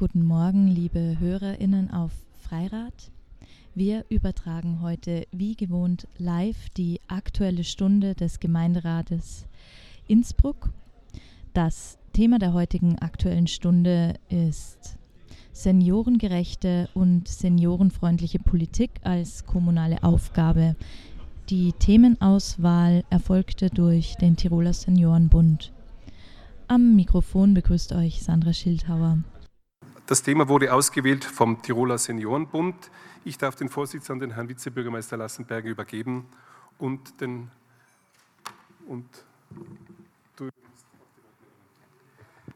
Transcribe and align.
Guten 0.00 0.24
Morgen, 0.24 0.66
liebe 0.66 1.18
Hörerinnen 1.20 1.90
auf 1.90 2.12
Freirad. 2.38 3.12
Wir 3.74 4.06
übertragen 4.08 4.80
heute 4.80 5.26
wie 5.30 5.54
gewohnt 5.56 6.08
live 6.16 6.70
die 6.70 7.02
aktuelle 7.06 7.64
Stunde 7.64 8.14
des 8.14 8.40
Gemeinderates 8.40 9.44
Innsbruck. 10.08 10.70
Das 11.52 11.98
Thema 12.14 12.38
der 12.38 12.54
heutigen 12.54 12.98
aktuellen 13.00 13.46
Stunde 13.46 14.14
ist 14.30 14.96
seniorengerechte 15.52 16.88
und 16.94 17.28
seniorenfreundliche 17.28 18.38
Politik 18.38 18.92
als 19.02 19.44
kommunale 19.44 20.02
Aufgabe. 20.02 20.76
Die 21.50 21.74
Themenauswahl 21.74 23.04
erfolgte 23.10 23.68
durch 23.68 24.14
den 24.14 24.36
Tiroler 24.36 24.72
Seniorenbund. 24.72 25.74
Am 26.68 26.96
Mikrofon 26.96 27.52
begrüßt 27.52 27.92
euch 27.92 28.22
Sandra 28.22 28.54
Schildhauer. 28.54 29.18
Das 30.10 30.24
Thema 30.24 30.48
wurde 30.48 30.74
ausgewählt 30.74 31.24
vom 31.24 31.62
Tiroler 31.62 31.96
Seniorenbund. 31.96 32.90
Ich 33.24 33.38
darf 33.38 33.54
den 33.54 33.68
Vorsitz 33.68 34.10
an 34.10 34.18
den 34.18 34.32
Herrn 34.32 34.48
Vizebürgermeister 34.48 35.16
Lassenberger 35.16 35.68
übergeben 35.68 36.26
und 36.78 37.20
den 37.20 37.48
und 38.88 39.06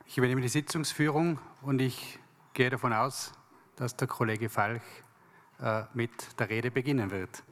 ich 0.04 0.18
übernehme 0.18 0.40
die 0.40 0.48
Sitzungsführung 0.48 1.38
und 1.62 1.80
ich 1.80 2.18
gehe 2.54 2.70
davon 2.70 2.92
aus, 2.92 3.30
dass 3.76 3.94
der 3.94 4.08
Kollege 4.08 4.48
Falch 4.48 4.82
äh, 5.62 5.84
mit 5.94 6.10
der 6.40 6.50
Rede 6.50 6.72
beginnen 6.72 7.08
wird. 7.12 7.44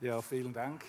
Ja, 0.00 0.22
vielen 0.22 0.52
Dank. 0.52 0.84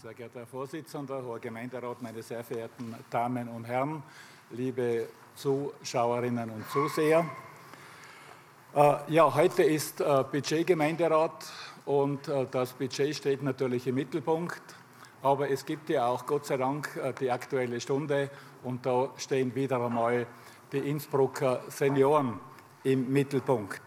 Sehr 0.00 0.14
geehrter 0.14 0.38
Herr 0.38 0.46
Vorsitzender, 0.46 1.20
hoher 1.24 1.40
Gemeinderat, 1.40 2.00
meine 2.00 2.22
sehr 2.22 2.44
verehrten 2.44 2.94
Damen 3.10 3.48
und 3.48 3.64
Herren, 3.64 4.04
liebe 4.50 5.08
Zuschauerinnen 5.34 6.50
und 6.50 6.68
Zuseher. 6.70 7.26
Äh, 8.74 8.94
ja, 9.08 9.34
heute 9.34 9.62
ist 9.62 10.00
äh, 10.00 10.24
Budgetgemeinderat 10.30 11.46
und 11.86 12.26
äh, 12.28 12.46
das 12.50 12.72
Budget 12.72 13.14
steht 13.14 13.42
natürlich 13.42 13.86
im 13.86 13.96
Mittelpunkt. 13.96 14.62
Aber 15.22 15.50
es 15.50 15.64
gibt 15.64 15.88
ja 15.90 16.06
auch 16.06 16.26
Gott 16.26 16.44
sei 16.46 16.58
Dank 16.58 16.88
die 17.18 17.30
Aktuelle 17.30 17.80
Stunde 17.80 18.30
und 18.62 18.84
da 18.84 19.08
stehen 19.16 19.54
wieder 19.54 19.80
einmal 19.80 20.26
die 20.70 20.78
Innsbrucker 20.78 21.62
Senioren 21.68 22.38
im 22.82 23.10
Mittelpunkt. 23.10 23.80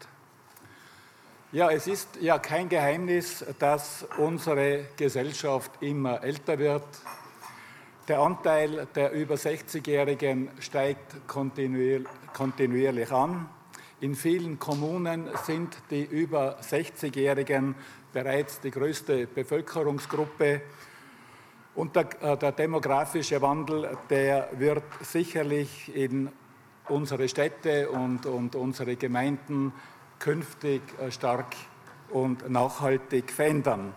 Ja, 1.52 1.69
es 1.69 1.85
ist 1.85 2.17
ja 2.19 2.39
kein 2.39 2.67
Geheimnis, 2.69 3.45
dass 3.59 4.07
unsere 4.17 4.85
Gesellschaft 4.97 5.72
immer 5.79 6.23
älter 6.23 6.57
wird, 6.57 6.83
der 8.08 8.19
Anteil 8.19 8.88
der 8.95 9.11
über 9.11 9.36
60-Jährigen 9.36 10.50
steigt 10.59 11.27
kontinuierlich 11.27 13.11
an. 13.11 13.50
In 14.00 14.16
vielen 14.16 14.59
Kommunen 14.59 15.30
sind 15.44 15.77
die 15.89 16.03
über 16.03 16.59
60-Jährigen 16.61 17.75
bereits 18.13 18.61
die 18.61 18.72
größte 18.72 19.28
Bevölkerungsgruppe. 19.28 20.61
Und 21.75 21.95
der, 21.95 22.08
äh, 22.22 22.38
der, 22.38 22.52
demografische 22.53 23.41
Wandel, 23.41 23.97
der 24.09 24.50
wird 24.53 24.83
sicherlich 25.02 25.94
in 25.95 26.30
unsere 26.88 27.28
Städte 27.28 27.89
und, 27.89 28.25
und 28.25 28.55
unsere 28.55 28.95
Gemeinden 28.95 29.73
künftig 30.19 30.81
äh, 31.00 31.11
stark 31.11 31.55
und 32.09 32.50
nachhaltig 32.50 33.31
verändern. 33.31 33.94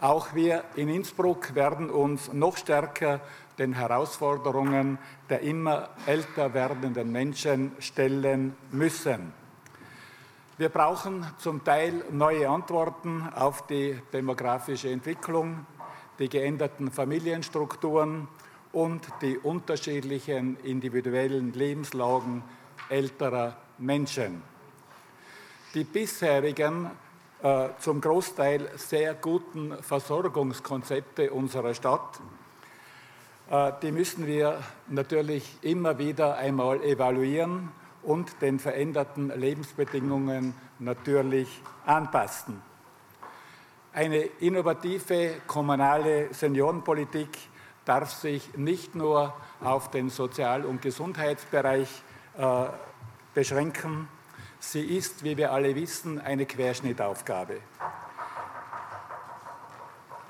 Auch 0.00 0.34
wir 0.34 0.64
in 0.76 0.88
Innsbruck 0.88 1.54
werden 1.54 1.90
uns 1.90 2.32
noch 2.32 2.56
stärker 2.56 3.20
den 3.58 3.74
Herausforderungen 3.74 4.98
der 5.28 5.40
immer 5.40 5.90
älter 6.06 6.54
werdenden 6.54 7.12
Menschen 7.12 7.72
stellen 7.80 8.56
müssen. 8.72 9.34
Wir 10.56 10.70
brauchen 10.70 11.26
zum 11.36 11.62
Teil 11.64 12.02
neue 12.10 12.48
Antworten 12.48 13.28
auf 13.34 13.66
die 13.66 14.00
demografische 14.10 14.90
Entwicklung, 14.90 15.66
die 16.18 16.30
geänderten 16.30 16.90
Familienstrukturen 16.90 18.26
und 18.72 19.06
die 19.20 19.36
unterschiedlichen 19.36 20.56
individuellen 20.60 21.52
Lebenslagen 21.52 22.42
älterer 22.88 23.56
Menschen. 23.76 24.42
Die 25.74 25.84
bisherigen 25.84 26.90
zum 27.78 28.00
Großteil 28.00 28.68
sehr 28.76 29.14
guten 29.14 29.82
Versorgungskonzepte 29.82 31.30
unserer 31.30 31.72
Stadt. 31.74 32.20
Äh, 33.50 33.72
die 33.82 33.92
müssen 33.92 34.26
wir 34.26 34.62
natürlich 34.88 35.58
immer 35.62 35.98
wieder 35.98 36.36
einmal 36.36 36.82
evaluieren 36.82 37.70
und 38.02 38.40
den 38.40 38.58
veränderten 38.58 39.30
Lebensbedingungen 39.30 40.54
natürlich 40.78 41.60
anpassen. 41.84 42.62
Eine 43.92 44.18
innovative 44.38 45.40
kommunale 45.46 46.32
Seniorenpolitik 46.32 47.36
darf 47.84 48.12
sich 48.12 48.56
nicht 48.56 48.94
nur 48.94 49.34
auf 49.60 49.90
den 49.90 50.10
Sozial- 50.10 50.64
und 50.64 50.80
Gesundheitsbereich 50.80 51.88
äh, 52.38 52.66
beschränken, 53.34 54.08
Sie 54.62 54.84
ist, 54.84 55.24
wie 55.24 55.38
wir 55.38 55.52
alle 55.52 55.74
wissen, 55.74 56.20
eine 56.20 56.44
Querschnittaufgabe. 56.44 57.60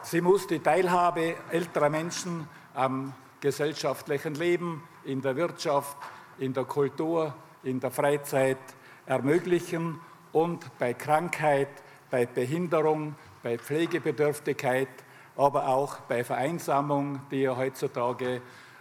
Sie 0.05 0.21
muss 0.21 0.47
die 0.47 0.61
Teilhabe 0.61 1.35
älterer 1.51 1.91
Menschen 1.91 2.49
am 2.73 3.13
gesellschaftlichen 3.41 4.37
Leben, 4.37 4.85
in 5.05 5.21
der 5.21 5.35
Wirtschaft, 5.35 5.97
in 6.39 6.53
der 6.53 6.65
Kultur, 6.65 7.35
in 7.65 7.81
der 7.81 7.91
Freizeit 7.91 8.59
ermöglichen 9.05 9.99
und 10.31 10.79
bei 10.79 10.95
Krankheit, 10.95 11.69
bei 12.09 12.25
Behinderung, 12.27 13.17
bei 13.43 13.59
Pflegebedürftigkeit, 13.59 14.89
aber 15.37 15.67
auch 15.67 15.99
bei 16.01 16.23
Vereinsamung, 16.23 17.21
die 17.33 17.43
ja 17.43 17.57
heutzutage 17.57 18.41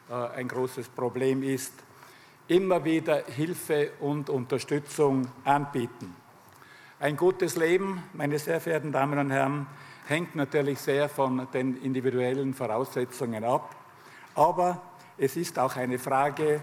äh, 0.09 0.13
ein 0.13 0.47
großes 0.47 0.89
Problem 0.89 1.41
ist, 1.41 1.73
immer 2.49 2.83
wieder 2.83 3.23
Hilfe 3.27 3.91
und 3.99 4.29
Unterstützung 4.29 5.27
anbieten. 5.45 6.15
Ein 6.99 7.15
gutes 7.15 7.55
Leben, 7.55 8.03
meine 8.13 8.39
sehr 8.39 8.59
verehrten 8.59 8.91
Damen 8.91 9.19
und 9.19 9.31
Herren, 9.31 9.67
hängt 10.07 10.35
natürlich 10.35 10.79
sehr 10.79 11.07
von 11.07 11.47
den 11.53 11.81
individuellen 11.81 12.53
Voraussetzungen 12.53 13.43
ab, 13.43 13.75
aber 14.33 14.81
es 15.17 15.37
ist 15.37 15.59
auch 15.59 15.75
eine 15.75 15.99
Frage 15.99 16.61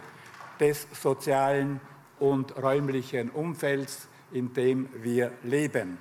des 0.59 0.89
sozialen 1.01 1.81
und 2.19 2.61
räumlichen 2.61 3.31
Umfelds, 3.31 4.09
in 4.33 4.53
dem 4.53 4.89
wir 5.03 5.33
leben. 5.45 5.99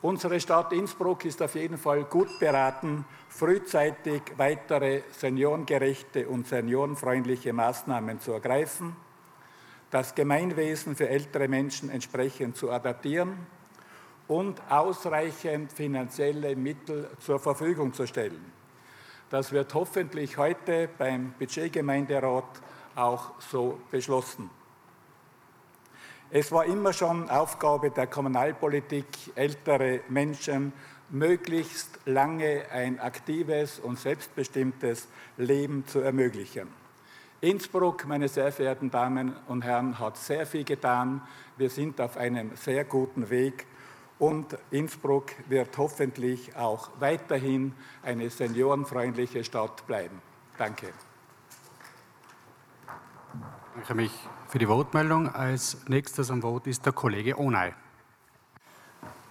Unsere 0.00 0.38
Stadt 0.38 0.72
Innsbruck 0.72 1.24
ist 1.24 1.42
auf 1.42 1.56
jeden 1.56 1.76
Fall 1.76 2.04
gut 2.04 2.38
beraten, 2.38 3.04
frühzeitig 3.28 4.22
weitere 4.36 5.02
seniorengerechte 5.10 6.28
und 6.28 6.46
seniorenfreundliche 6.46 7.52
Maßnahmen 7.52 8.20
zu 8.20 8.32
ergreifen, 8.32 8.94
das 9.90 10.14
Gemeinwesen 10.14 10.94
für 10.94 11.08
ältere 11.08 11.48
Menschen 11.48 11.90
entsprechend 11.90 12.56
zu 12.56 12.70
adaptieren 12.70 13.44
und 14.28 14.62
ausreichend 14.70 15.72
finanzielle 15.72 16.54
Mittel 16.54 17.10
zur 17.18 17.40
Verfügung 17.40 17.92
zu 17.92 18.06
stellen. 18.06 18.52
Das 19.30 19.50
wird 19.50 19.74
hoffentlich 19.74 20.38
heute 20.38 20.88
beim 20.96 21.32
Budgetgemeinderat 21.40 22.62
auch 22.94 23.32
so 23.40 23.80
beschlossen. 23.90 24.48
Es 26.30 26.52
war 26.52 26.66
immer 26.66 26.92
schon 26.92 27.30
Aufgabe 27.30 27.90
der 27.90 28.06
Kommunalpolitik, 28.06 29.06
ältere 29.34 30.00
Menschen 30.10 30.74
möglichst 31.08 32.00
lange 32.04 32.64
ein 32.70 33.00
aktives 33.00 33.78
und 33.78 33.98
selbstbestimmtes 33.98 35.08
Leben 35.38 35.86
zu 35.86 36.00
ermöglichen. 36.00 36.68
Innsbruck, 37.40 38.04
meine 38.06 38.28
sehr 38.28 38.52
verehrten 38.52 38.90
Damen 38.90 39.36
und 39.46 39.64
Herren, 39.64 39.98
hat 39.98 40.18
sehr 40.18 40.44
viel 40.44 40.64
getan. 40.64 41.22
Wir 41.56 41.70
sind 41.70 41.98
auf 41.98 42.18
einem 42.18 42.54
sehr 42.56 42.84
guten 42.84 43.30
Weg 43.30 43.66
und 44.18 44.54
Innsbruck 44.70 45.30
wird 45.48 45.78
hoffentlich 45.78 46.54
auch 46.56 46.90
weiterhin 46.98 47.72
eine 48.02 48.28
seniorenfreundliche 48.28 49.44
Stadt 49.44 49.86
bleiben. 49.86 50.20
Danke. 50.58 50.88
Danke 53.78 53.94
mich 53.94 54.10
für 54.48 54.58
die 54.58 54.68
Wortmeldung. 54.68 55.32
Als 55.32 55.76
nächstes 55.86 56.32
am 56.32 56.42
Wort 56.42 56.66
ist 56.66 56.84
der 56.84 56.92
Kollege 56.92 57.38
Onay. 57.38 57.72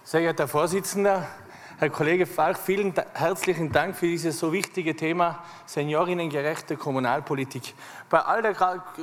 Sehr 0.04 0.22
geehrter 0.22 0.44
Herr 0.44 0.48
Vorsitzender, 0.48 1.28
Herr 1.78 1.90
Kollege 1.90 2.24
Falk, 2.24 2.56
vielen 2.56 2.94
herzlichen 3.12 3.72
Dank 3.72 3.94
für 3.94 4.06
dieses 4.06 4.38
so 4.38 4.50
wichtige 4.50 4.96
Thema 4.96 5.44
seniorinnengerechte 5.66 6.78
Kommunalpolitik. 6.78 7.74
Bei 8.08 8.20
all 8.22 8.40
der 8.40 8.56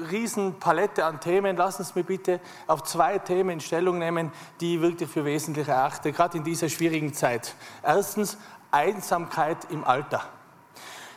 riesen 0.10 0.58
Palette 0.58 1.06
an 1.06 1.20
Themen, 1.20 1.56
lassen 1.56 1.84
Sie 1.84 1.94
mich 1.94 2.08
bitte 2.08 2.40
auf 2.66 2.82
zwei 2.82 3.20
Themen 3.20 3.60
Stellung 3.60 4.00
nehmen, 4.00 4.32
die 4.60 4.78
ich 4.78 4.82
wirklich 4.82 5.12
für 5.12 5.26
wesentlich 5.26 5.68
erachte, 5.68 6.12
gerade 6.12 6.40
in 6.40 6.44
dieser 6.44 6.70
schwierigen 6.70 7.14
Zeit. 7.14 7.54
Erstens 7.84 8.40
Einsamkeit 8.72 9.60
im 9.70 9.84
Alter. 9.84 10.24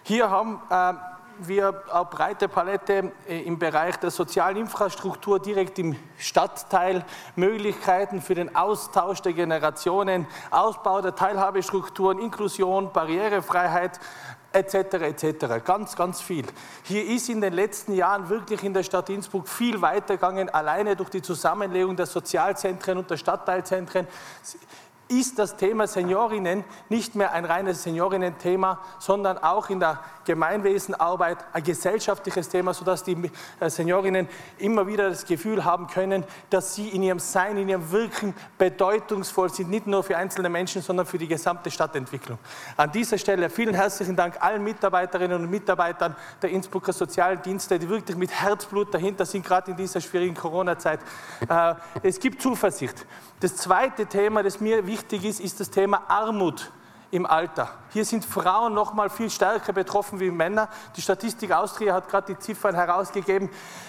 Hier 0.02 0.28
haben 0.28 0.60
äh, 0.68 1.17
wir 1.40 1.82
eine 1.92 2.04
breite 2.04 2.48
Palette 2.48 3.12
äh, 3.28 3.40
im 3.42 3.58
Bereich 3.58 3.96
der 3.96 4.10
sozialen 4.10 4.56
Infrastruktur 4.56 5.40
direkt 5.40 5.78
im 5.78 5.96
Stadtteil, 6.18 7.04
Möglichkeiten 7.36 8.20
für 8.20 8.34
den 8.34 8.54
Austausch 8.56 9.22
der 9.22 9.32
Generationen, 9.32 10.26
Ausbau 10.50 11.00
der 11.00 11.14
Teilhabestrukturen, 11.14 12.18
Inklusion, 12.18 12.92
Barrierefreiheit, 12.92 14.00
etc. 14.52 14.74
etc. 14.74 15.64
Ganz, 15.64 15.94
ganz 15.94 16.20
viel. 16.20 16.46
Hier 16.82 17.04
ist 17.04 17.28
in 17.28 17.40
den 17.40 17.52
letzten 17.52 17.92
Jahren 17.92 18.28
wirklich 18.28 18.64
in 18.64 18.74
der 18.74 18.82
Stadt 18.82 19.10
Innsbruck 19.10 19.48
viel 19.48 19.80
weitergegangen, 19.80 20.48
alleine 20.48 20.96
durch 20.96 21.10
die 21.10 21.22
Zusammenlegung 21.22 21.96
der 21.96 22.06
Sozialzentren 22.06 22.98
und 22.98 23.10
der 23.10 23.16
Stadtteilzentren 23.16 24.06
ist 25.08 25.38
das 25.38 25.56
Thema 25.56 25.86
Seniorinnen 25.86 26.64
nicht 26.88 27.14
mehr 27.14 27.32
ein 27.32 27.44
reines 27.44 27.82
Seniorinnen-Thema, 27.82 28.80
sondern 28.98 29.38
auch 29.38 29.70
in 29.70 29.80
der 29.80 30.00
Gemeinwesenarbeit 30.28 31.38
ein 31.54 31.62
gesellschaftliches 31.64 32.50
Thema, 32.50 32.74
sodass 32.74 33.02
die 33.02 33.30
äh, 33.60 33.70
Seniorinnen 33.70 34.28
immer 34.58 34.86
wieder 34.86 35.08
das 35.08 35.24
Gefühl 35.24 35.64
haben 35.64 35.86
können, 35.86 36.22
dass 36.50 36.74
sie 36.74 36.90
in 36.90 37.02
ihrem 37.02 37.18
Sein, 37.18 37.56
in 37.56 37.68
ihrem 37.68 37.90
Wirken 37.90 38.34
bedeutungsvoll 38.58 39.50
sind, 39.50 39.70
nicht 39.70 39.86
nur 39.86 40.04
für 40.04 40.18
einzelne 40.18 40.50
Menschen, 40.50 40.82
sondern 40.82 41.06
für 41.06 41.16
die 41.16 41.28
gesamte 41.28 41.70
Stadtentwicklung. 41.70 42.38
An 42.76 42.92
dieser 42.92 43.16
Stelle 43.16 43.48
vielen 43.48 43.74
herzlichen 43.74 44.16
Dank 44.16 44.36
allen 44.40 44.62
Mitarbeiterinnen 44.62 45.42
und 45.42 45.50
Mitarbeitern 45.50 46.14
der 46.42 46.50
Innsbrucker 46.50 46.92
Sozialdienste, 46.92 47.78
die 47.78 47.88
wirklich 47.88 48.16
mit 48.16 48.30
Herzblut 48.30 48.92
dahinter 48.92 49.24
sind, 49.24 49.46
gerade 49.46 49.70
in 49.70 49.78
dieser 49.78 50.02
schwierigen 50.02 50.34
Corona-Zeit. 50.34 51.00
Äh, 51.48 51.74
es 52.02 52.20
gibt 52.20 52.42
Zuversicht. 52.42 53.06
Das 53.40 53.56
zweite 53.56 54.04
Thema, 54.04 54.42
das 54.42 54.60
mir 54.60 54.86
wichtig 54.86 55.24
ist, 55.24 55.40
ist 55.40 55.58
das 55.58 55.70
Thema 55.70 56.02
Armut 56.08 56.70
im 57.10 57.26
Alter. 57.26 57.70
Hier 57.90 58.04
sind 58.04 58.24
Frauen 58.24 58.74
noch 58.74 58.92
mal 58.92 59.08
viel 59.10 59.30
stärker 59.30 59.72
betroffen 59.72 60.20
wie 60.20 60.30
Männer. 60.30 60.68
Die 60.96 61.02
Statistik 61.02 61.52
Austria 61.52 61.94
hat 61.94 62.08
gerade 62.08 62.34
die 62.34 62.38
Ziffern 62.38 62.74
herausgegeben, 62.74 63.48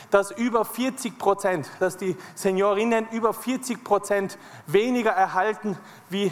dass 0.10 0.32
über 0.32 0.64
40 0.66 1.18
Prozent, 1.18 1.70
dass 1.80 1.98
die 1.98 2.16
Seniorinnen 2.36 3.08
über 3.10 3.34
40 3.34 3.84
Prozent 3.84 4.38
weniger 4.68 5.12
erhalten 5.12 5.78
wie 6.10 6.32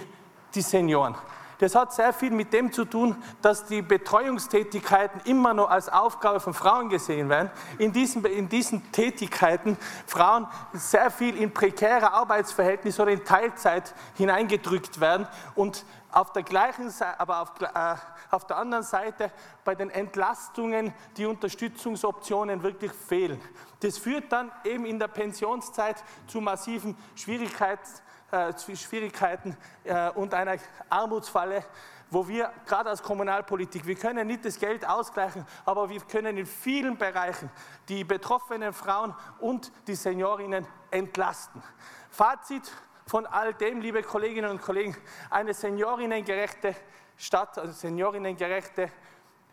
die 0.56 0.62
Senioren. 0.62 1.16
Das 1.60 1.74
hat 1.74 1.92
sehr 1.92 2.14
viel 2.14 2.30
mit 2.30 2.54
dem 2.54 2.72
zu 2.72 2.86
tun, 2.86 3.16
dass 3.42 3.66
die 3.66 3.82
Betreuungstätigkeiten 3.82 5.22
immer 5.26 5.54
noch 5.54 5.70
als 5.70 5.90
Aufgabe 5.90 6.40
von 6.40 6.54
Frauen 6.54 6.90
gesehen 6.90 7.30
werden. 7.30 7.50
In 7.80 7.92
diesen, 7.94 8.24
in 8.26 8.48
diesen 8.48 8.92
Tätigkeiten 8.92 9.78
Frauen 10.06 10.46
sehr 10.74 11.10
viel 11.10 11.36
in 11.36 11.52
prekäre 11.54 12.14
Arbeitsverhältnisse 12.14 13.02
oder 13.02 13.12
in 13.12 13.26
Teilzeit 13.26 13.96
hineingedrückt 14.16 15.00
werden 15.00 15.28
und 15.56 15.84
auf 16.12 16.32
der 16.32 16.44
gleichen 16.44 16.90
Seite, 16.90 17.20
aber 17.20 17.42
auf, 17.42 17.62
äh, 17.62 17.96
auf 18.32 18.46
der 18.48 18.58
anderen 18.58 18.84
Seite 18.84 19.32
bei 19.64 19.76
den 19.76 19.90
Entlastungen 19.90 20.94
die 21.18 21.26
Unterstützungsoptionen 21.26 22.64
wirklich 22.64 22.92
fehlen. 22.92 23.42
Das 23.82 23.98
führt 23.98 24.32
dann 24.32 24.52
eben 24.64 24.86
in 24.86 25.00
der 25.00 25.08
Pensionszeit 25.08 26.04
zu 26.28 26.42
massiven 26.42 26.98
Schwierigkeiten 27.16 28.02
äh, 28.32 28.54
Schwierigkeiten 28.76 29.56
äh, 29.86 30.10
und 30.12 30.34
einer 30.34 30.58
Armutsfalle, 30.90 31.64
wo 32.10 32.28
wir 32.28 32.52
gerade 32.66 32.90
als 32.90 33.02
Kommunalpolitik, 33.02 33.86
wir 33.86 33.96
können 33.96 34.28
nicht 34.28 34.44
das 34.44 34.60
Geld 34.60 34.86
ausgleichen, 34.88 35.46
aber 35.66 35.90
wir 35.90 36.02
können 36.02 36.38
in 36.38 36.46
vielen 36.46 36.98
Bereichen 36.98 37.50
die 37.88 38.04
betroffenen 38.04 38.74
Frauen 38.74 39.16
und 39.40 39.72
die 39.88 39.96
Seniorinnen 39.96 40.68
entlasten. 40.92 41.64
Fazit 42.10 42.72
von 43.08 43.26
all 43.26 43.54
dem, 43.54 43.80
liebe 43.82 44.04
Kolleginnen 44.04 44.52
und 44.52 44.62
Kollegen, 44.62 44.96
eine 45.30 45.54
seniorinnengerechte 45.54 46.76
Stadt, 47.16 47.58
also 47.58 47.72
seniorinnengerechte 47.72 48.92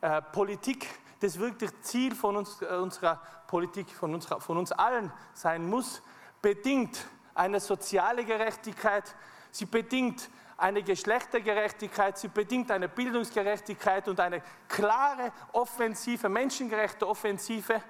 äh, 0.01 0.21
Politik, 0.21 0.89
das 1.21 1.39
wirklich 1.39 1.71
Ziel 1.83 2.15
von 2.15 2.37
uns, 2.37 2.61
äh, 2.61 2.67
unserer 2.67 3.23
Politik, 3.47 3.91
von, 3.91 4.13
unserer, 4.13 4.41
von 4.41 4.59
uns 4.59 4.73
allen 4.73 5.13
sein 5.33 5.69
muss, 5.69 6.03
bedingt 6.43 7.07
eine 7.35 7.61
soziale 7.61 8.25
Gerechtigkeit, 8.25 9.15
sie 9.53 9.67
bedingt 9.67 10.29
eine 10.57 10.83
Geschlechtergerechtigkeit, 10.83 12.19
sie 12.19 12.29
bedingt 12.29 12.71
eine 12.71 12.89
Bildungsgerechtigkeit 12.89 14.09
und 14.09 14.19
eine 14.19 14.43
klare 14.69 15.33
Offensive, 15.53 16.29
menschengerechte 16.29 17.07
Offensive 17.09 17.81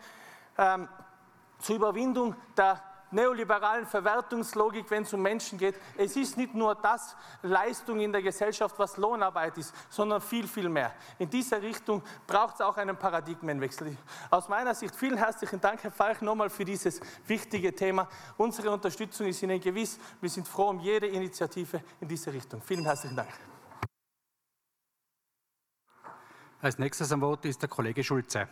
ähm, 0.58 0.88
zur 1.58 1.76
Überwindung 1.76 2.36
der 2.56 2.82
neoliberalen 3.14 3.86
Verwertungslogik, 3.86 4.90
wenn 4.90 5.04
es 5.04 5.12
um 5.14 5.22
Menschen 5.22 5.56
geht. 5.58 5.76
Es 5.96 6.16
ist 6.16 6.36
nicht 6.36 6.54
nur 6.54 6.74
das 6.74 7.16
Leistung 7.42 8.00
in 8.00 8.12
der 8.12 8.22
Gesellschaft, 8.22 8.78
was 8.78 8.96
Lohnarbeit 8.96 9.56
ist, 9.58 9.74
sondern 9.88 10.20
viel, 10.20 10.46
viel 10.46 10.68
mehr. 10.68 10.92
In 11.18 11.30
dieser 11.30 11.62
Richtung 11.62 12.02
braucht 12.26 12.56
es 12.56 12.60
auch 12.60 12.76
einen 12.76 12.96
Paradigmenwechsel. 12.96 13.96
Aus 14.30 14.48
meiner 14.48 14.74
Sicht 14.74 14.94
vielen 14.94 15.16
herzlichen 15.16 15.60
Dank, 15.60 15.82
Herr 15.82 15.92
Falk, 15.92 16.20
nochmal 16.20 16.50
für 16.50 16.64
dieses 16.64 17.00
wichtige 17.26 17.74
Thema. 17.74 18.08
Unsere 18.36 18.70
Unterstützung 18.70 19.26
ist 19.26 19.42
Ihnen 19.42 19.60
gewiss. 19.60 19.98
Wir 20.20 20.30
sind 20.30 20.46
froh 20.46 20.68
um 20.70 20.80
jede 20.80 21.06
Initiative 21.06 21.82
in 22.00 22.08
diese 22.08 22.32
Richtung. 22.32 22.60
Vielen 22.60 22.84
herzlichen 22.84 23.16
Dank. 23.16 23.30
Als 26.60 26.78
nächstes 26.78 27.12
am 27.12 27.20
Wort 27.20 27.44
ist 27.44 27.60
der 27.60 27.68
Kollege 27.68 28.02
Schulze. 28.02 28.48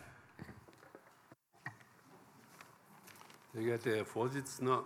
Sehr 3.53 3.65
geehrter 3.65 3.95
Herr 3.95 4.05
Vorsitzender, 4.05 4.83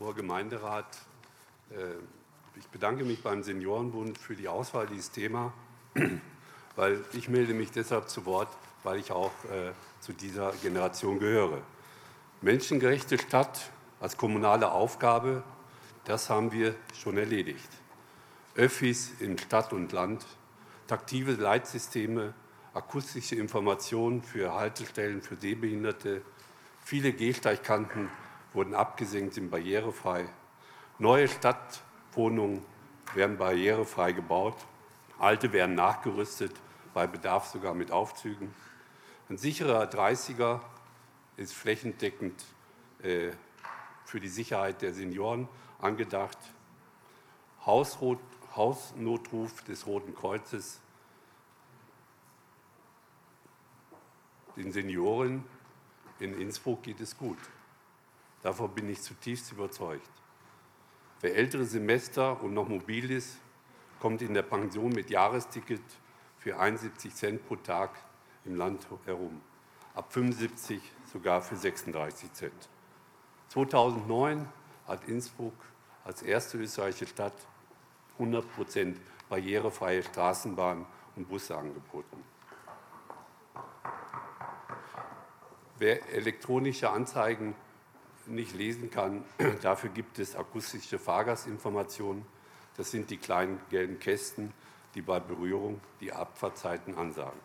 hoher 0.00 0.14
Gemeinderat, 0.14 0.96
äh, 1.68 1.74
ich 2.58 2.66
bedanke 2.68 3.04
mich 3.04 3.22
beim 3.22 3.42
Seniorenbund 3.42 4.16
für 4.16 4.34
die 4.34 4.48
Auswahl 4.48 4.86
dieses 4.86 5.10
Thema, 5.10 5.52
weil 6.74 7.04
ich 7.12 7.28
melde 7.28 7.52
mich 7.52 7.70
deshalb 7.70 8.08
zu 8.08 8.24
Wort, 8.24 8.48
weil 8.82 8.98
ich 8.98 9.12
auch 9.12 9.30
äh, 9.44 9.72
zu 10.00 10.14
dieser 10.14 10.52
Generation 10.62 11.18
gehöre. 11.18 11.60
Menschengerechte 12.40 13.18
Stadt 13.18 13.70
als 14.00 14.16
kommunale 14.16 14.72
Aufgabe, 14.72 15.42
das 16.06 16.30
haben 16.30 16.52
wir 16.52 16.74
schon 16.94 17.18
erledigt. 17.18 17.68
Öffis 18.54 19.20
in 19.20 19.36
Stadt 19.36 19.74
und 19.74 19.92
Land, 19.92 20.24
taktive 20.86 21.32
Leitsysteme, 21.32 22.32
akustische 22.72 23.34
Informationen 23.34 24.22
für 24.22 24.54
Haltestellen 24.54 25.20
für 25.20 25.36
Sehbehinderte, 25.36 26.22
Viele 26.86 27.12
Gehsteigkanten 27.12 28.10
wurden 28.52 28.72
abgesenkt, 28.72 29.34
sind 29.34 29.50
barrierefrei. 29.50 30.28
Neue 31.00 31.26
Stadtwohnungen 31.26 32.64
werden 33.12 33.38
barrierefrei 33.38 34.12
gebaut. 34.12 34.54
Alte 35.18 35.52
werden 35.52 35.74
nachgerüstet, 35.74 36.52
bei 36.94 37.08
Bedarf 37.08 37.46
sogar 37.46 37.74
mit 37.74 37.90
Aufzügen. 37.90 38.54
Ein 39.28 39.36
sicherer 39.36 39.90
30er 39.90 40.60
ist 41.36 41.54
flächendeckend 41.54 42.44
äh, 43.02 43.32
für 44.04 44.20
die 44.20 44.28
Sicherheit 44.28 44.80
der 44.80 44.94
Senioren 44.94 45.48
angedacht. 45.80 46.38
Hausrot, 47.66 48.20
Hausnotruf 48.54 49.64
des 49.64 49.88
Roten 49.88 50.14
Kreuzes 50.14 50.78
den 54.56 54.70
Senioren 54.70 55.44
in 56.20 56.38
Innsbruck 56.40 56.82
geht 56.82 57.00
es 57.00 57.16
gut. 57.16 57.38
Davon 58.42 58.74
bin 58.74 58.88
ich 58.88 59.00
zutiefst 59.02 59.52
überzeugt. 59.52 60.10
Wer 61.20 61.34
ältere 61.34 61.64
Semester 61.64 62.42
und 62.42 62.54
noch 62.54 62.68
mobil 62.68 63.10
ist, 63.10 63.38
kommt 64.00 64.22
in 64.22 64.34
der 64.34 64.42
Pension 64.42 64.92
mit 64.92 65.10
Jahresticket 65.10 65.82
für 66.38 66.58
71 66.58 67.14
Cent 67.14 67.46
pro 67.46 67.56
Tag 67.56 67.90
im 68.44 68.56
Land 68.56 68.86
herum. 69.04 69.40
Ab 69.94 70.12
75 70.12 70.80
sogar 71.12 71.40
für 71.42 71.56
36 71.56 72.32
Cent. 72.32 72.68
2009 73.48 74.46
hat 74.86 75.08
Innsbruck 75.08 75.54
als 76.04 76.22
erste 76.22 76.58
österreichische 76.58 77.06
Stadt 77.06 77.34
100 78.18 78.54
Prozent 78.54 79.00
barrierefreie 79.28 80.02
Straßenbahnen 80.02 80.86
und 81.16 81.28
Busse 81.28 81.56
angeboten. 81.56 82.22
Wer 85.78 86.08
elektronische 86.14 86.88
Anzeigen 86.90 87.54
nicht 88.26 88.54
lesen 88.54 88.90
kann, 88.90 89.24
dafür 89.62 89.90
gibt 89.90 90.18
es 90.18 90.34
akustische 90.34 90.98
Fahrgastinformationen. 90.98 92.24
Das 92.76 92.90
sind 92.90 93.10
die 93.10 93.18
kleinen 93.18 93.60
gelben 93.70 93.98
Kästen, 93.98 94.52
die 94.94 95.02
bei 95.02 95.20
Berührung 95.20 95.80
die 96.00 96.12
Abfahrtzeiten 96.12 96.96
ansagen. 96.96 97.38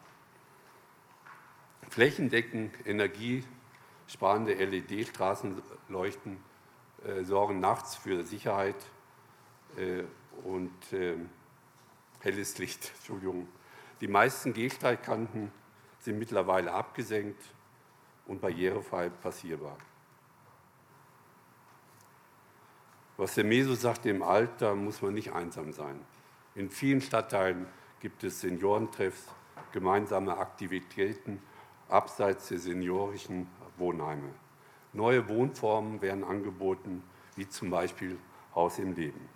Flächendeckend 1.90 2.74
energiesparende 2.86 4.54
LED-Straßenleuchten 4.54 6.38
äh, 7.06 7.24
sorgen 7.24 7.60
nachts 7.60 7.98
für 7.98 8.24
Sicherheit 8.24 8.78
äh, 9.78 10.04
und 10.46 10.94
äh, 10.94 11.16
helles 12.22 12.58
Licht. 12.60 12.94
Entschuldigung. 12.98 13.50
Die 14.00 14.08
meisten 14.08 14.54
Gehsteigkanten 14.54 15.52
sind 16.00 16.18
mittlerweile 16.18 16.72
abgesenkt 16.72 17.44
und 18.32 18.40
barrierefrei 18.40 19.10
passierbar. 19.10 19.76
Was 23.18 23.36
der 23.36 23.44
Meso 23.44 23.76
sagt, 23.76 24.06
im 24.06 24.24
Alter 24.24 24.74
muss 24.74 25.02
man 25.02 25.14
nicht 25.14 25.34
einsam 25.34 25.74
sein. 25.74 26.00
In 26.56 26.70
vielen 26.70 27.02
Stadtteilen 27.02 27.68
gibt 28.00 28.24
es 28.24 28.40
Seniorentreffs, 28.40 29.28
gemeinsame 29.74 30.38
Aktivitäten, 30.38 31.42
abseits 31.90 32.48
der 32.48 32.60
seniorischen 32.60 33.48
Wohnheime. 33.78 34.34
Neue 34.94 35.28
Wohnformen 35.28 36.02
werden 36.02 36.24
angeboten, 36.24 37.04
wie 37.36 37.50
zum 37.50 37.70
Beispiel 37.70 38.18
Haus 38.56 38.80
im 38.80 38.94
Leben. 38.94 39.28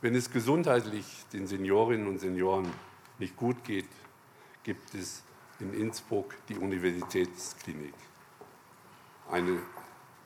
Wenn 0.00 0.14
es 0.14 0.30
gesundheitlich 0.30 1.26
den 1.30 1.46
Seniorinnen 1.46 2.06
und 2.06 2.20
Senioren 2.20 2.72
nicht 3.18 3.36
gut 3.36 3.64
geht, 3.64 3.88
gibt 4.62 4.94
es 4.94 5.25
in 5.60 5.72
Innsbruck 5.74 6.34
die 6.48 6.56
Universitätsklinik. 6.56 7.94
Ein 9.30 9.58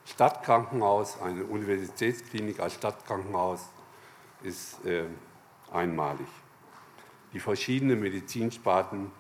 Stadtkrankenhaus, 0.05 1.21
eine 1.21 1.45
Universitätsklinik 1.45 2.61
als 2.61 2.75
Stadtkrankenhaus 2.75 3.69
ist 4.43 4.85
äh, 4.85 5.05
einmalig. 5.73 6.27
Die 7.33 7.41
verschiedenen 7.41 8.01
Medizinsparten 8.01 9.11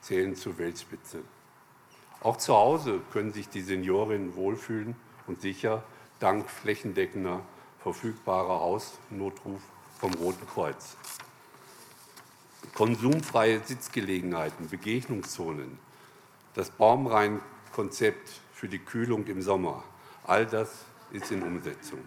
zählen 0.00 0.34
zur 0.34 0.58
Weltspitze. 0.58 1.22
Auch 2.22 2.36
zu 2.36 2.54
Hause 2.54 3.00
können 3.12 3.32
sich 3.32 3.48
die 3.48 3.62
Seniorinnen 3.62 4.34
wohlfühlen 4.34 4.96
und 5.26 5.40
sicher 5.40 5.84
dank 6.18 6.50
flächendeckender 6.50 7.40
verfügbarer 7.78 8.60
Hausnotruf 8.60 9.62
vom 9.98 10.12
Roten 10.14 10.46
Kreuz. 10.46 10.96
Konsumfreie 12.80 13.60
Sitzgelegenheiten, 13.62 14.70
Begegnungszonen, 14.70 15.78
das 16.54 16.70
Baumreihenkonzept 16.70 18.30
für 18.54 18.68
die 18.68 18.78
Kühlung 18.78 19.26
im 19.26 19.42
Sommer, 19.42 19.84
all 20.24 20.46
das 20.46 20.86
ist 21.12 21.30
in 21.30 21.42
Umsetzung. 21.42 21.98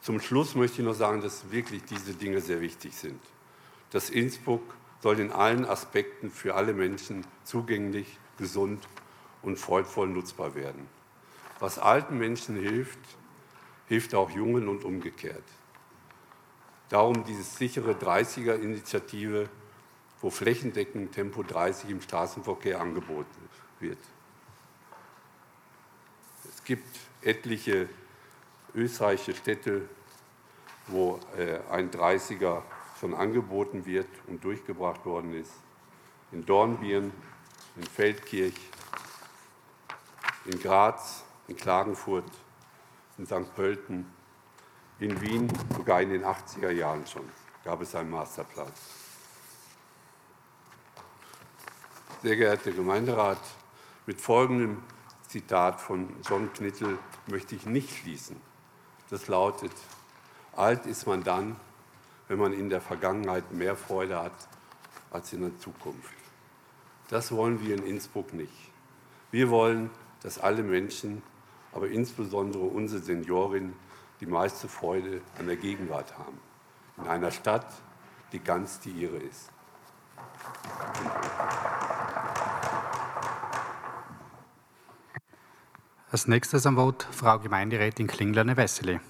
Zum 0.00 0.20
Schluss 0.20 0.54
möchte 0.54 0.80
ich 0.80 0.86
noch 0.86 0.94
sagen, 0.94 1.22
dass 1.22 1.50
wirklich 1.50 1.82
diese 1.82 2.14
Dinge 2.14 2.40
sehr 2.40 2.60
wichtig 2.60 2.94
sind. 2.94 3.20
Das 3.90 4.10
Innsbruck 4.10 4.62
soll 5.02 5.18
in 5.18 5.32
allen 5.32 5.64
Aspekten 5.64 6.30
für 6.30 6.54
alle 6.54 6.72
Menschen 6.72 7.26
zugänglich, 7.42 8.20
gesund 8.38 8.86
und 9.42 9.58
freudvoll 9.58 10.06
nutzbar 10.06 10.54
werden. 10.54 10.86
Was 11.58 11.80
alten 11.80 12.16
Menschen 12.16 12.54
hilft, 12.54 13.00
hilft 13.88 14.14
auch 14.14 14.30
Jungen 14.30 14.68
und 14.68 14.84
umgekehrt. 14.84 15.42
Darum 16.88 17.24
diese 17.24 17.42
sichere 17.42 17.92
30er-Initiative, 17.92 19.48
wo 20.20 20.30
flächendeckend 20.30 21.12
Tempo 21.12 21.42
30 21.42 21.90
im 21.90 22.00
Straßenverkehr 22.00 22.80
angeboten 22.80 23.48
wird. 23.80 23.98
Es 26.48 26.62
gibt 26.64 26.98
etliche 27.22 27.88
österreichische 28.74 29.34
Städte, 29.34 29.88
wo 30.86 31.20
äh, 31.36 31.58
ein 31.70 31.90
30er 31.90 32.62
schon 33.00 33.14
angeboten 33.14 33.86
wird 33.86 34.08
und 34.26 34.44
durchgebracht 34.44 35.04
worden 35.04 35.34
ist. 35.34 35.52
In 36.32 36.44
Dornbirn, 36.44 37.12
in 37.76 37.82
Feldkirch, 37.82 38.54
in 40.44 40.58
Graz, 40.60 41.24
in 41.48 41.56
Klagenfurt, 41.56 42.30
in 43.18 43.26
St. 43.26 43.54
Pölten, 43.54 44.06
in 45.00 45.20
Wien, 45.20 45.48
sogar 45.76 46.00
in 46.02 46.10
den 46.10 46.24
80er 46.24 46.70
Jahren 46.70 47.06
schon, 47.06 47.28
gab 47.64 47.80
es 47.80 47.94
einen 47.94 48.10
Masterplan. 48.10 48.70
Sehr 52.22 52.36
geehrter 52.36 52.72
Gemeinderat, 52.72 53.40
mit 54.06 54.20
folgendem 54.20 54.82
Zitat 55.28 55.80
von 55.80 56.08
John 56.28 56.52
Knittel 56.52 56.98
möchte 57.26 57.54
ich 57.54 57.66
nicht 57.66 57.90
schließen. 57.90 58.36
Das 59.10 59.28
lautet, 59.28 59.72
alt 60.54 60.86
ist 60.86 61.06
man 61.06 61.24
dann, 61.24 61.56
wenn 62.28 62.38
man 62.38 62.52
in 62.52 62.70
der 62.70 62.80
Vergangenheit 62.80 63.52
mehr 63.52 63.76
Freude 63.76 64.22
hat 64.22 64.48
als 65.10 65.32
in 65.32 65.40
der 65.40 65.58
Zukunft. 65.58 66.14
Das 67.08 67.32
wollen 67.32 67.60
wir 67.62 67.74
in 67.74 67.84
Innsbruck 67.84 68.32
nicht. 68.32 68.70
Wir 69.30 69.50
wollen, 69.50 69.90
dass 70.22 70.38
alle 70.38 70.62
Menschen, 70.62 71.22
aber 71.72 71.88
insbesondere 71.88 72.62
unsere 72.64 73.02
Seniorinnen 73.02 73.74
die 74.24 74.30
meiste 74.30 74.68
Freude 74.68 75.20
an 75.38 75.46
der 75.46 75.56
Gegenwart 75.56 76.16
haben. 76.18 76.38
In 76.96 77.06
einer 77.06 77.30
Stadt, 77.30 77.66
die 78.32 78.38
ganz 78.38 78.80
die 78.80 78.90
ihre 78.90 79.18
ist. 79.18 79.50
Als 86.10 86.26
nächstes 86.26 86.64
am 86.64 86.76
Wort 86.76 87.06
Frau 87.10 87.38
Gemeinderätin 87.38 88.06
Klingler-Wessely. 88.06 89.00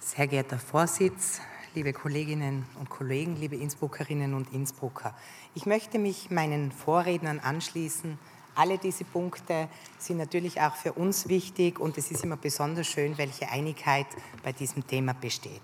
Sehr 0.00 0.26
geehrter 0.26 0.58
Vorsitz, 0.58 1.40
liebe 1.74 1.92
Kolleginnen 1.92 2.66
und 2.78 2.90
Kollegen, 2.90 3.36
liebe 3.36 3.56
Innsbruckerinnen 3.56 4.34
und 4.34 4.52
Innsbrucker. 4.52 5.14
Ich 5.54 5.64
möchte 5.64 5.98
mich 5.98 6.30
meinen 6.30 6.72
Vorrednern 6.72 7.38
anschließen. 7.38 8.18
Alle 8.54 8.78
diese 8.78 9.04
Punkte 9.04 9.68
sind 9.98 10.18
natürlich 10.18 10.60
auch 10.60 10.74
für 10.76 10.92
uns 10.92 11.28
wichtig 11.28 11.78
und 11.78 11.96
es 11.96 12.10
ist 12.10 12.24
immer 12.24 12.36
besonders 12.36 12.86
schön, 12.86 13.16
welche 13.16 13.48
Einigkeit 13.48 14.06
bei 14.42 14.52
diesem 14.52 14.86
Thema 14.86 15.14
besteht. 15.14 15.62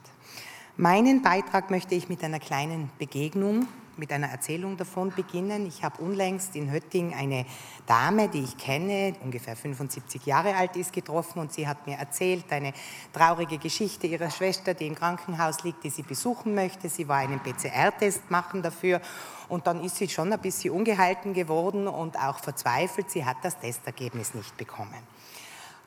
Meinen 0.76 1.23
Beitrag 1.23 1.71
möchte 1.71 1.95
ich 1.95 2.09
mit 2.09 2.23
einer 2.25 2.38
kleinen 2.38 2.90
Begegnung 2.99 3.66
mit 3.99 4.12
einer 4.12 4.28
Erzählung 4.28 4.76
davon 4.76 5.11
beginnen. 5.11 5.67
Ich 5.67 5.83
habe 5.83 6.02
unlängst 6.02 6.57
in 6.57 6.73
Hötting 6.73 7.14
eine 7.14 7.45
Dame, 7.87 8.28
die 8.28 8.45
ich 8.45 8.57
kenne, 8.57 9.14
ungefähr 9.23 9.57
75 9.57 10.25
Jahre 10.26 10.57
alt 10.57 10.76
ist, 10.76 10.93
getroffen 10.93 11.40
und 11.40 11.52
sie 11.52 11.67
hat 11.67 11.87
mir 11.87 11.97
erzählt 11.97 12.50
eine 12.52 12.73
traurige 13.12 13.59
Geschichte 13.59 14.07
ihrer 14.07 14.31
Schwester, 14.31 14.75
die 14.75 14.87
im 14.87 14.95
Krankenhaus 14.95 15.62
liegt, 15.64 15.85
die 15.85 15.90
sie 15.90 16.02
besuchen 16.02 16.55
möchte. 16.55 16.88
Sie 16.88 17.09
war 17.09 17.19
einen 17.19 17.40
PCR-Test 17.40 18.31
machen 18.31 18.62
dafür 18.62 19.00
und 19.49 19.67
dann 19.67 19.83
ist 19.83 19.97
sie 19.97 20.09
schon 20.09 20.33
ein 20.33 20.40
bisschen 20.40 20.75
ungehalten 20.75 21.35
geworden 21.35 21.88
und 21.88 22.19
auch 22.19 22.38
verzweifelt. 22.38 23.11
Sie 23.11 23.25
hat 23.25 23.38
das 23.43 23.59
Testergebnis 23.59 24.35
nicht 24.35 24.57
bekommen. 24.57 25.02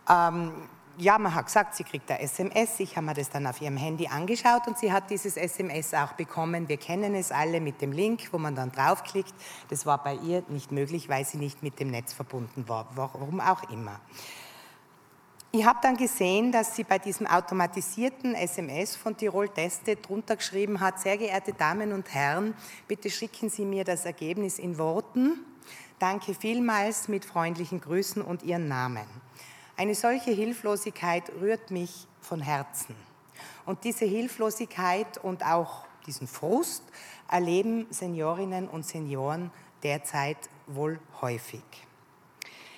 Ähm, 0.10 0.52
ja, 0.98 1.18
man 1.18 1.34
hat 1.34 1.46
gesagt, 1.46 1.76
sie 1.76 1.84
kriegt 1.84 2.10
ein 2.12 2.20
SMS. 2.20 2.80
Ich 2.80 2.96
habe 2.96 3.06
mir 3.06 3.14
das 3.14 3.30
dann 3.30 3.48
auf 3.48 3.62
ihrem 3.62 3.78
Handy 3.78 4.08
angeschaut 4.08 4.68
und 4.68 4.78
sie 4.78 4.92
hat 4.92 5.10
dieses 5.10 5.38
SMS 5.38 5.94
auch 5.94 6.14
bekommen. 6.14 6.68
Wir 6.70 6.78
kennen 6.78 7.16
es 7.16 7.32
alle 7.32 7.60
mit 7.60 7.82
dem 7.82 7.92
Link, 7.92 8.30
wo 8.32 8.38
man 8.38 8.56
dann 8.56 8.72
draufklickt. 8.72 9.34
Das 9.70 9.86
war 9.86 10.04
bei 10.04 10.16
ihr 10.16 10.44
nicht 10.50 10.72
möglich, 10.72 11.10
weil 11.10 11.26
sie 11.26 11.38
nicht 11.38 11.64
mit 11.64 11.80
dem 11.80 11.90
Netz 11.90 12.14
verbunden 12.14 12.68
war. 12.68 12.88
Warum 12.96 13.40
auch 13.40 13.70
immer. 13.70 14.00
Ich 15.54 15.66
habe 15.66 15.80
dann 15.82 15.98
gesehen, 15.98 16.54
dass 16.54 16.78
sie 16.78 16.86
bei 16.86 16.98
diesem 16.98 17.28
automatisierten 17.28 18.36
SMS 18.36 18.96
von 18.96 19.18
Tirol 19.18 19.50
Teste 19.50 19.98
drunter 19.98 20.38
geschrieben 20.38 20.80
hat, 20.80 21.02
sehr 21.02 21.18
geehrte 21.18 21.52
Damen 21.52 21.92
und 21.92 22.14
Herren, 22.14 22.54
bitte 22.88 23.10
schicken 23.10 23.50
Sie 23.50 23.66
mir 23.66 23.84
das 23.84 24.06
Ergebnis 24.06 24.60
in 24.60 24.78
Worten. 24.78 25.46
Danke 26.00 26.34
vielmals 26.34 27.10
mit 27.10 27.26
freundlichen 27.26 27.82
Grüßen 27.82 28.22
und 28.22 28.44
Ihren 28.44 28.70
Namen. 28.70 29.06
Eine 29.78 29.96
solche 29.96 30.32
Hilflosigkeit 30.32 31.32
rührt 31.40 31.72
mich 31.72 32.08
von 32.20 32.42
Herzen. 32.42 32.96
Und 33.66 33.84
diese 33.84 34.06
Hilflosigkeit 34.06 35.18
und 35.18 35.46
auch 35.46 35.86
diesen 36.06 36.28
Frust 36.28 36.84
erleben 37.30 37.88
Seniorinnen 37.90 38.68
und 38.68 38.86
Senioren 38.86 39.52
derzeit 39.84 40.38
wohl 40.68 41.00
häufig. 41.22 41.64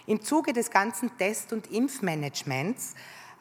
Im 0.05 0.21
Zuge 0.21 0.53
des 0.53 0.69
ganzen 0.69 1.17
Test- 1.17 1.53
und 1.53 1.71
Impfmanagements 1.71 2.93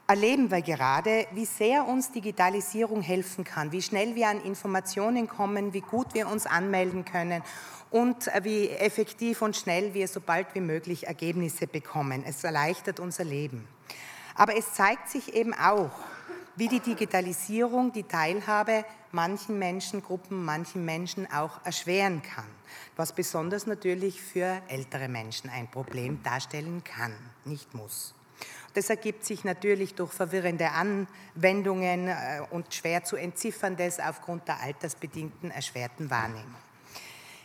erleben 0.07 0.51
wir 0.51 0.63
gerade, 0.63 1.27
wie 1.33 1.45
sehr 1.45 1.87
uns 1.87 2.13
Digitalisierung 2.13 3.03
helfen 3.03 3.45
kann, 3.45 3.73
wie 3.73 3.83
schnell 3.83 4.15
wir 4.15 4.29
an 4.29 4.41
Informationen 4.43 5.29
kommen, 5.29 5.73
wie 5.73 5.81
gut 5.81 6.15
wir 6.15 6.29
uns 6.29 6.47
anmelden 6.47 7.05
können 7.05 7.43
und 7.93 8.27
äh, 8.29 8.43
wie 8.43 8.69
effektiv 8.71 9.43
und 9.43 9.57
schnell 9.57 9.95
wir 9.95 10.09
so 10.09 10.21
bald 10.21 10.49
wie 10.55 10.61
möglich 10.61 11.07
Ergebnisse 11.07 11.67
bekommen. 11.67 12.25
Es 12.27 12.43
erleichtert 12.43 12.99
unser 12.99 13.25
Leben. 13.25 13.69
Aber 14.35 14.57
es 14.57 14.73
zeigt 14.73 15.11
sich 15.11 15.35
eben 15.35 15.55
auch, 15.55 15.91
wie 16.57 16.69
die 16.69 16.81
Digitalisierung 16.81 17.93
die 17.93 18.03
Teilhabe 18.03 18.85
manchen 19.11 19.59
Menschengruppen, 19.59 20.45
manchen 20.45 20.85
Menschen 20.85 21.31
auch 21.31 21.65
erschweren 21.65 22.23
kann, 22.23 22.47
was 22.97 23.13
besonders 23.13 23.67
natürlich 23.67 24.21
für 24.21 24.61
ältere 24.69 25.09
Menschen 25.09 25.51
ein 25.51 25.71
Problem 25.71 26.23
darstellen 26.23 26.83
kann, 26.85 27.15
nicht 27.45 27.75
muss. 27.75 28.15
Das 28.75 28.89
ergibt 28.89 29.27
sich 29.27 29.45
natürlich 29.45 29.95
durch 29.95 30.13
verwirrende 30.13 30.71
Anwendungen 30.71 32.09
äh, 32.09 32.41
und 32.51 32.73
schwer 32.73 33.05
zu 33.05 33.17
entzifferndes 33.17 34.01
aufgrund 34.01 34.49
der 34.49 34.61
altersbedingten 34.61 35.51
erschwerten 35.51 36.11
Wahrnehmung. 36.11 36.72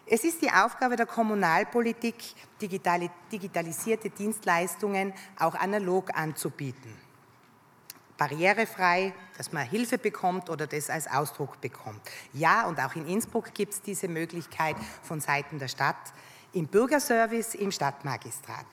Es 0.10 0.24
ist 0.24 0.42
die 0.42 0.50
Aufgabe 0.50 0.96
der 0.96 1.06
Kommunalpolitik, 1.06 2.16
digitalisierte 2.62 4.10
Dienstleistungen 4.10 5.14
auch 5.38 5.54
analog 5.54 6.18
anzubieten. 6.18 6.96
Barrierefrei, 8.18 9.14
dass 9.38 9.52
man 9.52 9.68
Hilfe 9.68 9.98
bekommt 9.98 10.50
oder 10.50 10.66
das 10.66 10.90
als 10.90 11.08
Ausdruck 11.08 11.60
bekommt. 11.60 12.00
Ja, 12.32 12.68
und 12.68 12.80
auch 12.80 12.96
in 12.96 13.06
Innsbruck 13.06 13.54
gibt 13.54 13.74
es 13.74 13.82
diese 13.82 14.08
Möglichkeit 14.08 14.78
von 15.04 15.20
Seiten 15.20 15.60
der 15.60 15.68
Stadt 15.68 15.98
im 16.54 16.68
Bürgerservice, 16.68 17.56
im 17.56 17.74
Stadtmagistrat. 17.74 18.66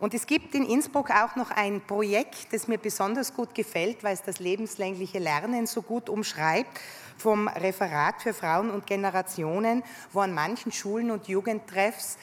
Und 0.00 0.14
es 0.14 0.26
gibt 0.26 0.54
in 0.54 0.64
Innsbruck 0.64 1.10
auch 1.10 1.36
noch 1.36 1.50
ein 1.50 1.80
Projekt, 1.80 2.52
das 2.52 2.68
mir 2.68 2.78
besonders 2.78 3.34
gut 3.34 3.54
gefällt, 3.54 4.02
weil 4.04 4.14
es 4.14 4.22
das 4.22 4.38
lebenslängliche 4.38 5.18
Lernen 5.18 5.66
so 5.66 5.82
gut 5.82 6.08
umschreibt, 6.08 6.80
vom 7.18 7.48
Referat 7.48 8.22
für 8.22 8.32
Frauen 8.32 8.70
und 8.70 8.86
Generationen, 8.86 9.82
wo 10.12 10.20
an 10.20 10.32
manchen 10.32 10.72
Schulen 10.72 11.10
und 11.10 11.28
Jugendtreffs 11.28 12.16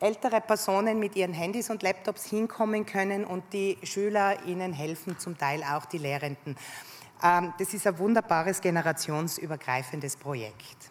ältere 0.00 0.40
Personen 0.40 0.98
mit 0.98 1.16
ihren 1.16 1.32
Handys 1.32 1.70
und 1.70 1.82
Laptops 1.82 2.26
hinkommen 2.26 2.86
können 2.86 3.24
und 3.24 3.52
die 3.52 3.78
Schüler 3.82 4.44
ihnen 4.44 4.72
helfen, 4.72 5.18
zum 5.18 5.36
Teil 5.36 5.62
auch 5.62 5.86
die 5.86 5.98
Lehrenden. 5.98 6.56
Ähm, 7.22 7.52
das 7.58 7.74
ist 7.74 7.86
ein 7.86 7.98
wunderbares 7.98 8.60
generationsübergreifendes 8.60 10.16
Projekt. 10.16 10.90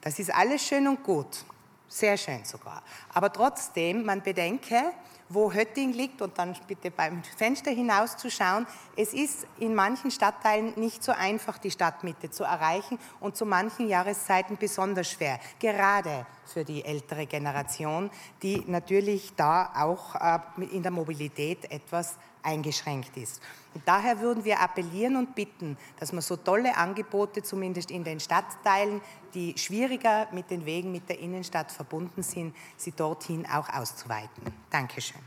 Das 0.00 0.18
ist 0.18 0.34
alles 0.34 0.66
schön 0.66 0.88
und 0.88 1.02
gut, 1.02 1.44
sehr 1.88 2.16
schön 2.16 2.44
sogar. 2.44 2.82
Aber 3.12 3.32
trotzdem, 3.32 4.04
man 4.04 4.22
bedenke, 4.22 4.92
wo 5.30 5.52
Hötting 5.52 5.92
liegt 5.92 6.20
und 6.20 6.36
dann 6.36 6.56
bitte 6.66 6.90
beim 6.90 7.22
Fenster 7.22 7.70
hinauszuschauen. 7.70 8.66
Es 8.96 9.14
ist 9.14 9.46
in 9.58 9.74
manchen 9.74 10.10
Stadtteilen 10.10 10.74
nicht 10.76 11.02
so 11.02 11.12
einfach, 11.12 11.56
die 11.58 11.70
Stadtmitte 11.70 12.30
zu 12.30 12.44
erreichen 12.44 12.98
und 13.20 13.36
zu 13.36 13.46
manchen 13.46 13.88
Jahreszeiten 13.88 14.56
besonders 14.58 15.10
schwer, 15.10 15.38
gerade 15.60 16.26
für 16.44 16.64
die 16.64 16.84
ältere 16.84 17.26
Generation, 17.26 18.10
die 18.42 18.64
natürlich 18.66 19.32
da 19.36 19.72
auch 19.76 20.16
äh, 20.16 20.64
in 20.72 20.82
der 20.82 20.90
Mobilität 20.90 21.70
etwas 21.70 22.16
eingeschränkt 22.42 23.16
ist. 23.16 23.42
Und 23.74 23.86
daher 23.86 24.20
würden 24.20 24.44
wir 24.44 24.60
appellieren 24.60 25.16
und 25.16 25.34
bitten, 25.34 25.76
dass 25.98 26.12
man 26.12 26.22
so 26.22 26.36
tolle 26.36 26.76
Angebote, 26.76 27.42
zumindest 27.42 27.90
in 27.90 28.04
den 28.04 28.20
Stadtteilen, 28.20 29.00
die 29.34 29.56
schwieriger 29.56 30.28
mit 30.32 30.50
den 30.50 30.64
Wegen 30.66 30.92
mit 30.92 31.08
der 31.08 31.18
Innenstadt 31.18 31.70
verbunden 31.70 32.22
sind, 32.22 32.54
sie 32.76 32.92
dorthin 32.92 33.46
auch 33.46 33.68
auszuweiten. 33.68 34.52
Dankeschön. 34.70 35.20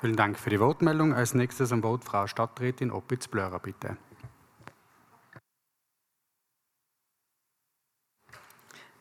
Vielen 0.00 0.16
Dank 0.16 0.38
für 0.38 0.50
die 0.50 0.58
Wortmeldung. 0.58 1.14
Als 1.14 1.32
nächstes 1.32 1.70
am 1.70 1.82
Wort 1.84 2.04
Frau 2.04 2.26
Stadträtin 2.26 2.90
Oppitz-Blörer, 2.90 3.60
bitte. 3.60 3.96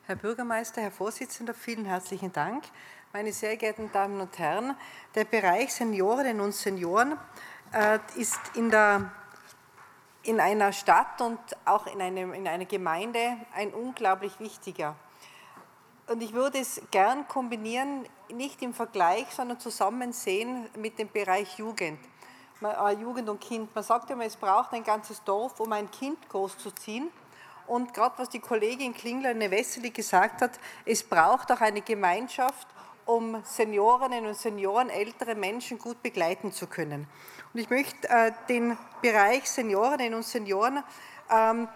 Herr 0.06 0.16
Bürgermeister, 0.16 0.82
Herr 0.82 0.92
Vorsitzender, 0.92 1.54
vielen 1.54 1.86
herzlichen 1.86 2.34
Dank. 2.34 2.66
Meine 3.14 3.34
sehr 3.34 3.58
geehrten 3.58 3.92
Damen 3.92 4.22
und 4.22 4.40
Herren, 4.40 4.74
der 5.16 5.26
Bereich 5.26 5.74
Seniorinnen 5.74 6.40
und 6.40 6.54
Senioren 6.54 7.18
äh, 7.74 8.00
ist 8.16 8.40
in, 8.56 8.72
der, 8.72 9.12
in 10.24 10.40
einer 10.40 10.72
Stadt 10.72 11.20
und 11.20 11.38
auch 11.66 11.88
in, 11.88 12.02
einem, 12.02 12.34
in 12.34 12.48
einer 12.48 12.64
Gemeinde 12.64 13.36
ein 13.54 13.74
unglaublich 13.74 14.40
wichtiger. 14.40 14.96
Und 16.08 16.24
ich 16.24 16.32
würde 16.32 16.60
es 16.60 16.82
gern 16.90 17.28
kombinieren, 17.28 18.06
nicht 18.30 18.62
im 18.62 18.74
Vergleich, 18.74 19.26
sondern 19.32 19.60
zusammen 19.60 20.14
sehen 20.14 20.70
mit 20.78 20.98
dem 20.98 21.10
Bereich 21.10 21.58
Jugend. 21.58 22.00
Äh, 22.62 22.94
Jugend 22.94 23.28
und 23.28 23.42
Kind. 23.42 23.76
Man 23.76 23.84
sagt 23.84 24.10
immer, 24.10 24.24
es 24.24 24.38
braucht 24.38 24.72
ein 24.72 24.86
ganzes 24.86 25.22
Dorf, 25.26 25.60
um 25.60 25.74
ein 25.74 25.92
Kind 25.92 26.30
großzuziehen. 26.30 27.12
Und 27.68 27.94
gerade 27.94 28.18
was 28.20 28.30
die 28.30 28.40
Kollegin 28.40 28.94
Klingler-Newesseli 28.94 29.90
gesagt 29.90 30.42
hat, 30.42 30.52
es 30.86 31.04
braucht 31.04 31.52
auch 31.52 31.60
eine 31.60 31.82
Gemeinschaft, 31.82 32.68
um 33.06 33.42
Seniorinnen 33.44 34.26
und 34.26 34.36
Senioren, 34.36 34.90
ältere 34.90 35.36
Menschen 35.36 35.78
gut 35.78 36.02
begleiten 36.02 36.52
zu 36.52 36.68
können. 36.68 37.08
Und 37.54 37.60
ich 37.60 37.70
möchte 37.70 38.10
äh, 38.10 38.32
den 38.48 38.78
Bereich 39.02 39.50
Seniorinnen 39.50 40.14
und 40.14 40.24
Senioren 40.24 40.84
ähm, 41.30 41.68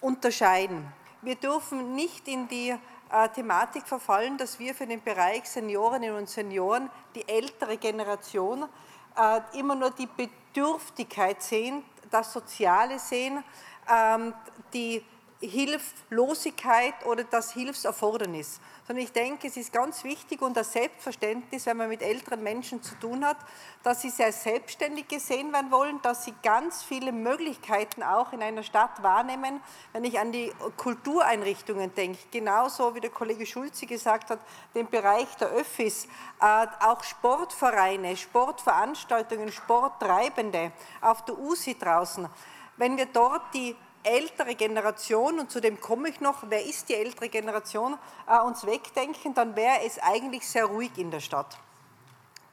unterscheiden. 0.00 0.86
Wir 1.22 1.36
dürfen 1.36 1.94
nicht 1.94 2.28
in 2.28 2.48
die 2.48 2.70
äh, 2.70 3.28
Thematik 3.34 3.86
verfallen, 3.86 4.36
dass 4.36 4.58
wir 4.58 4.74
für 4.74 4.86
den 4.86 5.02
Bereich 5.02 5.48
Seniorinnen 5.48 6.14
und 6.14 6.28
Senioren, 6.28 6.90
die 7.14 7.26
ältere 7.28 7.76
Generation, 7.76 8.68
äh, 9.16 9.58
immer 9.58 9.74
nur 9.74 9.90
die 9.90 10.08
Bedürftigkeit 10.08 11.42
sehen, 11.42 11.82
das 12.10 12.32
Soziale 12.32 12.98
sehen, 12.98 13.42
ähm, 13.90 14.34
die 14.72 15.04
Hilflosigkeit 15.40 16.94
oder 17.04 17.24
das 17.24 17.52
Hilfserfordernis 17.52 18.60
sondern 18.86 19.04
ich 19.04 19.12
denke, 19.12 19.48
es 19.48 19.56
ist 19.56 19.72
ganz 19.72 20.04
wichtig 20.04 20.42
und 20.42 20.56
das 20.56 20.72
Selbstverständnis, 20.72 21.66
wenn 21.66 21.76
man 21.76 21.88
mit 21.88 22.02
älteren 22.02 22.42
Menschen 22.42 22.82
zu 22.82 22.94
tun 22.96 23.24
hat, 23.24 23.36
dass 23.82 24.02
sie 24.02 24.10
sehr 24.10 24.32
selbstständig 24.32 25.08
gesehen 25.08 25.52
werden 25.52 25.72
wollen, 25.72 26.00
dass 26.02 26.24
sie 26.24 26.34
ganz 26.42 26.84
viele 26.84 27.10
Möglichkeiten 27.10 28.04
auch 28.04 28.32
in 28.32 28.42
einer 28.42 28.62
Stadt 28.62 29.02
wahrnehmen. 29.02 29.60
Wenn 29.92 30.04
ich 30.04 30.20
an 30.20 30.30
die 30.30 30.52
Kultureinrichtungen 30.76 31.94
denke, 31.94 32.18
genauso 32.30 32.94
wie 32.94 33.00
der 33.00 33.10
Kollege 33.10 33.44
Schulze 33.44 33.86
gesagt 33.86 34.30
hat, 34.30 34.38
den 34.74 34.88
Bereich 34.88 35.34
der 35.36 35.48
Öffis, 35.48 36.06
äh, 36.40 36.66
auch 36.80 37.02
Sportvereine, 37.02 38.16
Sportveranstaltungen, 38.16 39.50
Sporttreibende 39.50 40.70
auf 41.00 41.24
der 41.24 41.36
USI 41.38 41.76
draußen, 41.76 42.28
wenn 42.76 42.96
wir 42.96 43.06
dort 43.06 43.42
die 43.54 43.74
ältere 44.06 44.54
Generation, 44.54 45.40
und 45.40 45.50
zu 45.50 45.60
dem 45.60 45.80
komme 45.80 46.08
ich 46.08 46.20
noch, 46.20 46.44
wer 46.48 46.64
ist 46.64 46.88
die 46.88 46.94
ältere 46.94 47.28
Generation, 47.28 47.98
äh, 48.28 48.38
uns 48.40 48.64
wegdenken, 48.64 49.34
dann 49.34 49.56
wäre 49.56 49.80
es 49.84 49.98
eigentlich 49.98 50.46
sehr 50.48 50.66
ruhig 50.66 50.96
in 50.96 51.10
der 51.10 51.20
Stadt. 51.20 51.58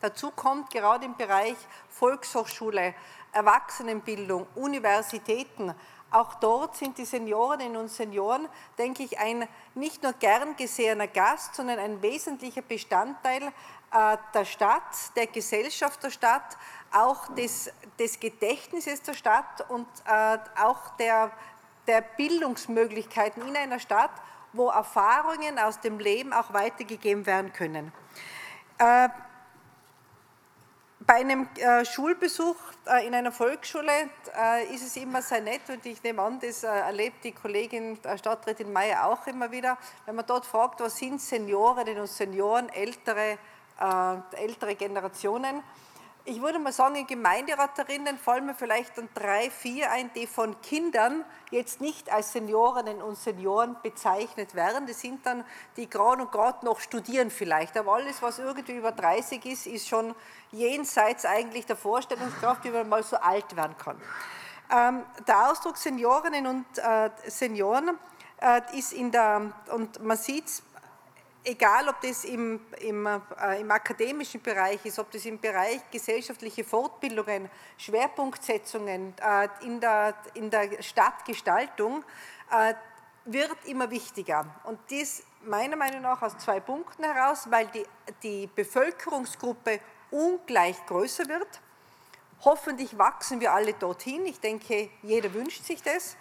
Dazu 0.02 0.32
kommt 0.32 0.72
gerade 0.72 1.06
im 1.06 1.16
Bereich 1.16 1.56
Volkshochschule, 1.90 2.94
Erwachsenenbildung, 3.34 4.48
Universitäten, 4.56 5.74
auch 6.14 6.36
dort 6.36 6.78
sind 6.78 7.00
die 7.00 7.06
Seniorinnen 7.06 7.76
und 7.76 7.90
Senioren, 7.90 8.48
denke 8.78 9.02
ich, 9.02 9.18
ein 9.18 9.48
nicht 9.74 10.04
nur 10.04 10.14
gern 10.14 10.56
gesehener 10.56 11.08
Gast, 11.08 11.56
sondern 11.56 11.80
ein 11.80 12.04
wesentlicher 12.04 12.62
Bestandteil 12.62 13.52
äh, 13.92 14.18
der 14.32 14.46
Stadt, 14.46 15.16
der 15.16 15.26
Gesellschaft 15.26 16.04
der 16.04 16.12
Stadt, 16.12 16.56
auch 16.92 17.34
des, 17.34 17.72
des 17.98 18.20
Gedächtnisses 18.20 19.02
der 19.02 19.14
Stadt 19.14 19.68
und 19.70 19.88
äh, 20.06 20.38
auch 20.62 20.90
der, 21.00 21.32
der 21.88 22.02
Bildungsmöglichkeiten 22.02 23.48
in 23.48 23.58
einer 23.58 23.80
Stadt, 23.80 24.12
wo 24.54 24.70
Erfahrungen 24.70 25.58
aus 25.58 25.80
dem 25.80 25.98
Leben 25.98 26.32
auch 26.32 26.54
weitergegeben 26.54 27.26
werden 27.26 27.52
können. 27.54 27.92
Bei 31.06 31.16
einem 31.16 31.48
äh, 31.58 31.84
Schulbesuch 31.84 32.56
äh, 32.86 33.06
in 33.06 33.14
einer 33.14 33.32
Volksschule 33.32 34.10
äh, 34.40 34.74
ist 34.74 34.86
es 34.86 34.96
immer 34.96 35.22
sehr 35.22 35.42
nett 35.42 35.62
und 35.68 35.86
ich 35.86 36.02
nehme 36.04 36.22
an, 36.22 36.40
das 36.40 36.64
äh, 36.64 36.68
erlebt 36.68 37.24
die 37.24 37.32
Kollegin 37.32 37.98
äh, 38.04 38.18
Stadträtin 38.18 38.72
Mayer 38.72 39.06
auch 39.08 39.26
immer 39.28 39.52
wieder, 39.52 39.78
wenn 40.06 40.16
man 40.16 40.26
dort 40.26 40.46
fragt, 40.46 40.80
was 40.80 40.96
sind 40.96 41.20
Seniorinnen 41.20 42.00
und 42.00 42.08
Senioren, 42.08 42.70
ältere, 42.70 43.38
äh, 43.82 44.42
ältere 44.44 44.76
Generationen, 44.76 45.62
ich 46.26 46.42
würde 46.42 46.58
mal 46.58 46.72
sagen, 46.72 47.06
Gemeinderaterinnen 47.06 48.18
fallen 48.18 48.46
mir 48.46 48.56
vielleicht 48.56 48.98
dann 48.98 49.10
drei, 49.14 49.50
vier 49.50 49.92
ein, 49.92 50.10
die 50.14 50.26
von 50.26 50.60
Kindern 50.62 51.26
jetzt 51.52 51.82
nicht 51.82 52.10
als 52.10 52.32
Seniorinnen 52.32 53.02
und 53.02 53.18
Senioren 53.18 53.76
bezeichnet 53.84 54.56
werden. 54.56 54.88
Das 54.88 55.02
sind 55.02 55.26
dann 55.26 55.44
die 55.76 55.90
gerade 55.90 56.22
und 56.22 56.32
gerade 56.32 56.66
noch 56.66 56.80
studieren 56.80 57.30
vielleicht. 57.30 57.78
Aber 57.78 57.96
alles, 57.96 58.22
was 58.22 58.40
irgendwie 58.40 58.74
über 58.74 58.94
30 58.94 59.46
ist, 59.46 59.68
ist 59.68 59.88
schon 59.88 60.16
jenseits 60.52 61.26
eigentlich 61.26 61.66
der 61.66 61.76
Vorstellungskraft, 61.76 62.64
wie 62.64 62.70
man 62.70 62.88
mal 62.88 63.04
so 63.04 63.18
alt 63.18 63.56
werden 63.58 63.76
kann. 63.78 64.02
Ähm, 64.72 65.04
der 65.28 65.52
Ausdruck 65.52 65.76
Seniorinnen 65.76 66.48
und 66.48 66.66
äh, 66.78 67.10
Senioren 67.28 67.98
äh, 68.42 68.62
ist 68.78 68.94
in 68.94 69.12
der, 69.12 69.52
und 69.72 70.02
man 70.02 70.16
sieht 70.16 70.46
es 70.46 70.64
egal 71.44 71.88
ob 71.90 72.02
das 72.02 72.24
im, 72.24 72.60
im, 72.80 73.06
äh, 73.06 73.60
im, 73.60 73.72
akademischen 73.72 74.42
Bereich 74.42 74.86
ist, 74.86 75.00
ob 75.00 75.12
das 75.12 75.26
im 75.26 75.40
Bereich 75.40 75.82
gesellschaftliche 75.92 76.64
Fortbildungen, 76.64 77.50
Schwerpunktsetzungen 77.78 79.14
äh, 79.22 79.48
in, 79.66 79.80
der, 79.80 80.16
in 80.34 80.50
der 80.50 80.82
Stadtgestaltung, 80.82 82.04
äh, 82.52 82.74
wird 83.26 83.58
immer 83.66 83.90
wichtiger. 83.90 84.46
Und 84.64 84.80
dies 84.90 85.24
meiner 85.46 85.76
Meinung 85.76 86.02
nach 86.02 86.22
aus 86.22 86.38
zwei 86.38 86.60
Punkten 86.60 87.04
heraus, 87.04 87.48
weil 87.50 87.68
die, 87.68 87.86
die 88.22 88.48
Bevölkerungsgruppe 88.48 89.80
ungleich 90.12 90.86
größer 90.86 91.28
wird. 91.28 91.62
Hoffentlich 92.44 92.98
wachsen 92.98 93.40
wir 93.40 93.54
alle 93.54 93.74
dorthin. 93.74 94.26
Ich 94.26 94.40
denke, 94.40 94.90
jeder 95.02 95.34
wünscht 95.34 95.64
sich 95.64 95.82
das. 95.82 96.18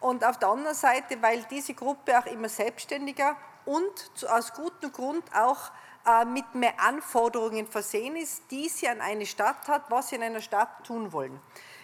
Und 0.00 0.24
auf 0.24 0.38
der 0.38 0.48
anderen 0.48 0.76
Seite, 0.76 1.20
weil 1.20 1.42
diese 1.50 1.74
Gruppe 1.74 2.18
auch 2.18 2.26
immer 2.26 2.48
selbstständiger 2.48 3.36
und 3.68 4.26
aus 4.30 4.54
gutem 4.54 4.90
Grund 4.92 5.24
auch 5.34 5.70
äh, 6.06 6.24
mit 6.24 6.54
mehr 6.54 6.80
Anforderungen 6.80 7.66
versehen 7.66 8.16
ist, 8.16 8.50
die 8.50 8.68
sie 8.68 8.88
an 8.88 9.02
eine 9.02 9.26
Stadt 9.26 9.68
hat, 9.68 9.90
was 9.90 10.08
sie 10.08 10.16
in 10.16 10.22
einer 10.22 10.40
Stadt 10.40 10.86
tun 10.86 11.12
wollen. 11.12 11.38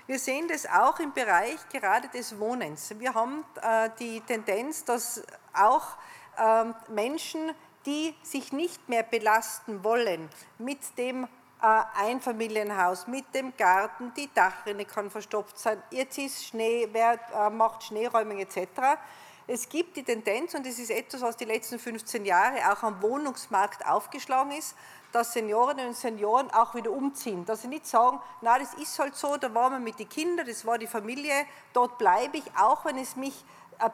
Wir 0.07 0.19
sehen 0.19 0.49
das 0.49 0.67
auch 0.67 0.99
im 0.99 1.13
Bereich 1.13 1.59
gerade 1.71 2.09
des 2.09 2.39
Wohnens. 2.39 2.99
Wir 2.99 3.13
haben 3.13 3.45
äh, 3.61 3.91
die 3.99 4.23
Tendenz, 4.23 4.85
dass 4.85 5.23
auch 5.53 5.97
ähm, 6.39 6.75
Menschen, 6.89 7.53
die 7.85 8.15
sich 8.23 8.53
nicht 8.53 8.89
mehr 8.89 9.03
belasten 9.03 9.85
wollen 9.85 10.31
mit 10.59 10.79
dem 10.97 11.29
Einfamilienhaus 11.61 13.07
mit 13.07 13.35
dem 13.35 13.57
Garten, 13.57 14.13
die 14.15 14.29
Dachrinne 14.35 14.85
kann 14.85 15.11
verstopft 15.11 15.59
sein, 15.59 15.83
jetzt 15.91 16.19
ist 16.19 16.45
Schnee, 16.45 16.89
wer 16.93 17.19
äh, 17.35 17.49
macht 17.49 17.85
Schneeräumung 17.85 18.39
etc. 18.39 18.99
Es 19.47 19.69
gibt 19.69 19.97
die 19.99 20.03
Tendenz, 20.03 20.55
und 20.55 20.65
das 20.65 20.79
ist 20.79 20.91
etwas, 20.91 21.21
was 21.21 21.37
die 21.37 21.45
letzten 21.45 21.79
15 21.79 22.25
Jahre 22.25 22.73
auch 22.73 22.83
am 22.83 23.03
Wohnungsmarkt 23.03 23.85
aufgeschlagen 23.87 24.53
ist, 24.53 24.75
dass 25.13 25.35
Seniorinnen 25.35 25.89
und 25.89 25.97
Senioren 25.97 26.51
auch 26.51 26.75
wieder 26.75 26.91
umziehen. 26.91 27.45
Dass 27.45 27.63
sie 27.63 27.69
nicht 27.69 27.87
sagen, 27.87 28.19
na, 28.41 28.59
das 28.59 28.73
ist 28.75 28.99
halt 28.99 29.15
so, 29.15 29.37
da 29.37 29.55
waren 29.55 29.73
wir 29.73 29.79
mit 29.79 29.99
den 29.99 30.09
Kindern, 30.09 30.47
das 30.47 30.65
war 30.65 30.79
die 30.79 30.87
Familie, 30.87 31.35
dort 31.75 31.99
bleibe 31.99 32.39
ich, 32.39 32.45
auch 32.59 32.87
wenn 32.87 32.97
es 32.97 33.17
mich 33.17 33.45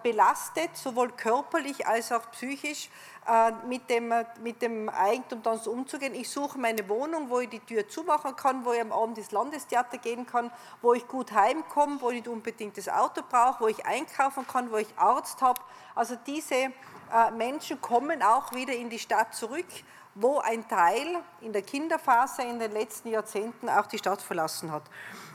belastet, 0.03 0.77
sowohl 0.77 1.11
körperlich 1.13 1.87
als 1.87 2.13
auch 2.13 2.31
psychisch, 2.33 2.89
äh, 3.29 3.53
mit 3.67 3.89
dem, 3.91 4.13
mit 4.43 4.63
dem 4.63 4.89
Eigentum 4.89 5.43
dann 5.43 5.59
umzugehen. 5.61 6.15
Ich 6.15 6.31
suche 6.31 6.59
meine 6.59 6.89
Wohnung, 6.89 7.31
wo 7.31 7.41
ich 7.41 7.49
die 7.49 7.61
Tür 7.61 7.89
zumachen 7.89 8.35
kann, 8.37 8.65
wo 8.65 8.73
ich 8.73 8.81
am 8.81 8.93
Abend 8.93 9.19
ins 9.19 9.31
Landestheater 9.31 9.99
gehen 9.99 10.27
kann, 10.27 10.51
wo 10.83 10.95
ich 10.95 11.07
gut 11.07 11.33
heimkomme, 11.33 12.01
wo 12.01 12.11
ich 12.11 12.17
nicht 12.17 12.29
unbedingt 12.29 12.77
das 12.77 12.89
Auto 12.89 13.23
brauche, 13.29 13.65
wo 13.65 13.69
ich 13.69 13.85
einkaufen 13.87 14.47
kann, 14.47 14.71
wo 14.71 14.77
ich 14.77 14.89
Arzt 14.97 15.43
habe. 15.43 15.61
Also 15.95 16.17
diese 16.27 16.55
äh, 16.55 16.73
Menschen 17.37 17.81
kommen 17.81 18.23
auch 18.23 18.53
wieder 18.53 18.75
in 18.75 18.91
die 18.91 18.99
Stadt 18.99 19.35
zurück 19.35 19.67
wo 20.15 20.39
ein 20.39 20.67
Teil 20.69 21.07
in 21.41 21.53
der 21.53 21.63
Kinderphase 21.63 22.43
in 22.43 22.59
den 22.59 22.73
letzten 22.73 23.11
Jahrzehnten 23.11 23.69
auch 23.69 23.87
die 23.87 23.99
Stadt 23.99 24.21
verlassen 24.21 24.73
hat. 24.73 24.83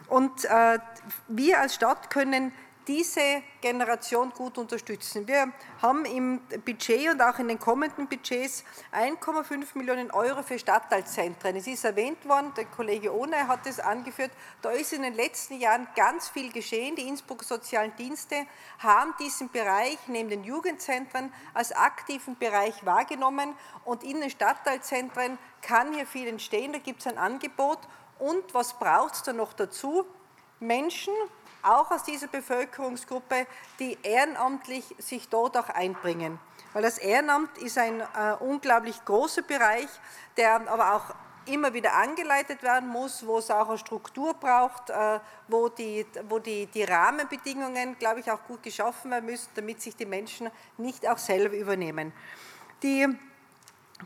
Und 0.07 0.45
äh, 0.45 0.79
wir 1.27 1.59
als 1.59 1.75
Stadt 1.75 2.09
können 2.09 2.53
diese 2.87 3.41
Generation 3.61 4.31
gut 4.31 4.57
unterstützen. 4.57 5.27
Wir 5.27 5.51
haben 5.81 6.05
im 6.05 6.39
Budget 6.65 7.11
und 7.11 7.21
auch 7.21 7.39
in 7.39 7.47
den 7.47 7.59
kommenden 7.59 8.07
Budgets 8.07 8.63
1,5 8.93 9.75
Millionen 9.75 10.11
Euro 10.11 10.43
für 10.43 10.59
Stadtteilzentren. 10.59 11.55
Es 11.55 11.67
ist 11.67 11.83
erwähnt 11.83 12.25
worden, 12.27 12.53
der 12.55 12.65
Kollege 12.65 13.13
Ohne 13.15 13.47
hat 13.47 13.65
es 13.65 13.79
angeführt, 13.79 14.31
da 14.61 14.69
ist 14.69 14.93
in 14.93 15.01
den 15.01 15.15
letzten 15.15 15.59
Jahren 15.59 15.87
ganz 15.95 16.29
viel 16.29 16.51
geschehen. 16.51 16.95
Die 16.95 17.07
Innsbrucker 17.07 17.45
Sozialen 17.45 17.95
Dienste 17.95 18.45
haben 18.79 19.13
diesen 19.19 19.49
Bereich 19.49 19.97
neben 20.07 20.29
den 20.29 20.43
Jugendzentren 20.43 21.33
als 21.53 21.71
aktiven 21.71 22.37
Bereich 22.37 22.85
wahrgenommen 22.85 23.55
und 23.83 24.03
in 24.03 24.21
den 24.21 24.29
Stadtteilzentren 24.29 25.37
kann 25.61 25.93
hier 25.93 26.05
viel 26.05 26.27
entstehen, 26.27 26.73
da 26.73 26.79
gibt 26.79 27.01
es 27.01 27.07
ein 27.07 27.17
Angebot. 27.17 27.79
Und 28.19 28.53
was 28.53 28.77
braucht 28.77 29.15
es 29.15 29.23
da 29.23 29.33
noch 29.33 29.53
dazu? 29.53 30.05
Menschen, 30.59 31.13
auch 31.65 31.91
aus 31.91 32.03
dieser 32.03 32.27
Bevölkerungsgruppe, 32.27 33.47
die 33.79 33.97
ehrenamtlich 34.03 34.95
sich 34.99 35.29
dort 35.29 35.57
auch 35.57 35.69
einbringen. 35.69 36.39
Weil 36.73 36.83
das 36.83 36.97
Ehrenamt 36.97 37.57
ist 37.57 37.77
ein 37.77 38.01
äh, 38.01 38.35
unglaublich 38.39 39.03
großer 39.05 39.41
Bereich, 39.41 39.87
der 40.37 40.69
aber 40.69 40.95
auch 40.95 41.15
immer 41.47 41.73
wieder 41.73 41.93
angeleitet 41.93 42.63
werden 42.63 42.89
muss, 42.89 43.25
wo 43.25 43.37
es 43.37 43.51
auch 43.51 43.69
eine 43.69 43.77
Struktur 43.77 44.33
braucht, 44.33 44.89
äh, 44.89 45.19
wo, 45.47 45.69
die, 45.69 46.05
wo 46.27 46.39
die, 46.39 46.65
die 46.67 46.83
Rahmenbedingungen, 46.83 47.97
glaube 47.99 48.19
ich, 48.19 48.31
auch 48.31 48.43
gut 48.43 48.63
geschaffen 48.63 49.11
werden 49.11 49.25
müssen, 49.25 49.49
damit 49.55 49.81
sich 49.81 49.95
die 49.95 50.05
Menschen 50.05 50.49
nicht 50.77 51.07
auch 51.07 51.17
selber 51.17 51.55
übernehmen. 51.55 52.13
Die 52.83 53.07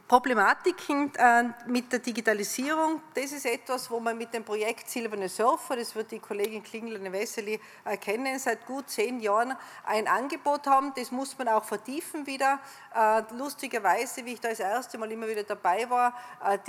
Problematiken 0.07 1.11
äh, 1.15 1.45
mit 1.65 1.91
der 1.91 1.97
Digitalisierung, 1.97 3.01
das 3.15 3.31
ist 3.31 3.47
etwas, 3.47 3.89
wo 3.89 3.99
man 3.99 4.15
mit 4.15 4.31
dem 4.35 4.43
Projekt 4.43 4.87
Silberne 4.87 5.27
Surfer, 5.27 5.77
das 5.77 5.95
wird 5.95 6.11
die 6.11 6.19
Kollegin 6.19 6.61
Klingler-Wesseli 6.61 7.59
erkennen, 7.85 8.37
seit 8.37 8.67
gut 8.67 8.87
zehn 8.87 9.19
Jahren 9.19 9.55
ein 9.83 10.07
Angebot 10.07 10.67
haben. 10.67 10.93
Das 10.95 11.09
muss 11.09 11.35
man 11.39 11.47
auch 11.47 11.63
vertiefen 11.63 12.27
wieder. 12.27 12.59
Äh, 12.95 13.23
lustigerweise, 13.35 14.23
wie 14.25 14.33
ich 14.33 14.39
da 14.39 14.49
das 14.49 14.59
erste 14.59 14.99
Mal 14.99 15.11
immer 15.11 15.27
wieder 15.27 15.41
dabei 15.41 15.89
war, 15.89 16.13
äh, 16.45 16.59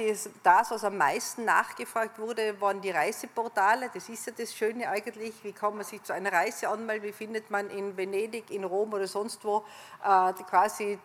das, 0.43 0.71
was 0.71 0.83
am 0.83 0.97
meisten 0.97 1.45
nachgefragt 1.45 2.19
wurde, 2.19 2.59
waren 2.59 2.81
die 2.81 2.91
Reiseportale. 2.91 3.91
Das 3.93 4.09
ist 4.09 4.29
ja 4.29 4.33
das 4.35 4.55
Schöne 4.55 4.89
eigentlich. 4.89 5.35
Wie 5.43 5.53
kann 5.53 5.75
man 5.75 5.85
sich 5.85 6.03
zu 6.03 6.15
einer 6.15 6.33
Reise 6.33 6.71
anmelden? 6.71 7.07
Wie 7.07 7.13
findet 7.13 7.51
man 7.51 7.69
in 7.69 7.99
Venedig, 7.99 8.51
in 8.51 8.65
Rom 8.65 8.95
oder 8.95 9.07
sonst 9.07 9.45
wo 9.45 9.63
quasi 10.49 10.99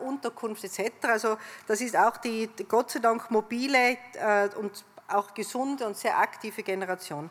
Unterkunft 0.00 0.64
etc. 0.64 0.92
Also 1.02 1.33
das 1.66 1.80
ist 1.80 1.96
auch 1.96 2.16
die 2.18 2.48
Gott 2.68 2.90
sei 2.90 3.00
Dank 3.00 3.30
mobile 3.30 3.96
äh, 4.14 4.48
und 4.56 4.84
auch 5.08 5.34
gesunde 5.34 5.86
und 5.86 5.96
sehr 5.96 6.18
aktive 6.18 6.62
Generation. 6.62 7.30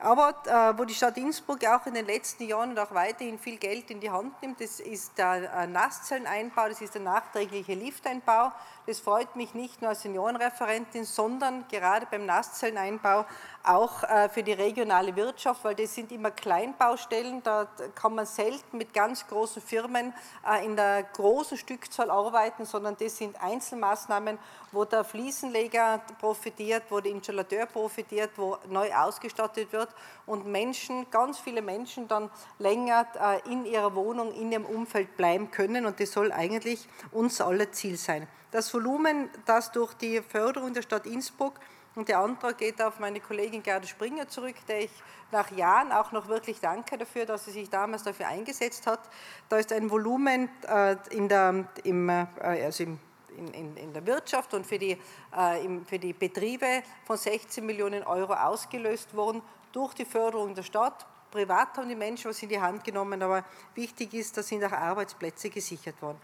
Aber 0.00 0.34
äh, 0.46 0.78
wo 0.78 0.84
die 0.84 0.94
Stadt 0.94 1.16
Innsbruck 1.16 1.64
auch 1.66 1.84
in 1.86 1.94
den 1.94 2.06
letzten 2.06 2.44
Jahren 2.44 2.70
und 2.70 2.78
auch 2.78 2.94
weiterhin 2.94 3.38
viel 3.38 3.56
Geld 3.56 3.90
in 3.90 3.98
die 3.98 4.10
Hand 4.10 4.40
nimmt, 4.42 4.60
das 4.60 4.78
ist 4.78 5.18
der 5.18 5.52
äh, 5.52 5.66
Nasszelleneinbau, 5.66 6.68
das 6.68 6.80
ist 6.80 6.94
der 6.94 7.02
nachträgliche 7.02 7.74
Lifteinbau. 7.74 8.52
Das 8.88 9.00
freut 9.00 9.36
mich 9.36 9.52
nicht 9.52 9.82
nur 9.82 9.90
als 9.90 10.00
Seniorenreferentin, 10.00 11.04
sondern 11.04 11.68
gerade 11.68 12.06
beim 12.10 12.24
Nasszelleneinbau 12.24 13.26
auch 13.62 14.02
äh, 14.02 14.30
für 14.30 14.42
die 14.42 14.54
regionale 14.54 15.14
Wirtschaft, 15.14 15.62
weil 15.62 15.74
das 15.74 15.94
sind 15.94 16.10
immer 16.10 16.30
Kleinbaustellen, 16.30 17.42
da 17.42 17.68
kann 17.94 18.14
man 18.14 18.24
selten 18.24 18.78
mit 18.78 18.94
ganz 18.94 19.26
großen 19.26 19.60
Firmen 19.60 20.14
äh, 20.50 20.64
in 20.64 20.74
der 20.74 21.02
großen 21.02 21.58
Stückzahl 21.58 22.10
arbeiten, 22.10 22.64
sondern 22.64 22.96
das 22.98 23.18
sind 23.18 23.38
Einzelmaßnahmen, 23.42 24.38
wo 24.72 24.86
der 24.86 25.04
Fliesenleger 25.04 26.00
profitiert, 26.18 26.84
wo 26.88 27.00
der 27.00 27.12
Installateur 27.12 27.66
profitiert, 27.66 28.30
wo 28.36 28.56
neu 28.70 28.90
ausgestattet 28.94 29.70
wird 29.70 29.90
und 30.24 30.46
Menschen, 30.46 31.10
ganz 31.10 31.38
viele 31.38 31.60
Menschen 31.60 32.08
dann 32.08 32.30
länger 32.58 33.06
äh, 33.20 33.52
in 33.52 33.66
ihrer 33.66 33.94
Wohnung, 33.94 34.32
in 34.32 34.50
ihrem 34.50 34.64
Umfeld 34.64 35.14
bleiben 35.18 35.50
können 35.50 35.84
und 35.84 36.00
das 36.00 36.12
soll 36.12 36.32
eigentlich 36.32 36.88
unser 37.12 37.48
aller 37.48 37.70
Ziel 37.70 37.98
sein. 37.98 38.26
Das 38.50 38.72
Volumen, 38.72 39.28
das 39.44 39.72
durch 39.72 39.92
die 39.94 40.22
Förderung 40.22 40.72
der 40.72 40.82
Stadt 40.82 41.04
Innsbruck 41.06 41.54
und 41.94 42.08
der 42.08 42.20
Antrag 42.20 42.58
geht 42.58 42.80
auf 42.80 42.98
meine 42.98 43.20
Kollegin 43.20 43.62
Gerda 43.62 43.86
Springer 43.86 44.28
zurück, 44.28 44.54
der 44.68 44.84
ich 44.84 44.90
nach 45.32 45.50
Jahren 45.50 45.92
auch 45.92 46.12
noch 46.12 46.28
wirklich 46.28 46.60
danke 46.60 46.96
dafür, 46.96 47.26
dass 47.26 47.44
sie 47.44 47.50
sich 47.50 47.68
damals 47.68 48.04
dafür 48.04 48.28
eingesetzt 48.28 48.86
hat. 48.86 49.00
Da 49.48 49.58
ist 49.58 49.72
ein 49.72 49.90
Volumen 49.90 50.48
äh, 50.66 50.96
in 51.10 51.28
der, 51.28 51.68
im, 51.82 52.08
äh, 52.08 52.26
also 52.40 52.84
im, 52.84 52.98
in, 53.36 53.76
in, 53.76 53.92
der 53.92 54.06
Wirtschaft 54.06 54.54
und 54.54 54.64
für 54.64 54.78
die, 54.78 54.92
äh, 54.92 55.68
für 55.86 55.98
die 55.98 56.12
Betriebe 56.12 56.82
von 57.04 57.16
16 57.16 57.66
Millionen 57.66 58.04
Euro 58.04 58.32
ausgelöst 58.32 59.14
worden 59.14 59.42
durch 59.72 59.92
die 59.94 60.04
Förderung 60.04 60.54
der 60.54 60.62
Stadt. 60.62 61.04
Privat 61.30 61.76
haben 61.76 61.88
die 61.88 61.96
Menschen 61.96 62.30
was 62.30 62.42
in 62.42 62.48
die 62.48 62.60
Hand 62.60 62.84
genommen, 62.84 63.20
aber 63.22 63.44
wichtig 63.74 64.14
ist, 64.14 64.36
da 64.36 64.42
sind 64.42 64.64
auch 64.64 64.72
Arbeitsplätze 64.72 65.50
gesichert 65.50 66.00
worden. 66.00 66.18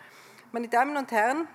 Meine 0.52 0.68
Damen 0.68 0.96
und 0.96 1.10
Herren, 1.10 1.48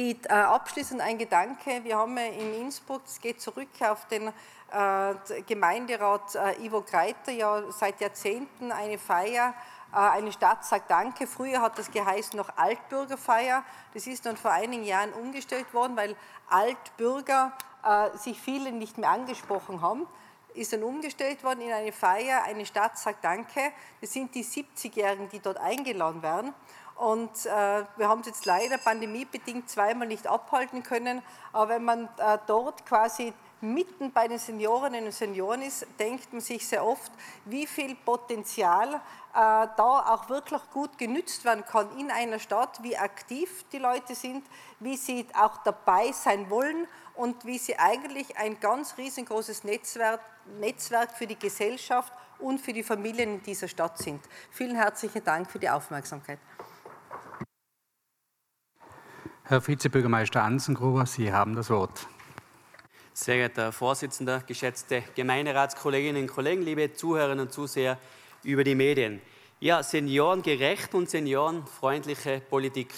die, 0.00 0.16
äh, 0.28 0.32
abschließend 0.32 1.02
ein 1.02 1.18
Gedanke. 1.18 1.84
Wir 1.84 1.98
haben 1.98 2.16
in 2.16 2.54
Innsbruck, 2.54 3.02
es 3.04 3.20
geht 3.20 3.38
zurück 3.40 3.68
auf 3.80 4.06
den 4.06 4.28
äh, 4.28 5.42
Gemeinderat 5.46 6.34
äh, 6.34 6.64
Ivo 6.64 6.80
Greiter, 6.80 7.32
ja 7.32 7.70
seit 7.70 8.00
Jahrzehnten 8.00 8.72
eine 8.72 8.96
Feier, 8.96 9.52
äh, 9.92 9.96
eine 9.96 10.32
Stadt 10.32 10.64
sagt 10.64 10.90
Danke. 10.90 11.26
Früher 11.26 11.60
hat 11.60 11.78
das 11.78 11.90
geheißen 11.90 12.38
noch 12.38 12.48
Altbürgerfeier. 12.56 13.62
Das 13.92 14.06
ist 14.06 14.24
dann 14.24 14.38
vor 14.38 14.52
einigen 14.52 14.84
Jahren 14.84 15.12
umgestellt 15.12 15.72
worden, 15.74 15.96
weil 15.96 16.16
Altbürger 16.48 17.52
äh, 17.84 18.16
sich 18.16 18.40
viele 18.40 18.72
nicht 18.72 18.96
mehr 18.96 19.10
angesprochen 19.10 19.82
haben 19.82 20.06
ist 20.54 20.72
dann 20.72 20.82
umgestellt 20.82 21.44
worden 21.44 21.60
in 21.60 21.70
eine 21.70 21.92
Feier, 21.92 22.42
eine 22.42 22.66
Stadt 22.66 22.98
sagt 22.98 23.24
Danke. 23.24 23.72
Das 24.00 24.12
sind 24.12 24.34
die 24.34 24.44
70-Jährigen, 24.44 25.28
die 25.28 25.38
dort 25.38 25.58
eingeladen 25.58 26.22
werden. 26.22 26.52
Und 27.00 27.46
äh, 27.46 27.48
wir 27.96 28.08
haben 28.10 28.20
es 28.20 28.26
jetzt 28.26 28.44
leider 28.44 28.76
pandemiebedingt 28.76 29.70
zweimal 29.70 30.06
nicht 30.06 30.26
abhalten 30.26 30.82
können. 30.82 31.22
Aber 31.50 31.70
wenn 31.70 31.84
man 31.84 32.04
äh, 32.18 32.36
dort 32.46 32.84
quasi 32.84 33.32
mitten 33.62 34.12
bei 34.12 34.28
den 34.28 34.38
Seniorinnen 34.38 35.06
und 35.06 35.14
Senioren 35.14 35.62
ist, 35.62 35.86
denkt 35.98 36.30
man 36.30 36.42
sich 36.42 36.68
sehr 36.68 36.84
oft, 36.84 37.10
wie 37.46 37.66
viel 37.66 37.94
Potenzial 37.94 38.96
äh, 38.96 38.98
da 39.32 39.68
auch 40.10 40.28
wirklich 40.28 40.60
gut 40.74 40.98
genützt 40.98 41.46
werden 41.46 41.64
kann 41.64 41.88
in 41.98 42.10
einer 42.10 42.38
Stadt, 42.38 42.82
wie 42.82 42.98
aktiv 42.98 43.64
die 43.72 43.78
Leute 43.78 44.14
sind, 44.14 44.44
wie 44.78 44.98
sie 44.98 45.26
auch 45.34 45.56
dabei 45.62 46.12
sein 46.12 46.50
wollen 46.50 46.86
und 47.14 47.46
wie 47.46 47.56
sie 47.56 47.78
eigentlich 47.78 48.36
ein 48.36 48.60
ganz 48.60 48.98
riesengroßes 48.98 49.64
Netzwerk, 49.64 50.20
Netzwerk 50.58 51.12
für 51.12 51.26
die 51.26 51.38
Gesellschaft 51.38 52.12
und 52.38 52.60
für 52.60 52.74
die 52.74 52.82
Familien 52.82 53.36
in 53.36 53.42
dieser 53.42 53.68
Stadt 53.68 53.96
sind. 53.96 54.20
Vielen 54.50 54.76
herzlichen 54.76 55.24
Dank 55.24 55.50
für 55.50 55.58
die 55.58 55.70
Aufmerksamkeit. 55.70 56.38
Herr 59.50 59.66
Vizebürgermeister 59.66 60.44
Ansengruber, 60.44 61.06
Sie 61.06 61.32
haben 61.32 61.56
das 61.56 61.70
Wort. 61.70 62.06
Sehr 63.12 63.34
geehrter 63.34 63.62
Herr 63.62 63.72
Vorsitzender, 63.72 64.44
geschätzte 64.46 65.02
Gemeinderatskolleginnen 65.16 66.22
und 66.22 66.28
Kollegen, 66.28 66.62
liebe 66.62 66.92
Zuhörerinnen 66.92 67.46
und 67.46 67.52
Zuseher 67.52 67.98
über 68.44 68.62
die 68.62 68.76
Medien. 68.76 69.20
Ja, 69.58 69.82
seniorengerecht 69.82 70.94
und 70.94 71.10
seniorenfreundliche 71.10 72.42
Politik. 72.48 72.94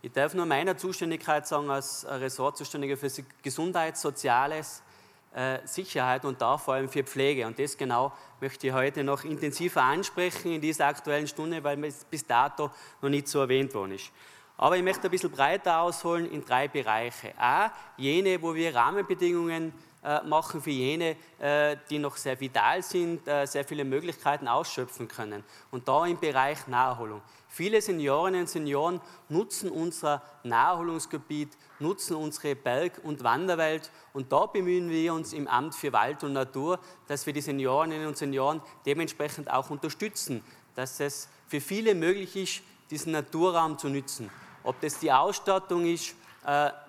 Ich 0.00 0.12
darf 0.12 0.32
nur 0.32 0.46
meiner 0.46 0.76
Zuständigkeit 0.76 1.48
sagen, 1.48 1.68
als 1.68 2.06
Ressortzuständiger 2.08 2.96
für 2.96 3.10
Gesundheit, 3.42 3.98
Soziales, 3.98 4.84
äh, 5.34 5.58
Sicherheit 5.64 6.24
und 6.24 6.40
da 6.40 6.56
vor 6.56 6.74
allem 6.74 6.88
für 6.88 7.02
Pflege. 7.02 7.48
Und 7.48 7.58
das 7.58 7.76
genau 7.76 8.12
möchte 8.40 8.68
ich 8.68 8.72
heute 8.72 9.02
noch 9.02 9.24
intensiver 9.24 9.82
ansprechen 9.82 10.52
in 10.52 10.60
dieser 10.60 10.86
aktuellen 10.86 11.26
Stunde, 11.26 11.64
weil 11.64 11.82
es 11.82 12.04
bis 12.04 12.24
dato 12.24 12.70
noch 13.02 13.10
nicht 13.10 13.26
so 13.26 13.40
erwähnt 13.40 13.74
worden 13.74 13.96
ist. 13.96 14.12
Aber 14.60 14.76
ich 14.76 14.82
möchte 14.82 15.08
ein 15.08 15.10
bisschen 15.10 15.30
breiter 15.30 15.80
ausholen 15.80 16.30
in 16.30 16.44
drei 16.44 16.68
Bereiche. 16.68 17.32
A, 17.38 17.72
jene, 17.96 18.42
wo 18.42 18.54
wir 18.54 18.74
Rahmenbedingungen 18.74 19.72
äh, 20.04 20.22
machen 20.24 20.60
für 20.60 20.68
jene, 20.68 21.16
äh, 21.38 21.78
die 21.88 21.98
noch 21.98 22.18
sehr 22.18 22.38
vital 22.38 22.82
sind, 22.82 23.26
äh, 23.26 23.46
sehr 23.46 23.64
viele 23.64 23.86
Möglichkeiten 23.86 24.46
ausschöpfen 24.48 25.08
können. 25.08 25.44
Und 25.70 25.88
da 25.88 26.04
im 26.04 26.20
Bereich 26.20 26.66
Naherholung. 26.66 27.22
Viele 27.48 27.80
Seniorinnen 27.80 28.42
und 28.42 28.50
Senioren 28.50 29.00
nutzen 29.30 29.70
unser 29.70 30.22
Naherholungsgebiet, 30.42 31.56
nutzen 31.78 32.16
unsere 32.16 32.54
Berg- 32.54 33.00
und 33.02 33.24
Wanderwelt 33.24 33.90
und 34.12 34.30
da 34.30 34.44
bemühen 34.44 34.90
wir 34.90 35.14
uns 35.14 35.32
im 35.32 35.48
Amt 35.48 35.74
für 35.74 35.94
Wald 35.94 36.22
und 36.22 36.34
Natur, 36.34 36.78
dass 37.08 37.24
wir 37.24 37.32
die 37.32 37.40
Seniorinnen 37.40 38.06
und 38.06 38.18
Senioren 38.18 38.60
dementsprechend 38.84 39.50
auch 39.50 39.70
unterstützen, 39.70 40.44
dass 40.74 41.00
es 41.00 41.30
für 41.46 41.62
viele 41.62 41.94
möglich 41.94 42.36
ist, 42.36 42.62
diesen 42.90 43.12
Naturraum 43.12 43.78
zu 43.78 43.88
nutzen. 43.88 44.30
Ob 44.62 44.80
das 44.80 44.98
die 44.98 45.12
Ausstattung 45.12 45.86
ist, 45.86 46.14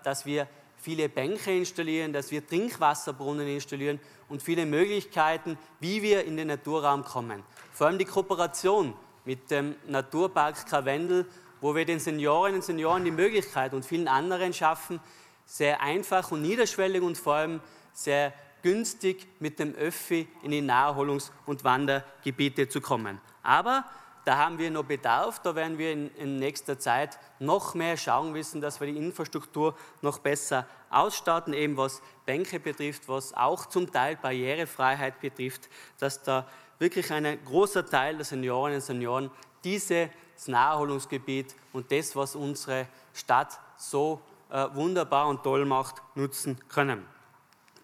dass 0.04 0.26
wir 0.26 0.48
viele 0.78 1.10
Bänke 1.10 1.56
installieren, 1.56 2.14
dass 2.14 2.32
wir 2.32 2.46
Trinkwasserbrunnen 2.46 3.48
installieren 3.48 4.00
und 4.30 4.42
viele 4.42 4.66
Möglichkeiten, 4.66 5.58
wie 5.80 6.02
wir 6.02 6.26
in 6.26 6.38
den 6.38 6.48
Naturraum 6.48 7.04
kommen. 7.04 7.44
Vor 7.72 7.88
allem 7.88 7.98
die 7.98 8.06
Kooperation 8.06 8.94
mit 9.26 9.52
dem 9.52 9.76
Naturpark 9.88 10.66
Karwendel, 10.68 11.26
wo 11.60 11.76
wir 11.76 11.86
den 11.86 12.00
Seniorinnen 12.00 12.60
und 12.60 12.64
Senioren 12.64 13.06
die 13.06 13.12
Möglichkeit 13.12 13.74
und 13.74 13.86
vielen 13.86 14.08
anderen 14.08 14.54
schaffen, 14.54 15.00
sehr 15.46 15.82
einfach 15.82 16.32
und 16.32 16.42
niederschwellig 16.42 17.04
und 17.04 17.18
vor 17.18 17.36
allem 17.36 17.62
sehr 17.94 18.34
günstig 18.64 19.28
mit 19.40 19.60
dem 19.60 19.76
Öffi 19.76 20.28
in 20.44 20.52
die 20.52 20.62
Naherholungs- 20.62 21.32
und 21.46 21.64
Wandergebiete 21.64 22.70
zu 22.70 22.82
kommen. 22.82 23.22
Aber 23.44 23.86
da 24.26 24.38
haben 24.38 24.58
wir 24.60 24.70
noch 24.70 24.84
Bedarf, 24.84 25.40
da 25.40 25.56
werden 25.56 25.78
wir 25.78 25.92
in, 25.92 26.16
in, 26.16 26.38
nächster 26.38 26.78
Zeit 26.78 27.18
noch 27.40 27.74
mehr 27.74 27.98
schauen 27.98 28.32
müssen, 28.32 28.62
dass 28.62 28.80
wir 28.80 28.88
die 28.88 28.98
Infrastruktur 28.98 29.76
noch 30.02 30.20
besser 30.20 30.68
ausstatten, 30.90 31.54
eben 31.54 31.78
was 31.78 32.02
Bänke 32.26 32.60
betrifft, 32.60 33.08
was 33.08 33.34
auch 33.34 33.66
zum 33.66 33.92
Teil 33.92 34.18
Barrierefreiheit 34.18 35.20
betrifft, 35.20 35.70
dass 36.00 36.22
da 36.22 36.48
wirklich 36.80 37.12
ein 37.12 37.44
großer 37.46 37.86
Teil 37.86 38.16
der 38.18 38.26
Seniorinnen 38.26 38.76
und 38.76 38.82
Senioren 38.82 39.32
dieses 39.64 40.10
Naherholungsgebiet 40.48 41.56
und 41.74 41.92
das, 41.92 42.16
was 42.16 42.36
unsere 42.36 42.88
Stadt 43.14 43.60
so 43.78 44.22
äh, 44.50 44.68
wunderbar 44.74 45.28
und 45.28 45.44
toll 45.44 45.66
macht, 45.66 46.02
nutzen 46.16 46.58
können. 46.68 47.06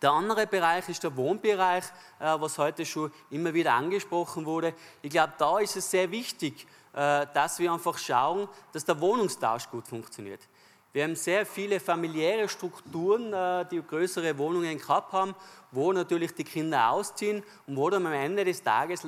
Der 0.01 0.11
andere 0.11 0.45
Bereich 0.45 0.87
ist 0.89 1.03
der 1.03 1.15
Wohnbereich, 1.15 1.85
äh, 2.19 2.39
was 2.39 2.57
heute 2.57 2.85
schon 2.85 3.11
immer 3.29 3.53
wieder 3.53 3.73
angesprochen 3.73 4.45
wurde. 4.45 4.73
Ich 5.01 5.09
glaube, 5.09 5.33
da 5.37 5.59
ist 5.59 5.75
es 5.75 5.89
sehr 5.89 6.11
wichtig, 6.11 6.67
äh, 6.93 7.25
dass 7.33 7.57
wir 7.59 7.71
einfach 7.71 7.97
schauen, 7.97 8.47
dass 8.71 8.85
der 8.85 8.99
Wohnungstausch 9.01 9.69
gut 9.69 9.87
funktioniert. 9.87 10.41
Wir 10.93 11.03
haben 11.03 11.15
sehr 11.15 11.45
viele 11.45 11.79
familiäre 11.79 12.47
Strukturen, 12.49 13.33
äh, 13.33 13.65
die 13.69 13.81
größere 13.81 14.37
Wohnungen 14.37 14.77
gehabt 14.77 15.13
haben, 15.13 15.35
wo 15.71 15.91
natürlich 15.91 16.33
die 16.33 16.43
Kinder 16.43 16.91
ausziehen 16.91 17.43
und 17.67 17.75
wo 17.75 17.89
dann 17.89 18.05
am 18.05 18.13
Ende 18.13 18.45
des 18.45 18.63
Tages 18.63 19.05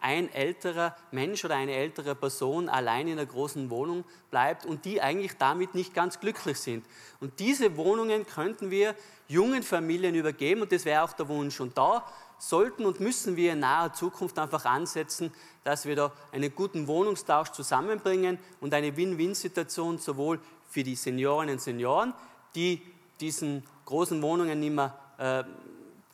ein 0.00 0.32
älterer 0.32 0.96
Mensch 1.10 1.44
oder 1.44 1.56
eine 1.56 1.72
ältere 1.72 2.14
Person 2.14 2.68
allein 2.68 3.08
in 3.08 3.18
einer 3.18 3.26
großen 3.26 3.68
Wohnung 3.68 4.04
bleibt 4.30 4.64
und 4.64 4.84
die 4.84 5.02
eigentlich 5.02 5.36
damit 5.36 5.74
nicht 5.74 5.92
ganz 5.92 6.20
glücklich 6.20 6.58
sind. 6.58 6.86
Und 7.20 7.40
diese 7.40 7.76
Wohnungen 7.76 8.24
könnten 8.26 8.70
wir 8.70 8.94
jungen 9.26 9.62
Familien 9.62 10.14
übergeben 10.14 10.62
und 10.62 10.72
das 10.72 10.84
wäre 10.84 11.02
auch 11.02 11.12
der 11.12 11.28
Wunsch. 11.28 11.60
Und 11.60 11.76
da 11.76 12.04
sollten 12.38 12.86
und 12.86 13.00
müssen 13.00 13.36
wir 13.36 13.52
in 13.52 13.60
naher 13.60 13.92
Zukunft 13.92 14.38
einfach 14.38 14.64
ansetzen, 14.64 15.32
dass 15.64 15.86
wir 15.86 15.96
da 15.96 16.12
einen 16.32 16.54
guten 16.54 16.86
Wohnungstausch 16.86 17.50
zusammenbringen 17.50 18.38
und 18.60 18.72
eine 18.74 18.96
Win-Win-Situation 18.96 19.98
sowohl 19.98 20.40
für 20.68 20.82
die 20.82 20.94
Seniorinnen 20.94 21.54
und 21.54 21.60
Senioren, 21.60 22.14
die 22.54 22.82
diesen 23.20 23.64
großen 23.84 24.20
Wohnungen 24.22 24.60
nicht 24.60 24.74
mehr 24.74 24.98
äh, 25.18 25.44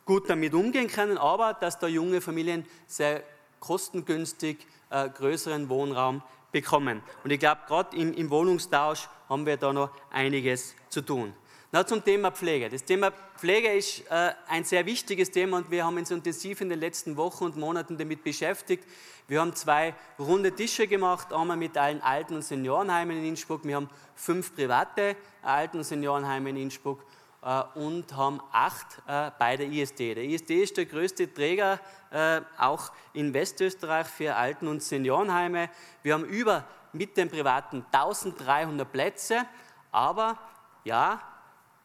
gut 0.05 0.29
damit 0.29 0.53
umgehen 0.53 0.87
können, 0.87 1.17
aber 1.17 1.53
dass 1.53 1.79
da 1.79 1.87
junge 1.87 2.21
Familien 2.21 2.65
sehr 2.87 3.23
kostengünstig 3.59 4.65
äh, 4.89 5.09
größeren 5.09 5.69
Wohnraum 5.69 6.21
bekommen. 6.51 7.01
Und 7.23 7.31
ich 7.31 7.39
glaube, 7.39 7.61
gerade 7.67 7.97
im, 7.97 8.13
im 8.13 8.29
Wohnungstausch 8.29 9.09
haben 9.27 9.45
wir 9.45 9.57
da 9.57 9.73
noch 9.73 9.89
einiges 10.11 10.75
zu 10.89 11.01
tun. 11.01 11.33
Na, 11.75 11.85
zum 11.85 12.01
Thema 12.01 12.31
Pflege. 12.31 12.69
Das 12.69 12.85
Thema 12.85 13.11
Pflege 13.35 13.73
ist 13.73 14.09
äh, 14.09 14.31
ein 14.47 14.63
sehr 14.63 14.85
wichtiges 14.85 15.29
Thema 15.29 15.57
und 15.57 15.69
wir 15.69 15.83
haben 15.83 15.97
uns 15.97 16.09
intensiv 16.09 16.61
in 16.61 16.69
den 16.69 16.79
letzten 16.79 17.17
Wochen 17.17 17.43
und 17.43 17.57
Monaten 17.57 17.97
damit 17.97 18.23
beschäftigt. 18.23 18.85
Wir 19.27 19.41
haben 19.41 19.53
zwei 19.55 19.93
runde 20.17 20.53
Tische 20.53 20.87
gemacht, 20.87 21.33
einmal 21.33 21.57
mit 21.57 21.77
allen 21.77 22.01
Alten- 22.01 22.35
und 22.35 22.43
Seniorenheimen 22.43 23.17
in 23.17 23.25
Innsbruck. 23.25 23.65
Wir 23.65 23.75
haben 23.75 23.89
fünf 24.15 24.55
private 24.55 25.17
Alten- 25.41 25.79
und 25.79 25.83
Seniorenheime 25.83 26.51
in 26.51 26.55
Innsbruck 26.55 27.03
äh, 27.43 27.63
und 27.77 28.15
haben 28.15 28.39
acht 28.53 29.01
äh, 29.05 29.31
bei 29.37 29.57
der 29.57 29.67
ISD. 29.67 30.15
Der 30.15 30.23
ISD 30.23 30.51
ist 30.51 30.77
der 30.77 30.85
größte 30.85 31.33
Träger 31.33 31.81
äh, 32.09 32.39
auch 32.57 32.93
in 33.11 33.33
Westösterreich 33.33 34.07
für 34.07 34.33
Alten- 34.33 34.69
und 34.69 34.81
Seniorenheime. 34.81 35.69
Wir 36.03 36.13
haben 36.13 36.23
über 36.23 36.63
mit 36.93 37.17
den 37.17 37.29
privaten 37.29 37.85
1300 37.91 38.89
Plätze, 38.89 39.45
aber 39.91 40.37
ja, 40.85 41.19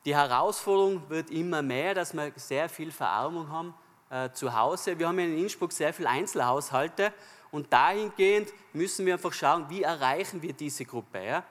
die 0.04 0.14
Herausforderung 0.14 1.02
wird 1.08 1.30
immer 1.30 1.62
mehr, 1.62 1.94
dass 1.94 2.14
wir 2.14 2.32
sehr 2.36 2.68
viel 2.68 2.90
Verarmung 2.90 3.48
haben 3.50 3.74
äh, 4.10 4.30
zu 4.32 4.54
Hause. 4.54 4.98
Wir 4.98 5.08
haben 5.08 5.18
in 5.18 5.38
Innsbruck 5.38 5.72
sehr 5.72 5.92
viele 5.92 6.08
Einzelhaushalte 6.08 7.12
und 7.50 7.72
dahingehend 7.72 8.52
müssen 8.72 9.04
wir 9.04 9.14
einfach 9.14 9.32
schauen, 9.32 9.66
wie 9.68 9.82
erreichen 9.82 10.40
wir 10.40 10.52
diese 10.52 10.84
Gruppe. 10.84 11.24
Ja? 11.24 11.44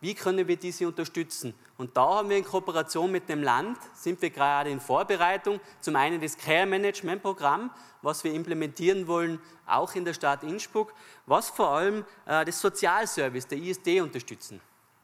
Wie 0.00 0.14
können 0.14 0.46
wir 0.46 0.56
diese 0.56 0.86
unterstützen? 0.86 1.54
Und 1.78 1.96
da 1.96 2.16
haben 2.16 2.28
wir 2.28 2.36
in 2.36 2.44
Kooperation 2.44 3.10
mit 3.10 3.28
dem 3.28 3.42
Land, 3.42 3.78
sind 3.94 4.20
wir 4.20 4.30
gerade 4.30 4.70
in 4.70 4.80
Vorbereitung, 4.80 5.58
zum 5.80 5.96
einen 5.96 6.20
das 6.20 6.36
Care 6.36 6.66
Management 6.66 7.22
Programm, 7.22 7.70
was 8.02 8.22
wir 8.22 8.32
implementieren 8.32 9.06
wollen, 9.06 9.40
auch 9.66 9.94
in 9.94 10.04
der 10.04 10.12
Stadt 10.12 10.42
Innsbruck, 10.42 10.92
was 11.24 11.48
vor 11.48 11.70
allem 11.70 12.04
äh, 12.26 12.44
das 12.44 12.60
Sozialservice 12.60 13.46
der 13.46 13.58
ISD 13.58 14.00
unterstützen 14.00 14.60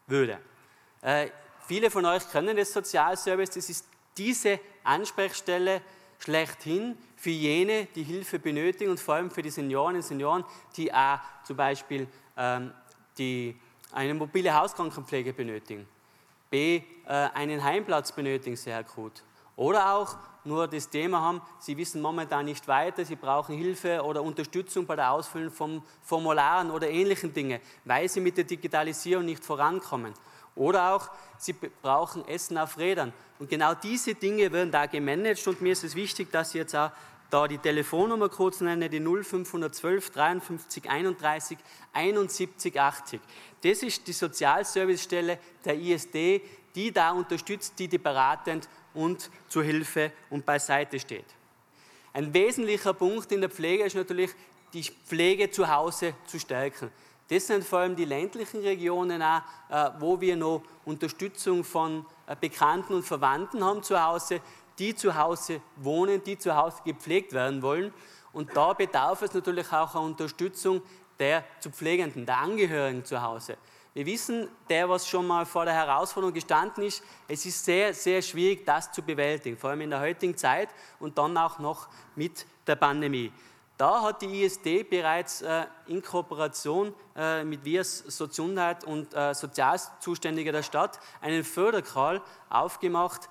würde. 0.07 0.37
Äh, 1.01 1.29
Viele 1.65 1.89
von 1.89 2.05
euch 2.05 2.29
kennen 2.29 2.55
das 2.57 2.73
Sozialservice. 2.73 3.51
Das 3.51 3.69
ist 3.69 3.85
diese 4.17 4.59
Ansprechstelle 4.83 5.81
schlechthin 6.19 6.97
für 7.15 7.29
jene, 7.29 7.87
die 7.95 8.03
Hilfe 8.03 8.39
benötigen 8.39 8.91
und 8.91 8.99
vor 8.99 9.15
allem 9.15 9.31
für 9.31 9.41
die 9.41 9.49
Senioren 9.49 9.95
und 9.95 10.01
Senioren, 10.01 10.43
die 10.75 10.93
auch 10.93 11.19
zum 11.43 11.57
Beispiel 11.57 12.07
ähm, 12.37 12.71
die 13.17 13.55
eine 13.91 14.13
mobile 14.13 14.53
Hauskrankenpflege 14.53 15.33
benötigen, 15.33 15.87
b 16.49 16.77
äh, 16.77 16.83
einen 17.07 17.63
Heimplatz 17.63 18.11
benötigen 18.11 18.55
sehr 18.55 18.77
akut 18.77 19.23
oder 19.55 19.93
auch 19.95 20.17
nur 20.45 20.67
das 20.67 20.89
Thema 20.89 21.21
haben, 21.21 21.41
sie 21.59 21.77
wissen 21.77 22.01
momentan 22.01 22.45
nicht 22.45 22.67
weiter, 22.67 23.05
sie 23.05 23.15
brauchen 23.15 23.55
Hilfe 23.55 24.03
oder 24.03 24.21
Unterstützung 24.21 24.85
bei 24.85 24.95
der 24.95 25.11
Ausfüllung 25.11 25.51
von 25.51 25.81
Formularen 26.01 26.71
oder 26.71 26.89
ähnlichen 26.89 27.33
Dingen, 27.33 27.61
weil 27.85 28.09
sie 28.09 28.19
mit 28.19 28.35
der 28.35 28.43
Digitalisierung 28.43 29.25
nicht 29.25 29.45
vorankommen. 29.45 30.13
Oder 30.55 30.93
auch, 30.93 31.09
sie 31.37 31.53
brauchen 31.53 32.27
Essen 32.27 32.57
auf 32.57 32.77
Rädern. 32.77 33.11
Und 33.39 33.49
genau 33.49 33.73
diese 33.73 34.15
Dinge 34.15 34.51
werden 34.51 34.71
da 34.71 34.85
gemanagt 34.85 35.45
und 35.47 35.61
mir 35.61 35.73
ist 35.73 35.83
es 35.83 35.95
wichtig, 35.95 36.31
dass 36.31 36.49
ich 36.49 36.55
jetzt 36.55 36.75
auch 36.75 36.91
da 37.29 37.47
die 37.47 37.57
Telefonnummer 37.57 38.29
kurz 38.29 38.61
nenne, 38.61 38.89
die 38.89 38.99
0512 38.99 40.11
53 40.11 40.89
31 40.89 41.57
71 41.91 42.79
80. 42.79 43.21
Das 43.63 43.81
ist 43.81 44.07
die 44.07 44.13
Sozialservicestelle 44.13 45.39
der 45.65 45.75
ISD, 45.75 46.41
die 46.75 46.91
da 46.91 47.11
unterstützt, 47.11 47.73
die 47.79 47.87
die 47.87 47.97
beratend 47.97 48.69
und 48.93 49.31
zur 49.47 49.63
Hilfe 49.63 50.11
und 50.29 50.45
beiseite 50.45 50.99
steht. 50.99 51.25
Ein 52.13 52.31
wesentlicher 52.33 52.93
Punkt 52.93 53.31
in 53.31 53.41
der 53.41 53.49
Pflege 53.49 53.83
ist 53.85 53.95
natürlich, 53.95 54.29
die 54.73 54.83
Pflege 54.83 55.49
zu 55.49 55.67
Hause 55.67 56.13
zu 56.27 56.39
stärken. 56.39 56.91
Das 57.29 57.47
sind 57.47 57.63
vor 57.63 57.79
allem 57.79 57.95
die 57.95 58.05
ländlichen 58.05 58.61
Regionen, 58.61 59.21
auch, 59.21 59.41
äh, 59.69 59.89
wo 59.99 60.19
wir 60.19 60.35
noch 60.35 60.61
Unterstützung 60.85 61.63
von 61.63 62.05
äh, 62.27 62.35
Bekannten 62.39 62.93
und 62.93 63.03
Verwandten 63.03 63.63
haben 63.63 63.81
zu 63.81 64.01
Hause, 64.01 64.41
die 64.77 64.95
zu 64.95 65.15
Hause 65.15 65.61
wohnen, 65.77 66.23
die 66.23 66.37
zu 66.37 66.55
Hause 66.55 66.77
gepflegt 66.83 67.33
werden 67.33 67.61
wollen. 67.61 67.93
Und 68.33 68.55
da 68.55 68.73
bedarf 68.73 69.21
es 69.21 69.33
natürlich 69.33 69.71
auch 69.71 69.95
einer 69.95 70.03
Unterstützung 70.03 70.81
der 71.19 71.43
zu 71.59 71.69
Pflegenden, 71.69 72.25
der 72.25 72.39
Angehörigen 72.39 73.05
zu 73.05 73.21
Hause. 73.21 73.57
Wir 73.93 74.07
wissen, 74.07 74.49
der, 74.69 74.89
was 74.89 75.07
schon 75.07 75.27
mal 75.27 75.45
vor 75.45 75.65
der 75.65 75.75
Herausforderung 75.75 76.33
gestanden 76.33 76.83
ist, 76.83 77.03
es 77.27 77.45
ist 77.45 77.63
sehr, 77.63 77.93
sehr 77.93 78.23
schwierig, 78.23 78.65
das 78.65 78.91
zu 78.91 79.03
bewältigen, 79.03 79.55
vor 79.55 79.69
allem 79.69 79.81
in 79.81 79.91
der 79.91 79.99
heutigen 79.99 80.35
Zeit 80.35 80.69
und 80.99 81.15
dann 81.15 81.37
auch 81.37 81.59
noch 81.59 81.87
mit 82.15 82.47
der 82.65 82.75
Pandemie. 82.75 83.31
Da 83.77 84.01
hat 84.01 84.21
die 84.21 84.43
ISD 84.43 84.83
bereits 84.89 85.41
äh, 85.41 85.65
in 85.87 86.01
Kooperation 86.01 86.93
äh, 87.15 87.43
mit 87.43 87.65
WIAS 87.65 87.99
Sozialheit 88.07 88.83
und 88.83 89.13
äh, 89.13 89.33
Sozialzuständiger 89.33 90.51
der 90.51 90.63
Stadt 90.63 90.99
einen 91.21 91.43
Fördercall 91.43 92.21
aufgemacht 92.49 93.29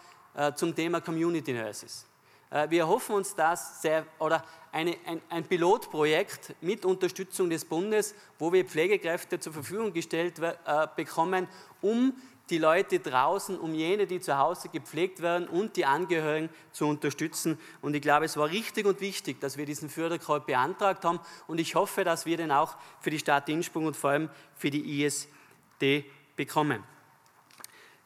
zum 0.57 0.75
Thema 0.75 1.03
Community 1.03 1.53
Nurses. 1.53 2.07
Äh, 2.53 2.71
wir 2.71 2.87
hoffen 2.87 3.17
uns 3.17 3.35
das 3.35 3.81
sehr, 3.81 4.07
oder 4.19 4.45
eine, 4.71 4.97
ein, 5.07 5.21
ein, 5.31 5.45
Pilotprojekt 5.45 6.55
mit 6.61 6.85
Unterstützung 6.85 7.51
des 7.51 7.65
Bundes, 7.65 8.15
wo 8.39 8.53
wir 8.53 8.65
Pflegekräfte 8.65 9.41
zur 9.41 9.53
Verfügung 9.53 9.93
gestellt 9.93 10.39
äh, 10.39 10.53
bekommen, 10.95 11.49
um 11.81 12.15
die 12.51 12.59
Leute 12.59 12.99
draußen, 12.99 13.59
um 13.59 13.75
jene, 13.75 14.07
die 14.07 14.21
zu 14.21 14.37
Hause 14.37 14.69
gepflegt 14.69 15.23
werden 15.23 15.49
und 15.49 15.77
die 15.77 15.85
Angehörigen 15.85 16.51
zu 16.73 16.87
unterstützen. 16.87 17.59
Und 17.81 17.95
ich 17.95 18.03
glaube, 18.03 18.25
es 18.25 18.37
war 18.37 18.51
richtig 18.51 18.85
und 18.87 19.01
wichtig, 19.01 19.41
dass 19.41 19.57
wir 19.57 19.65
diesen 19.65 19.89
Förderkreuz 19.89 20.45
beantragt 20.45 21.05
haben. 21.05 21.21
Und 21.47 21.61
ich 21.61 21.75
hoffe, 21.75 22.05
dass 22.05 22.27
wir 22.27 22.37
den 22.37 22.51
auch 22.51 22.77
für 23.01 23.11
die 23.11 23.19
Stadt 23.19 23.49
Innsbruck 23.49 23.85
und 23.85 23.97
vor 23.97 24.11
allem 24.11 24.31
für 24.57 24.71
die 24.71 25.03
ISD 25.05 26.05
bekommen. 26.37 26.83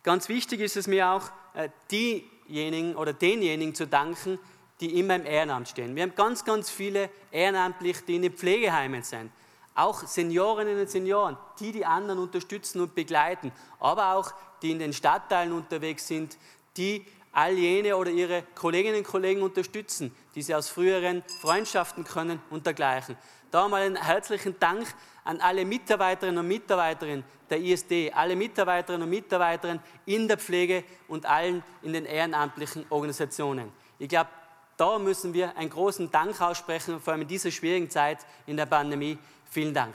Ganz 0.03 0.29
wichtig 0.29 0.61
ist 0.61 0.77
es 0.77 0.87
mir 0.87 1.11
auch, 1.11 1.31
äh, 1.55 1.71
diejenigen 1.91 2.95
oder 2.95 3.13
denjenigen 3.13 3.75
zu 3.75 3.87
danken, 3.87 4.39
die 4.81 5.01
immer 5.01 5.17
im 5.17 5.25
Ehrenamt 5.25 5.69
stehen. 5.69 5.97
Wir 5.97 6.03
haben 6.03 6.15
ganz, 6.15 6.45
ganz 6.45 6.71
viele 6.71 7.11
Ehrenamtliche, 7.33 8.03
die 8.03 8.17
in 8.17 8.23
den 8.23 8.33
Pflegeheimen 8.35 9.03
sind 9.03 9.33
auch 9.77 10.03
Seniorinnen 10.07 10.81
und 10.81 10.91
Senioren, 10.91 11.37
die 11.61 11.73
die 11.73 11.85
anderen 11.85 12.19
unterstützen 12.19 12.81
und 12.81 12.95
begleiten, 12.95 13.53
aber 13.79 14.15
auch 14.15 14.33
die 14.63 14.73
in 14.73 14.79
den 14.79 14.93
Stadtteilen 14.93 15.53
unterwegs 15.53 16.07
sind, 16.09 16.37
die 16.77 17.05
all 17.33 17.53
jene 17.53 17.97
oder 17.97 18.11
ihre 18.11 18.43
Kolleginnen 18.55 18.99
und 18.99 19.07
Kollegen 19.07 19.43
unterstützen, 19.43 20.15
die 20.35 20.43
sie 20.43 20.55
aus 20.55 20.71
früheren 20.71 21.23
Freundschaften 21.43 22.05
können 22.05 22.41
und 22.49 22.65
dergleichen. 22.65 23.17
Da 23.51 23.69
mal 23.69 23.83
einen 23.83 23.97
herzlichen 23.97 24.59
Dank 24.59 24.87
an 25.25 25.41
alle 25.41 25.65
Mitarbeiterinnen 25.65 26.39
und 26.39 26.49
Mitarbeiter 26.49 27.07
der 27.51 27.59
ISD, 27.59 28.13
alle 28.13 28.37
Mitarbeiterinnen 28.37 29.03
und 29.03 29.11
Mitarbeiter 29.11 29.79
in 30.07 30.27
der 30.27 30.39
Pflege 30.39 30.85
und 31.09 31.27
allen 31.27 31.63
in 31.83 31.93
den 31.93 32.07
ehrenamtlichen 32.07 32.87
Organisationen. 32.89 33.71
Ich 33.99 34.09
glaube, 34.09 34.31
da 34.77 34.99
müssen 34.99 35.35
wir 35.35 35.57
einen 35.57 35.71
großen 35.71 36.11
Dank 36.11 36.41
aussprechen, 36.41 37.01
vor 37.01 37.13
allem 37.13 37.23
in 37.23 37.29
dieser 37.29 37.51
schwierigen 37.51 37.91
Zeit 37.91 38.27
in 38.47 38.57
der 38.57 38.67
Pandemie, 38.67 39.19
Vielen 39.51 39.73
Dank. 39.73 39.95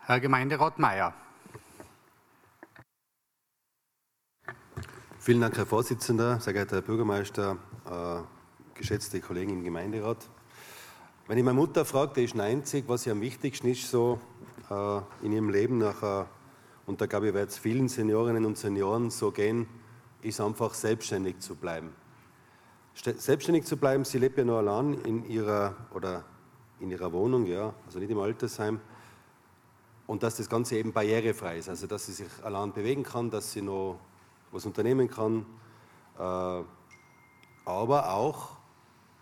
Herr 0.00 0.20
Gemeinderat 0.20 0.78
Mayer. 0.78 1.14
Vielen 5.20 5.40
Dank, 5.40 5.56
Herr 5.56 5.66
Vorsitzender, 5.66 6.40
sehr 6.40 6.54
geehrter 6.54 6.76
Herr 6.76 6.82
Bürgermeister, 6.82 7.58
äh, 7.86 8.76
geschätzte 8.76 9.20
Kollegen 9.20 9.52
im 9.52 9.64
Gemeinderat. 9.64 10.16
Wenn 11.26 11.36
ich 11.36 11.44
meine 11.44 11.58
Mutter 11.58 11.84
frage, 11.84 12.14
die 12.14 12.24
ist 12.24 12.34
90, 12.34 12.88
was 12.88 13.06
ihr 13.06 13.12
am 13.12 13.20
wichtigsten 13.20 13.68
ist 13.68 13.90
so 13.90 14.18
äh, 14.70 15.00
in 15.22 15.32
ihrem 15.32 15.50
Leben 15.50 15.78
nachher, 15.78 16.28
und 16.86 17.00
da 17.02 17.06
glaube 17.06 17.28
ich, 17.28 17.34
wird 17.34 17.50
es 17.50 17.58
vielen 17.58 17.88
Seniorinnen 17.88 18.46
und 18.46 18.56
Senioren 18.56 19.10
so 19.10 19.30
gehen, 19.30 19.68
ist 20.22 20.40
einfach 20.40 20.74
selbstständig 20.74 21.40
zu 21.40 21.54
bleiben 21.54 21.92
selbstständig 23.02 23.64
zu 23.64 23.76
bleiben. 23.76 24.04
Sie 24.04 24.18
lebt 24.18 24.38
ja 24.38 24.44
nur 24.44 24.58
allein 24.58 24.94
in 24.94 25.24
ihrer, 25.28 25.74
oder 25.94 26.24
in 26.80 26.90
ihrer 26.90 27.12
Wohnung, 27.12 27.46
ja, 27.46 27.72
also 27.86 27.98
nicht 27.98 28.10
im 28.10 28.18
Altersheim. 28.18 28.80
Und 30.06 30.22
dass 30.22 30.36
das 30.36 30.48
Ganze 30.48 30.76
eben 30.76 30.92
barrierefrei 30.92 31.58
ist, 31.58 31.68
also 31.68 31.86
dass 31.86 32.06
sie 32.06 32.12
sich 32.12 32.28
allein 32.42 32.72
bewegen 32.72 33.02
kann, 33.02 33.30
dass 33.30 33.52
sie 33.52 33.62
noch 33.62 33.98
was 34.50 34.64
unternehmen 34.64 35.08
kann, 35.08 35.44
äh, 36.18 36.62
aber 37.64 38.12
auch 38.14 38.56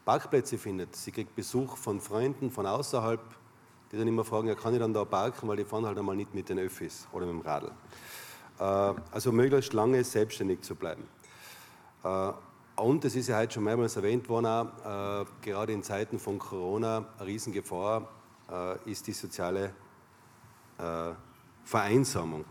Parkplätze 0.04 0.56
findet. 0.56 0.94
Sie 0.94 1.10
kriegt 1.10 1.34
Besuch 1.34 1.76
von 1.76 2.00
Freunden 2.00 2.52
von 2.52 2.66
außerhalb, 2.66 3.20
die 3.90 3.98
dann 3.98 4.06
immer 4.06 4.24
fragen, 4.24 4.46
ja, 4.46 4.54
kann 4.54 4.72
ich 4.74 4.78
dann 4.78 4.94
da 4.94 5.04
parken, 5.04 5.48
weil 5.48 5.56
die 5.56 5.64
fahren 5.64 5.84
halt 5.86 5.98
einmal 5.98 6.14
nicht 6.14 6.32
mit 6.32 6.48
den 6.48 6.60
Öffis 6.60 7.08
oder 7.12 7.26
mit 7.26 7.34
dem 7.34 7.40
Radl. 7.40 7.72
Äh, 8.58 8.62
also 9.10 9.32
möglichst 9.32 9.72
lange 9.72 10.02
selbstständig 10.02 10.62
zu 10.62 10.74
bleiben. 10.74 11.04
Äh, 12.04 12.32
und 12.76 13.04
es 13.04 13.16
ist 13.16 13.28
ja 13.28 13.38
heute 13.38 13.54
schon 13.54 13.64
mehrmals 13.64 13.96
erwähnt 13.96 14.28
worden, 14.28 14.46
auch, 14.46 15.22
äh, 15.22 15.24
gerade 15.42 15.72
in 15.72 15.82
Zeiten 15.82 16.18
von 16.18 16.38
Corona, 16.38 17.06
eine 17.18 17.26
Riesengefahr 17.26 18.10
ist 18.84 19.08
die 19.08 19.12
soziale 19.12 19.72
Vereinsamung. 21.64 22.44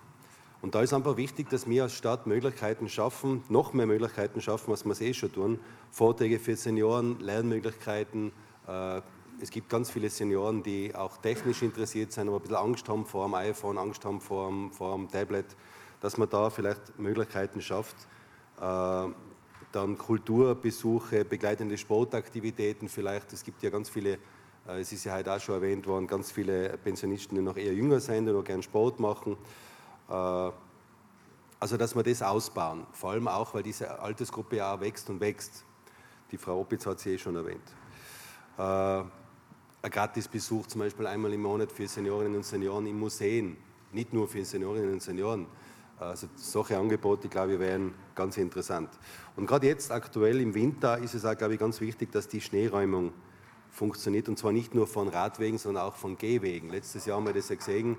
Und 0.61 0.75
da 0.75 0.81
ist 0.81 0.91
einfach 0.91 1.15
wichtig, 1.15 1.49
dass 1.49 1.69
wir 1.69 1.83
als 1.83 1.93
Stadt 1.93 2.27
Möglichkeiten 2.27 2.89
schaffen, 2.89 3.45
noch 3.47 3.71
mehr 3.71 3.85
Möglichkeiten 3.85 4.41
schaffen, 4.41 4.73
was 4.73 4.83
wir 4.83 4.91
es 4.91 4.99
eh 4.99 5.13
schon 5.13 5.31
tun. 5.31 5.59
Vorträge 5.91 6.37
für 6.37 6.57
Senioren, 6.57 7.17
Lernmöglichkeiten. 7.21 8.33
Es 9.39 9.49
gibt 9.51 9.69
ganz 9.69 9.89
viele 9.89 10.09
Senioren, 10.09 10.63
die 10.63 10.93
auch 10.93 11.15
technisch 11.15 11.61
interessiert 11.61 12.11
sind, 12.11 12.27
aber 12.27 12.39
ein 12.39 12.41
bisschen 12.41 12.57
Angst 12.57 12.89
haben 12.89 13.05
vor 13.05 13.25
dem 13.25 13.35
iPhone, 13.35 13.77
Angst 13.77 14.03
haben 14.03 14.19
vor 14.19 14.49
dem, 14.49 14.73
vor 14.73 14.97
dem 14.97 15.09
Tablet, 15.09 15.55
dass 16.05 16.17
man 16.19 16.29
da 16.29 16.51
vielleicht 16.51 16.99
Möglichkeiten 16.99 17.63
schafft, 17.63 17.95
äh, 18.61 19.07
dann 19.71 19.97
Kulturbesuche, 19.97 21.25
begleitende 21.25 21.79
Sportaktivitäten 21.79 22.89
vielleicht. 22.89 23.33
Es 23.33 23.43
gibt 23.43 23.63
ja 23.63 23.71
ganz 23.71 23.89
viele, 23.89 24.19
äh, 24.67 24.81
es 24.81 24.91
ist 24.91 25.03
ja 25.05 25.15
heute 25.15 25.33
auch 25.33 25.39
schon 25.39 25.55
erwähnt 25.55 25.87
worden, 25.87 26.05
ganz 26.05 26.31
viele 26.31 26.77
Pensionisten, 26.77 27.35
die 27.35 27.41
noch 27.41 27.57
eher 27.57 27.73
jünger 27.73 27.99
sind 27.99 28.29
und 28.29 28.35
noch 28.35 28.43
gern 28.43 28.61
Sport 28.61 28.99
machen. 28.99 29.35
Äh, 30.07 30.51
also, 31.59 31.75
dass 31.75 31.95
wir 31.95 32.03
das 32.03 32.21
ausbauen, 32.21 32.85
vor 32.91 33.09
allem 33.09 33.27
auch, 33.27 33.55
weil 33.55 33.63
diese 33.63 33.99
Altersgruppe 33.99 34.57
ja 34.57 34.75
auch 34.75 34.81
wächst 34.81 35.09
und 35.09 35.19
wächst. 35.19 35.65
Die 36.29 36.37
Frau 36.37 36.59
Opitz 36.59 36.85
hat 36.85 36.99
sie 36.99 37.15
eh 37.15 37.17
schon 37.17 37.35
erwähnt. 37.35 37.67
Äh, 38.59 38.61
ein 38.61 39.09
Gratisbesuch 39.81 40.67
zum 40.67 40.81
Beispiel 40.81 41.07
einmal 41.07 41.33
im 41.33 41.41
Monat 41.41 41.71
für 41.71 41.87
Seniorinnen 41.87 42.35
und 42.35 42.45
Senioren 42.45 42.85
in 42.85 42.99
Museen, 42.99 43.57
nicht 43.91 44.13
nur 44.13 44.27
für 44.27 44.45
Seniorinnen 44.45 44.93
und 44.93 45.01
Senioren. 45.01 45.47
Also 45.97 46.27
solche 46.35 46.77
Angebote, 46.77 47.29
glaube 47.29 47.53
ich, 47.53 47.59
wären 47.59 47.93
ganz 48.15 48.37
interessant. 48.37 48.89
Und 49.35 49.45
gerade 49.45 49.67
jetzt 49.67 49.91
aktuell 49.91 50.41
im 50.41 50.53
Winter 50.53 50.97
ist 50.97 51.13
es 51.13 51.25
auch, 51.25 51.37
glaube 51.37 51.53
ich, 51.53 51.59
ganz 51.59 51.79
wichtig, 51.79 52.11
dass 52.11 52.27
die 52.27 52.41
Schneeräumung 52.41 53.13
funktioniert 53.71 54.29
und 54.29 54.37
zwar 54.37 54.51
nicht 54.51 54.73
nur 54.73 54.87
von 54.87 55.07
Radwegen, 55.07 55.57
sondern 55.57 55.83
auch 55.83 55.95
von 55.95 56.17
Gehwegen. 56.17 56.69
Letztes 56.69 57.05
Jahr 57.05 57.17
haben 57.17 57.25
wir 57.25 57.33
das 57.33 57.49
ja 57.49 57.55
gesehen, 57.55 57.97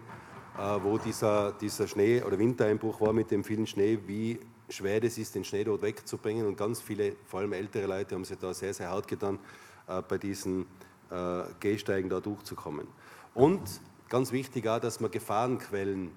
äh, 0.58 0.78
wo 0.82 0.98
dieser, 0.98 1.52
dieser 1.52 1.86
Schnee- 1.86 2.22
oder 2.22 2.38
Wintereinbruch 2.38 3.00
war 3.00 3.12
mit 3.12 3.30
dem 3.30 3.44
vielen 3.44 3.66
Schnee, 3.66 3.98
wie 4.06 4.40
schwer 4.68 5.02
es 5.04 5.18
ist, 5.18 5.34
den 5.34 5.44
Schnee 5.44 5.64
dort 5.64 5.82
wegzubringen. 5.82 6.46
Und 6.46 6.56
ganz 6.56 6.80
viele, 6.80 7.16
vor 7.26 7.40
allem 7.40 7.52
ältere 7.52 7.86
Leute, 7.86 8.14
haben 8.14 8.24
sich 8.24 8.38
da 8.38 8.52
sehr, 8.52 8.74
sehr 8.74 8.90
hart 8.90 9.08
getan, 9.08 9.38
äh, 9.86 10.02
bei 10.02 10.18
diesen 10.18 10.66
äh, 11.10 11.42
Gehsteigen 11.60 12.10
da 12.10 12.20
durchzukommen. 12.20 12.86
Und 13.34 13.62
ganz 14.08 14.32
wichtig 14.32 14.66
auch, 14.68 14.80
dass 14.80 15.00
man 15.00 15.10
Gefahrenquellen 15.10 16.10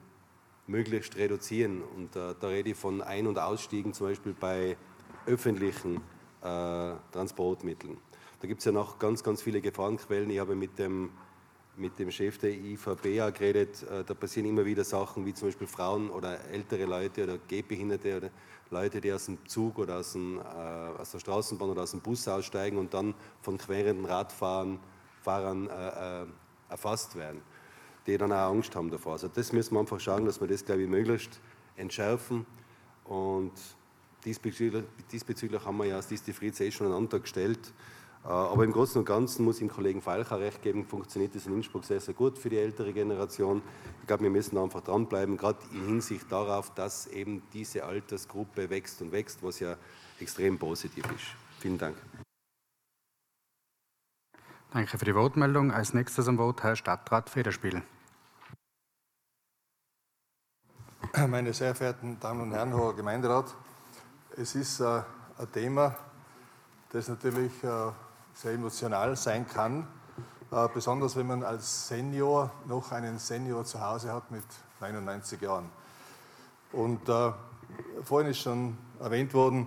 möglichst 0.69 1.17
reduzieren. 1.17 1.81
Und 1.81 2.15
da 2.15 2.35
rede 2.43 2.69
ich 2.69 2.77
von 2.77 3.01
Ein- 3.01 3.27
und 3.27 3.39
Ausstiegen, 3.39 3.93
zum 3.93 4.07
Beispiel 4.07 4.35
bei 4.39 4.77
öffentlichen 5.25 5.97
äh, 6.41 6.93
Transportmitteln. 7.11 7.97
Da 8.41 8.47
gibt 8.47 8.59
es 8.59 8.65
ja 8.65 8.71
noch 8.71 8.99
ganz, 8.99 9.23
ganz 9.23 9.41
viele 9.41 9.59
Gefahrenquellen. 9.61 10.29
Ich 10.29 10.39
habe 10.39 10.55
mit 10.55 10.79
dem, 10.79 11.11
mit 11.75 11.99
dem 11.99 12.09
Chef 12.11 12.37
der 12.37 12.51
IVB 12.51 13.03
geredet. 13.37 13.83
Äh, 13.83 14.03
da 14.05 14.13
passieren 14.13 14.47
immer 14.47 14.65
wieder 14.65 14.83
Sachen, 14.83 15.25
wie 15.25 15.33
zum 15.33 15.49
Beispiel 15.49 15.67
Frauen 15.67 16.09
oder 16.09 16.39
ältere 16.45 16.85
Leute 16.85 17.23
oder 17.23 17.37
Gehbehinderte 17.37 18.17
oder 18.17 18.29
Leute, 18.69 19.01
die 19.01 19.11
aus 19.11 19.25
dem 19.25 19.45
Zug 19.45 19.79
oder 19.79 19.97
aus, 19.97 20.13
dem, 20.13 20.39
äh, 20.39 20.41
aus 20.41 21.11
der 21.11 21.19
Straßenbahn 21.19 21.69
oder 21.69 21.83
aus 21.83 21.91
dem 21.91 22.01
Bus 22.01 22.27
aussteigen 22.27 22.77
und 22.77 22.93
dann 22.93 23.13
von 23.41 23.57
querenden 23.57 24.05
Radfahrern 24.05 24.79
Fahrern, 25.21 25.67
äh, 25.67 26.23
äh, 26.23 26.25
erfasst 26.69 27.15
werden, 27.15 27.41
die 28.07 28.17
dann 28.17 28.31
auch 28.31 28.51
Angst 28.51 28.75
haben 28.75 28.89
davor. 28.89 29.13
Also 29.13 29.27
das 29.27 29.51
müssen 29.53 29.75
wir 29.75 29.79
einfach 29.79 29.99
schauen, 29.99 30.25
dass 30.25 30.39
wir 30.41 30.47
das, 30.47 30.65
glaube 30.65 30.83
ich, 30.83 30.89
möglichst 30.89 31.39
entschärfen 31.75 32.45
und 33.05 33.53
Diesbezüglich, 34.25 34.83
diesbezüglich 35.11 35.63
haben 35.63 35.77
wir 35.77 35.85
ja 35.85 35.95
als 35.95 36.07
Disti 36.07 36.33
Fritz 36.33 36.59
eh 36.59 36.71
schon 36.71 36.87
einen 36.87 36.95
Antrag 36.95 37.21
gestellt. 37.21 37.71
Äh, 38.25 38.27
aber 38.27 38.65
im 38.65 38.73
Großen 38.73 38.99
und 38.99 39.05
Ganzen 39.05 39.45
muss 39.45 39.55
ich 39.55 39.59
dem 39.67 39.69
Kollegen 39.69 40.01
Feilcher 40.01 40.39
recht 40.39 40.61
geben, 40.61 40.85
funktioniert 40.85 41.33
das 41.35 41.45
in 41.45 41.53
Innsbruck 41.53 41.85
sehr, 41.85 42.01
sehr 42.01 42.13
gut 42.13 42.37
für 42.37 42.49
die 42.49 42.57
ältere 42.57 42.91
Generation. 42.91 43.61
Ich 44.01 44.07
glaube, 44.07 44.23
wir 44.23 44.29
müssen 44.29 44.57
einfach 44.57 44.81
dranbleiben, 44.81 45.37
gerade 45.37 45.59
in 45.71 45.85
Hinsicht 45.85 46.29
darauf, 46.29 46.73
dass 46.73 47.07
eben 47.07 47.41
diese 47.53 47.85
Altersgruppe 47.85 48.69
wächst 48.69 49.01
und 49.01 49.13
wächst, 49.13 49.41
was 49.41 49.61
ja 49.61 49.77
extrem 50.19 50.57
positiv 50.57 51.05
ist. 51.05 51.27
Vielen 51.61 51.77
Dank. 51.77 51.95
Danke 54.71 54.99
für 54.99 55.05
die 55.05 55.15
Wortmeldung. 55.15 55.71
Als 55.71 55.95
nächstes 55.95 56.27
am 56.27 56.37
Wort 56.37 56.61
Herr 56.61 56.75
Stadtrat 56.75 57.27
Federspiel. 57.31 57.81
Meine 61.27 61.53
sehr 61.53 61.73
verehrten 61.73 62.19
Damen 62.19 62.41
und 62.41 62.51
Herren, 62.51 62.77
Herr 62.77 62.93
Gemeinderat, 62.93 63.55
es 64.37 64.53
ist 64.53 64.79
äh, 64.79 65.01
ein 65.39 65.51
Thema, 65.51 65.95
das 66.91 67.07
natürlich 67.07 67.51
äh, 67.63 67.91
sehr 68.35 68.51
emotional 68.51 69.15
sein 69.15 69.47
kann, 69.47 69.87
äh, 70.51 70.67
besonders 70.71 71.15
wenn 71.15 71.25
man 71.25 71.43
als 71.43 71.87
Senior 71.87 72.51
noch 72.67 72.91
einen 72.91 73.17
Senior 73.17 73.65
zu 73.65 73.81
Hause 73.81 74.13
hat 74.13 74.29
mit 74.29 74.45
99 74.81 75.41
Jahren. 75.41 75.67
Und 76.73 77.01
vorhin 78.03 78.29
ist 78.29 78.41
schon 78.41 78.77
erwähnt 78.99 79.33
worden, 79.33 79.65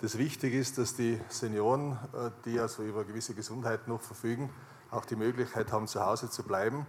dass 0.00 0.16
wichtig 0.16 0.54
ist, 0.54 0.78
dass 0.78 0.94
die 0.94 1.20
Senioren, 1.28 1.98
die 2.46 2.58
also 2.58 2.82
über 2.82 3.04
gewisse 3.04 3.34
Gesundheit 3.34 3.86
noch 3.86 4.00
verfügen, 4.00 4.50
auch 4.90 5.04
die 5.04 5.16
Möglichkeit 5.16 5.72
haben, 5.72 5.86
zu 5.86 6.04
Hause 6.04 6.30
zu 6.30 6.42
bleiben. 6.42 6.86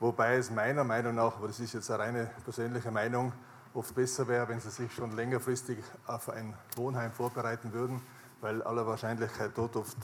Wobei 0.00 0.36
es 0.36 0.50
meiner 0.50 0.82
Meinung 0.82 1.14
nach, 1.14 1.36
aber 1.36 1.46
das 1.46 1.60
ist 1.60 1.74
jetzt 1.74 1.90
eine 1.90 2.02
reine 2.02 2.30
persönliche 2.42 2.90
Meinung, 2.90 3.32
oft 3.72 3.94
besser 3.94 4.26
wäre, 4.26 4.48
wenn 4.48 4.60
sie 4.60 4.70
sich 4.70 4.92
schon 4.92 5.12
längerfristig 5.12 5.78
auf 6.06 6.28
ein 6.28 6.54
Wohnheim 6.76 7.12
vorbereiten 7.12 7.72
würden, 7.72 8.02
weil 8.40 8.62
aller 8.62 8.86
Wahrscheinlichkeit 8.86 9.52
dort 9.54 9.76
oft, 9.76 9.96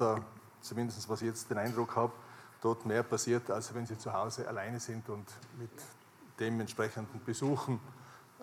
zumindest 0.61 1.09
was 1.09 1.22
ich 1.22 1.28
jetzt 1.28 1.51
den 1.51 1.59
Eindruck 1.59 1.97
habe, 1.97 2.12
dort 2.61 2.87
mehr 2.87 3.03
passiert, 3.03 3.51
als 3.51 3.74
wenn 3.74 3.87
sie 3.87 3.99
zu 3.99 4.12
Hause 4.12 4.47
alleine 4.47 4.78
sind 4.78 5.09
und 5.09 5.26
mit 5.59 5.70
dementsprechenden 6.39 7.20
Besuchen 7.24 7.81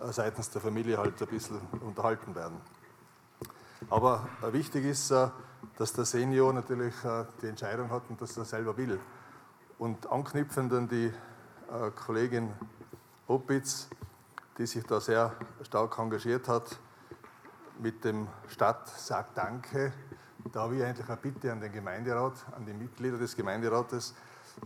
äh, 0.01 0.11
seitens 0.11 0.49
der 0.49 0.61
Familie 0.61 0.97
halt 0.97 1.21
ein 1.21 1.27
bisschen 1.27 1.59
unterhalten 1.81 2.35
werden. 2.35 2.59
Aber 3.89 4.27
äh, 4.41 4.53
wichtig 4.53 4.85
ist, 4.85 5.11
äh, 5.11 5.29
dass 5.77 5.93
der 5.93 6.05
Senior 6.05 6.53
natürlich 6.53 6.93
die 7.41 7.47
Entscheidung 7.47 7.89
hat 7.91 8.03
und 8.09 8.21
dass 8.21 8.37
er 8.37 8.45
selber 8.45 8.77
will. 8.77 8.99
Und 9.77 10.09
anknüpfend 10.11 10.73
an 10.73 10.87
die 10.87 11.11
Kollegin 11.95 12.51
Opitz, 13.27 13.87
die 14.57 14.65
sich 14.65 14.83
da 14.85 14.99
sehr 14.99 15.35
stark 15.63 15.99
engagiert 15.99 16.47
hat, 16.47 16.79
mit 17.79 18.03
dem 18.03 18.27
Stadt 18.47 18.87
sagt 18.87 19.37
Danke, 19.37 19.93
da 20.51 20.61
habe 20.61 20.77
ich 20.77 20.83
eigentlich 20.83 21.07
eine 21.07 21.17
Bitte 21.17 21.51
an 21.51 21.59
den 21.59 21.71
Gemeinderat, 21.71 22.33
an 22.55 22.65
die 22.65 22.73
Mitglieder 22.73 23.17
des 23.17 23.35
Gemeinderates. 23.35 24.15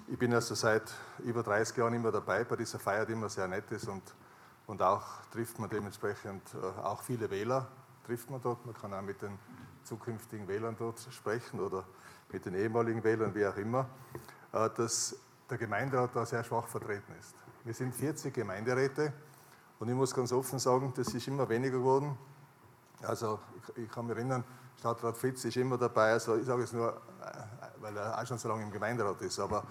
Ich 0.08 0.18
bin 0.18 0.34
also 0.34 0.56
seit 0.56 0.94
über 1.20 1.44
30 1.44 1.76
Jahren 1.78 1.94
immer 1.94 2.12
dabei 2.12 2.44
bei 2.44 2.56
dieser 2.56 2.80
Feier, 2.80 3.06
die 3.06 3.14
immer 3.14 3.30
sehr 3.30 3.48
nett 3.48 3.70
ist 3.72 3.88
und, 3.88 4.04
und 4.68 4.82
auch 4.82 5.04
trifft 5.32 5.60
man 5.60 5.70
dementsprechend 5.70 6.42
äh, 6.54 6.80
auch 6.82 7.02
viele 7.02 7.30
Wähler, 7.30 7.68
trifft 8.12 8.30
man 8.30 8.42
dort. 8.42 8.66
Man 8.66 8.76
kann 8.76 8.94
auch 8.94 9.02
mit 9.02 9.22
den 9.22 9.40
zukünftigen 9.84 10.46
Wählern 10.46 10.76
dort 10.78 11.00
sprechen 11.12 11.62
oder 11.62 11.86
mit 12.30 12.46
den 12.46 12.56
ehemaligen 12.56 13.02
Wählern, 13.06 13.34
wie 13.34 13.48
auch 13.48 13.56
immer, 13.56 13.88
äh, 14.52 14.70
dass 14.76 15.16
der 15.50 15.58
Gemeinderat 15.58 16.14
da 16.14 16.26
sehr 16.26 16.44
schwach 16.44 16.68
vertreten 16.68 17.14
ist. 17.18 17.34
Wir 17.64 17.74
sind 17.74 17.96
40 17.96 18.34
Gemeinderäte 18.34 19.14
und 19.80 19.88
ich 19.88 19.96
muss 19.96 20.14
ganz 20.14 20.34
offen 20.34 20.60
sagen, 20.60 20.92
das 20.94 21.14
ist 21.14 21.26
immer 21.30 21.48
weniger 21.48 21.78
geworden. 21.78 22.18
Also 23.02 23.40
ich, 23.78 23.90
kann 23.90 24.08
mich 24.08 24.18
erinnern, 24.18 24.44
Stadtrat 24.78 25.16
Fritz 25.16 25.46
ist 25.46 25.56
immer 25.56 25.78
dabei, 25.78 26.12
also 26.12 26.36
ich 26.36 26.46
sage 26.46 26.64
es 26.64 26.74
nur, 26.74 26.90
äh, 26.90 27.82
weil 27.82 27.96
er 27.96 28.22
auch 28.22 28.28
schon 28.28 28.38
so 28.38 28.50
lange 28.50 28.64
im 28.64 28.72
Gemeinderat 28.72 29.22
ist, 29.22 29.40
aber 29.40 29.64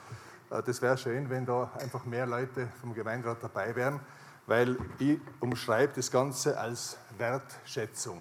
äh, 0.48 0.62
das 0.62 0.80
wäre 0.80 0.96
schön, 0.96 1.28
wenn 1.28 1.44
da 1.44 1.70
einfach 1.78 2.06
mehr 2.06 2.24
Leute 2.24 2.68
vom 2.80 2.94
Gemeinderat 2.94 3.42
dabei 3.42 3.76
wären, 3.76 4.00
weil 4.50 4.76
ich 4.98 5.20
umschreibe 5.38 5.92
das 5.94 6.10
Ganze 6.10 6.58
als 6.58 6.98
Wertschätzung. 7.18 8.20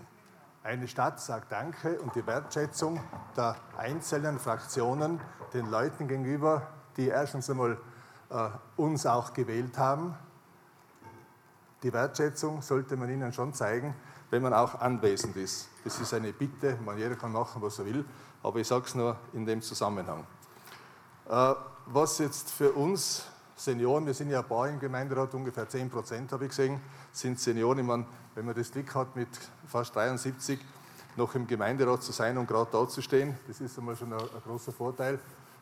Eine 0.62 0.88
Stadt 0.88 1.20
sagt 1.20 1.52
Danke 1.52 2.00
und 2.00 2.14
die 2.14 2.28
Wertschätzung 2.28 3.00
der 3.36 3.56
einzelnen 3.80 4.38
Fraktionen 4.38 5.20
den 5.56 5.72
Leuten 5.72 6.08
gegenüber, 6.08 6.68
die 6.98 7.08
erstens 7.08 7.50
einmal 7.50 7.80
äh, 8.30 8.50
uns 8.76 9.08
auch 9.08 9.34
gewählt 9.34 9.80
haben. 9.80 10.16
Die 11.82 11.92
Wertschätzung 11.92 12.62
sollte 12.62 12.96
man 12.96 13.10
ihnen 13.10 13.34
schon 13.34 13.52
zeigen, 13.56 13.96
wenn 14.30 14.44
man 14.44 14.54
auch 14.54 14.80
anwesend 14.80 15.36
ist. 15.36 15.68
Das 15.84 16.00
ist 16.00 16.14
eine 16.14 16.32
Bitte, 16.32 16.78
man, 16.86 16.96
jeder 17.00 17.16
kann 17.16 17.32
machen, 17.32 17.60
was 17.60 17.80
er 17.80 17.86
will, 17.86 18.06
aber 18.44 18.60
ich 18.60 18.68
sage 18.68 18.86
es 18.86 18.94
nur 18.94 19.16
in 19.34 19.48
dem 19.48 19.64
Zusammenhang. 19.64 20.28
Äh, 21.28 21.56
was 21.88 22.20
jetzt 22.20 22.52
für 22.52 22.72
uns 22.74 23.26
Senioren, 23.60 24.06
wir 24.06 24.14
sind 24.14 24.30
ja 24.30 24.40
ein 24.40 24.48
paar 24.48 24.70
im 24.70 24.80
Gemeinderat, 24.80 25.34
ungefähr 25.34 25.68
10 25.68 25.90
Prozent 25.90 26.32
habe 26.32 26.46
ich 26.46 26.52
gesehen, 26.52 26.80
sind 27.12 27.38
Senioren. 27.42 27.80
Ich 27.80 27.86
meine, 27.86 28.06
wenn 28.34 28.46
man 28.46 28.56
das 28.56 28.72
Glück 28.72 28.96
hat, 28.96 29.18
mit 29.18 29.28
fast 29.68 29.94
73 29.94 30.58
noch 31.18 31.36
im 31.36 31.46
Gemeinderat 31.46 32.02
zu 32.02 32.14
sein 32.14 32.38
und 32.38 32.48
gerade 32.48 32.70
da 32.72 32.88
zu 32.88 33.02
stehen, 33.02 33.38
das 33.50 33.60
ist 33.60 33.78
einmal 33.78 33.98
schon 33.98 34.14
ein, 34.14 34.20
ein 34.22 34.42
großer 34.46 34.72
Vorteil. 34.72 35.20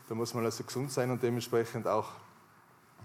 Da 0.07 0.13
muss 0.13 0.35
man 0.35 0.45
also 0.45 0.63
gesund 0.63 0.91
sein 0.91 1.09
und 1.09 1.23
dementsprechend 1.23 1.87
auch 1.87 2.05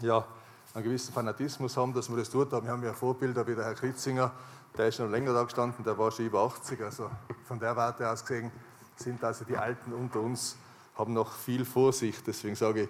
ja, 0.03 0.27
einen 0.75 0.85
gewissen 0.85 1.15
Fanatismus 1.15 1.75
haben, 1.75 1.95
dass 1.95 2.11
man 2.11 2.19
das 2.19 2.29
tut. 2.29 2.53
Wir 2.53 2.71
haben 2.71 2.83
ja 2.83 2.93
Vorbilder 2.93 3.47
wie 3.47 3.55
der 3.55 3.65
Herr 3.65 3.75
Kritzinger, 3.75 4.31
der 4.77 4.89
ist 4.89 4.97
schon 4.97 5.11
länger 5.11 5.33
da 5.33 5.43
gestanden, 5.45 5.83
der 5.87 5.97
war 5.97 6.11
schon 6.11 6.27
über 6.27 6.41
80. 6.41 6.83
Also 6.83 7.11
von 7.49 7.59
der 7.59 7.75
Warte 7.77 8.11
aus 8.11 8.27
gesehen 8.27 8.53
sind 8.97 9.25
also 9.25 9.47
die 9.47 9.57
Alten 9.57 9.95
unter 9.95 10.21
uns, 10.21 10.57
haben 10.97 11.15
noch 11.15 11.33
viel 11.33 11.65
vor 11.65 11.95
sich. 11.95 12.23
Deswegen 12.23 12.57
sage 12.57 12.83
ich, 12.83 12.89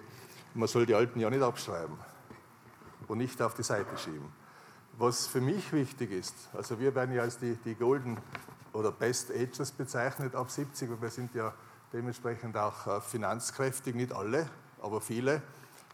man 0.55 0.69
soll 0.69 0.87
die 0.87 0.95
Alten 0.95 1.21
ja 1.21 1.31
nicht 1.31 1.43
abschreiben 1.43 1.97
und 3.09 3.19
nicht 3.19 3.41
auf 3.43 3.55
die 3.55 3.63
Seite 3.63 3.97
schieben. 3.97 4.33
Was 4.99 5.27
für 5.27 5.41
mich 5.41 5.73
wichtig 5.73 6.11
ist, 6.13 6.35
also 6.53 6.79
wir 6.79 6.95
werden 6.95 7.15
ja 7.15 7.23
als 7.23 7.39
die, 7.39 7.57
die 7.65 7.75
Golden 7.75 8.19
oder 8.73 8.93
Best 8.93 9.31
Ages 9.31 9.73
bezeichnet 9.73 10.35
ab 10.35 10.51
70, 10.51 10.91
und 10.91 11.03
wir 11.03 11.11
sind 11.11 11.35
ja 11.35 11.53
dementsprechend 11.93 12.57
auch 12.57 12.87
äh, 12.87 13.01
finanzkräftig, 13.01 13.95
nicht 13.95 14.13
alle, 14.13 14.49
aber 14.81 15.01
viele. 15.01 15.43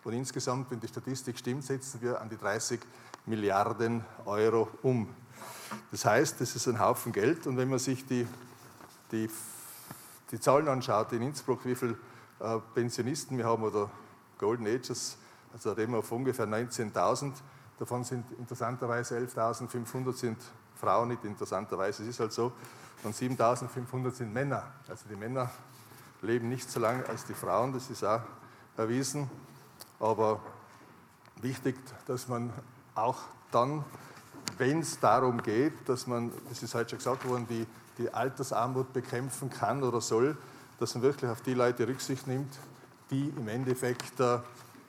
Und 0.04 0.12
insgesamt, 0.12 0.70
wenn 0.70 0.80
die 0.80 0.88
Statistik 0.88 1.38
stimmt, 1.38 1.64
setzen 1.64 2.00
wir 2.00 2.20
an 2.20 2.28
die 2.28 2.36
30 2.36 2.80
Milliarden 3.26 4.04
Euro 4.24 4.68
um. 4.82 5.08
Das 5.90 6.04
heißt, 6.04 6.40
das 6.40 6.56
ist 6.56 6.66
ein 6.66 6.80
Haufen 6.80 7.12
Geld 7.12 7.46
und 7.46 7.56
wenn 7.56 7.68
man 7.68 7.78
sich 7.78 8.06
die, 8.06 8.26
die, 9.12 9.28
die 10.30 10.40
Zahlen 10.40 10.68
anschaut 10.68 11.12
in 11.12 11.22
Innsbruck, 11.22 11.64
wie 11.64 11.74
viele 11.74 11.96
äh, 12.40 12.58
Pensionisten 12.74 13.36
wir 13.36 13.44
haben 13.44 13.62
oder 13.62 13.90
Golden 14.38 14.66
Ages, 14.66 15.16
also 15.52 15.72
reden 15.72 15.92
wir 15.92 15.98
auf 15.98 16.12
ungefähr 16.12 16.46
19.000, 16.46 17.32
davon 17.78 18.04
sind 18.04 18.24
interessanterweise 18.38 19.18
11.500 19.18 20.12
sind 20.14 20.38
Frauen, 20.74 21.08
nicht 21.08 21.24
interessanterweise, 21.24 22.02
es 22.02 22.10
ist 22.10 22.20
halt 22.20 22.32
so, 22.32 22.52
und 23.02 23.14
7.500 23.14 24.12
sind 24.12 24.32
Männer. 24.32 24.64
Also 24.88 25.04
die 25.08 25.16
Männer 25.16 25.50
leben 26.22 26.48
nicht 26.48 26.68
so 26.70 26.80
lange 26.80 27.06
als 27.08 27.24
die 27.24 27.34
Frauen, 27.34 27.72
das 27.72 27.90
ist 27.90 28.04
auch 28.04 28.22
erwiesen. 28.76 29.30
Aber 30.00 30.40
wichtig, 31.40 31.76
dass 32.06 32.28
man 32.28 32.52
auch 32.94 33.18
dann 33.52 33.84
wenn 34.58 34.80
es 34.80 34.98
darum 34.98 35.42
geht, 35.42 35.88
dass 35.88 36.06
man, 36.06 36.32
das 36.48 36.62
ist 36.62 36.74
heute 36.74 36.90
schon 36.90 36.98
gesagt 36.98 37.28
worden, 37.28 37.46
die, 37.48 37.66
die 37.98 38.12
Altersarmut 38.12 38.92
bekämpfen 38.92 39.50
kann 39.50 39.82
oder 39.82 40.00
soll, 40.00 40.36
dass 40.80 40.94
man 40.94 41.02
wirklich 41.02 41.30
auf 41.30 41.42
die 41.42 41.54
Leute 41.54 41.86
Rücksicht 41.86 42.26
nimmt, 42.26 42.52
die 43.10 43.32
im 43.36 43.48
Endeffekt 43.48 44.20
äh, 44.20 44.38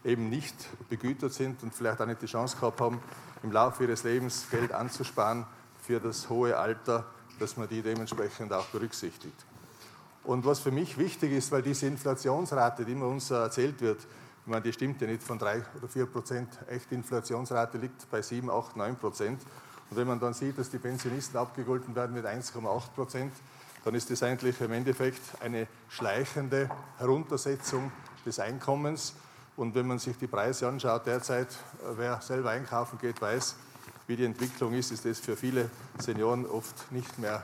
eben 0.03 0.29
nicht 0.29 0.55
begütert 0.89 1.33
sind 1.33 1.61
und 1.63 1.73
vielleicht 1.73 2.01
auch 2.01 2.05
nicht 2.05 2.21
die 2.21 2.27
Chance 2.27 2.57
gehabt 2.57 2.79
haben, 2.81 3.01
im 3.43 3.51
Laufe 3.51 3.83
ihres 3.83 4.03
Lebens 4.03 4.49
Geld 4.49 4.71
anzusparen 4.71 5.45
für 5.81 5.99
das 5.99 6.29
hohe 6.29 6.57
Alter, 6.57 7.05
dass 7.39 7.57
man 7.57 7.67
die 7.67 7.81
dementsprechend 7.81 8.51
auch 8.53 8.65
berücksichtigt. 8.67 9.45
Und 10.23 10.45
was 10.45 10.59
für 10.59 10.71
mich 10.71 10.97
wichtig 10.97 11.31
ist, 11.31 11.51
weil 11.51 11.61
diese 11.61 11.87
Inflationsrate, 11.87 12.85
die 12.85 12.91
immer 12.91 13.07
uns 13.07 13.31
erzählt 13.31 13.81
wird, 13.81 13.99
ich 14.01 14.51
meine, 14.51 14.61
die 14.61 14.73
stimmt 14.73 14.99
ja 15.01 15.07
nicht 15.07 15.23
von 15.23 15.37
3 15.37 15.63
oder 15.77 15.87
4 15.87 16.05
Prozent. 16.07 16.49
Echte 16.67 16.95
Inflationsrate 16.95 17.77
liegt 17.77 18.09
bei 18.09 18.21
7, 18.21 18.49
8, 18.49 18.75
9 18.77 18.95
Prozent. 18.95 19.41
Und 19.89 19.97
wenn 19.97 20.07
man 20.07 20.19
dann 20.19 20.33
sieht, 20.33 20.57
dass 20.57 20.69
die 20.69 20.79
Pensionisten 20.79 21.37
abgegolten 21.37 21.95
werden 21.95 22.15
mit 22.15 22.25
1,8 22.25 22.89
Prozent, 22.95 23.33
dann 23.83 23.95
ist 23.95 24.09
das 24.09 24.23
eigentlich 24.23 24.59
im 24.61 24.71
Endeffekt 24.71 25.21
eine 25.41 25.67
schleichende 25.87 26.69
Heruntersetzung 26.97 27.91
des 28.25 28.39
Einkommens. 28.39 29.13
Und 29.57 29.75
wenn 29.75 29.87
man 29.87 29.99
sich 29.99 30.17
die 30.17 30.27
Preise 30.27 30.67
anschaut, 30.67 31.05
derzeit, 31.05 31.47
wer 31.97 32.21
selber 32.21 32.51
einkaufen 32.51 32.97
geht, 32.99 33.21
weiß, 33.21 33.55
wie 34.07 34.15
die 34.15 34.25
Entwicklung 34.25 34.73
ist, 34.73 34.91
ist 34.91 35.05
das 35.05 35.19
für 35.19 35.35
viele 35.35 35.69
Senioren 35.97 36.45
oft 36.45 36.91
nicht 36.91 37.19
mehr, 37.19 37.43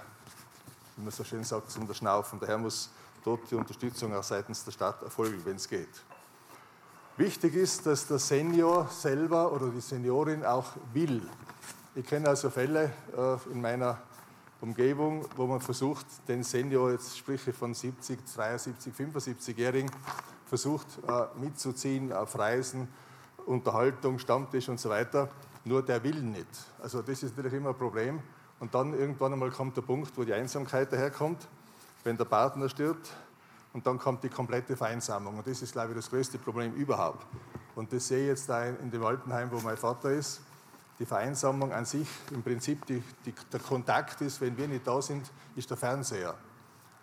wie 0.95 1.03
man 1.03 1.11
so 1.11 1.23
schön 1.23 1.43
sagt, 1.43 1.71
zum 1.71 1.93
Schnaufen. 1.93 2.39
Daher 2.39 2.57
muss 2.57 2.89
dort 3.23 3.51
die 3.51 3.55
Unterstützung 3.55 4.15
auch 4.15 4.23
seitens 4.23 4.63
der 4.63 4.71
Stadt 4.71 5.01
erfolgen, 5.01 5.41
wenn 5.45 5.57
es 5.57 5.67
geht. 5.67 5.89
Wichtig 7.17 7.55
ist, 7.55 7.85
dass 7.85 8.07
der 8.07 8.19
Senior 8.19 8.89
selber 8.89 9.51
oder 9.51 9.69
die 9.69 9.79
Seniorin 9.79 10.43
auch 10.43 10.73
will. 10.93 11.21
Ich 11.95 12.05
kenne 12.05 12.27
also 12.27 12.49
Fälle 12.49 12.91
äh, 13.15 13.51
in 13.51 13.61
meiner 13.61 14.01
Umgebung, 14.59 15.25
wo 15.35 15.47
man 15.47 15.61
versucht, 15.61 16.05
den 16.27 16.43
Senior, 16.43 16.91
jetzt 16.91 17.17
spreche 17.17 17.51
ich 17.51 17.55
von 17.55 17.73
70, 17.73 18.19
73, 18.35 18.93
75-Jährigen, 18.93 19.91
versucht 20.45 20.87
äh, 21.07 21.39
mitzuziehen 21.39 22.13
auf 22.13 22.37
Reisen, 22.37 22.87
Unterhaltung, 23.45 24.19
Stammtisch 24.19 24.69
und 24.69 24.79
so 24.79 24.89
weiter. 24.89 25.29
Nur 25.63 25.83
der 25.83 26.03
will 26.03 26.21
nicht. 26.21 26.47
Also 26.81 27.01
das 27.01 27.23
ist 27.23 27.35
natürlich 27.35 27.53
immer 27.53 27.69
ein 27.69 27.77
Problem. 27.77 28.19
Und 28.59 28.73
dann 28.73 28.93
irgendwann 28.93 29.33
einmal 29.33 29.51
kommt 29.51 29.75
der 29.75 29.81
Punkt, 29.81 30.17
wo 30.17 30.23
die 30.23 30.33
Einsamkeit 30.33 30.91
daherkommt. 30.91 31.47
Wenn 32.03 32.17
der 32.17 32.25
Partner 32.25 32.69
stirbt, 32.69 33.11
und 33.75 33.85
dann 33.85 33.99
kommt 33.99 34.23
die 34.23 34.29
komplette 34.29 34.77
Vereinsamung. 34.77 35.37
Und 35.37 35.45
das 35.45 35.61
ist, 35.61 35.73
glaube 35.73 35.89
ich, 35.89 35.97
das 35.97 36.09
größte 36.09 36.37
Problem 36.37 36.73
überhaupt. 36.75 37.25
Und 37.75 37.91
das 37.91 38.07
sehe 38.07 38.21
ich 38.21 38.27
jetzt 38.27 38.47
da 38.47 38.63
in 38.63 38.89
dem 38.89 39.03
Altenheim, 39.03 39.51
wo 39.51 39.59
mein 39.59 39.75
Vater 39.75 40.11
ist. 40.11 40.39
Die 40.97 41.05
Vereinsamung 41.05 41.73
an 41.73 41.83
sich, 41.83 42.07
im 42.31 42.41
Prinzip 42.41 42.85
die, 42.85 43.03
die, 43.25 43.33
der 43.51 43.59
Kontakt 43.59 44.21
ist, 44.21 44.39
wenn 44.39 44.57
wir 44.57 44.69
nicht 44.69 44.87
da 44.87 45.01
sind, 45.01 45.29
ist 45.57 45.69
der 45.69 45.75
Fernseher. 45.75 46.35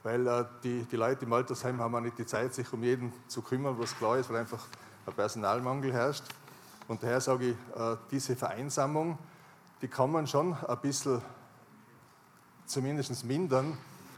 Weil 0.03 0.27
äh, 0.27 0.45
die, 0.63 0.85
die 0.85 0.97
Leute 0.97 1.25
im 1.25 1.33
Altersheim 1.33 1.81
haben 1.81 1.95
auch 1.95 2.01
nicht 2.01 2.19
die 2.19 2.27
Zeit, 2.27 2.55
sich 2.55 2.73
um 2.73 2.83
jeden 2.83 3.13
zu 3.29 3.43
kümmern, 3.43 3.79
was 3.79 3.97
klar 3.97 4.19
ist, 4.19 4.29
weil 4.31 4.39
einfach 4.39 4.65
ein 5.07 5.13
Personalmangel 5.15 5.93
herrscht. 5.93 6.25
Und 6.89 7.03
daher 7.03 7.21
sage 7.21 7.51
ich, 7.51 7.57
äh, 7.77 7.97
diese 8.11 8.35
Vereinsamung, 8.35 9.19
die 9.81 9.89
kann 9.89 10.11
man 10.11 10.27
schon 10.27 10.55
ein 10.55 10.79
bisschen 10.81 11.23
zumindest 12.67 13.25
mindern, 13.25 13.77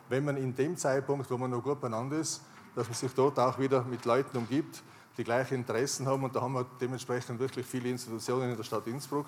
wenn 0.09 0.25
man 0.25 0.37
in 0.37 0.55
dem 0.55 0.77
Zeitpunkt, 0.77 1.31
wo 1.31 1.37
man 1.37 1.51
noch 1.51 1.63
gut 1.63 1.81
beieinander 1.81 2.19
ist, 2.19 2.43
dass 2.75 2.87
man 2.87 2.95
sich 2.95 3.13
dort 3.15 3.39
auch 3.39 3.59
wieder 3.59 3.83
mit 3.83 4.05
Leuten 4.05 4.37
umgibt, 4.37 4.83
die 5.17 5.25
gleiche 5.25 5.55
Interessen 5.55 6.07
haben. 6.07 6.25
Und 6.25 6.35
da 6.35 6.41
haben 6.41 6.55
wir 6.55 6.67
dementsprechend 6.81 7.39
wirklich 7.39 7.67
viele 7.67 7.89
Institutionen 7.89 8.51
in 8.51 8.57
der 8.57 8.65
Stadt 8.65 8.87
Innsbruck, 8.87 9.27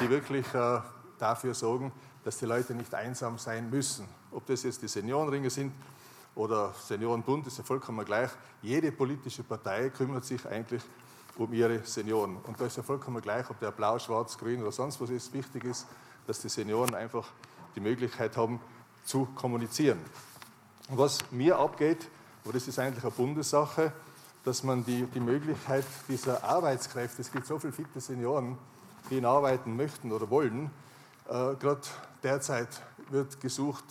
die 0.00 0.08
wirklich 0.08 0.46
äh, 0.54 0.80
dafür 1.18 1.54
sorgen, 1.54 1.92
dass 2.26 2.38
die 2.38 2.44
Leute 2.44 2.74
nicht 2.74 2.92
einsam 2.92 3.38
sein 3.38 3.70
müssen. 3.70 4.04
Ob 4.32 4.46
das 4.46 4.64
jetzt 4.64 4.82
die 4.82 4.88
Seniorenringe 4.88 5.48
sind 5.48 5.72
oder 6.34 6.74
Seniorenbund, 6.74 7.46
ist 7.46 7.58
ja 7.58 7.62
vollkommen 7.62 8.04
gleich. 8.04 8.30
Jede 8.62 8.90
politische 8.90 9.44
Partei 9.44 9.90
kümmert 9.90 10.24
sich 10.24 10.44
eigentlich 10.44 10.82
um 11.36 11.52
ihre 11.52 11.84
Senioren. 11.84 12.38
Und 12.38 12.60
da 12.60 12.66
ist 12.66 12.78
ja 12.78 12.82
vollkommen 12.82 13.22
gleich, 13.22 13.48
ob 13.48 13.60
der 13.60 13.70
blau, 13.70 14.00
schwarz, 14.00 14.36
grün 14.36 14.60
oder 14.60 14.72
sonst 14.72 15.00
was 15.00 15.10
ist. 15.10 15.32
Wichtig 15.34 15.62
ist, 15.62 15.86
dass 16.26 16.40
die 16.40 16.48
Senioren 16.48 16.96
einfach 16.96 17.28
die 17.76 17.80
Möglichkeit 17.80 18.36
haben, 18.36 18.58
zu 19.04 19.28
kommunizieren. 19.36 20.00
Und 20.88 20.98
was 20.98 21.30
mir 21.30 21.56
abgeht, 21.56 22.08
aber 22.42 22.54
das 22.54 22.66
ist 22.66 22.80
eigentlich 22.80 23.04
eine 23.04 23.12
Bundessache, 23.12 23.92
dass 24.42 24.64
man 24.64 24.84
die, 24.84 25.04
die 25.14 25.20
Möglichkeit 25.20 25.84
dieser 26.08 26.42
Arbeitskräfte, 26.42 27.22
es 27.22 27.30
gibt 27.30 27.46
so 27.46 27.60
viele 27.60 27.72
fitte 27.72 28.00
Senioren, 28.00 28.58
die 29.10 29.24
arbeiten 29.24 29.76
möchten 29.76 30.10
oder 30.10 30.28
wollen, 30.28 30.72
gerade 31.28 31.80
derzeit 32.22 32.68
wird 33.10 33.40
gesucht 33.40 33.84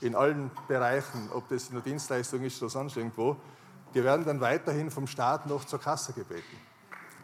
in 0.00 0.14
allen 0.14 0.50
Bereichen, 0.66 1.28
ob 1.34 1.48
das 1.48 1.68
in 1.68 1.74
der 1.74 1.82
Dienstleistung 1.82 2.42
ist 2.42 2.60
oder 2.62 2.70
sonst 2.70 2.96
irgendwo, 2.96 3.36
die 3.94 4.02
werden 4.02 4.24
dann 4.24 4.40
weiterhin 4.40 4.90
vom 4.90 5.06
Staat 5.06 5.46
noch 5.46 5.64
zur 5.64 5.80
Kasse 5.80 6.12
gebeten. 6.12 6.56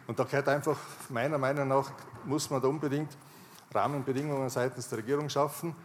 Und 0.05 0.19
da 0.19 0.23
gehört 0.23 0.47
einfach, 0.47 0.77
meiner 1.09 1.37
Meinung 1.37 1.67
nach, 1.67 1.91
muss 2.25 2.49
man 2.49 2.61
da 2.61 2.67
unbedingt 2.67 3.17
Rahmenbedingungen 3.73 4.49
seitens 4.49 4.87
der 4.89 4.99
Regierung 4.99 5.29
schaffen, 5.29 5.75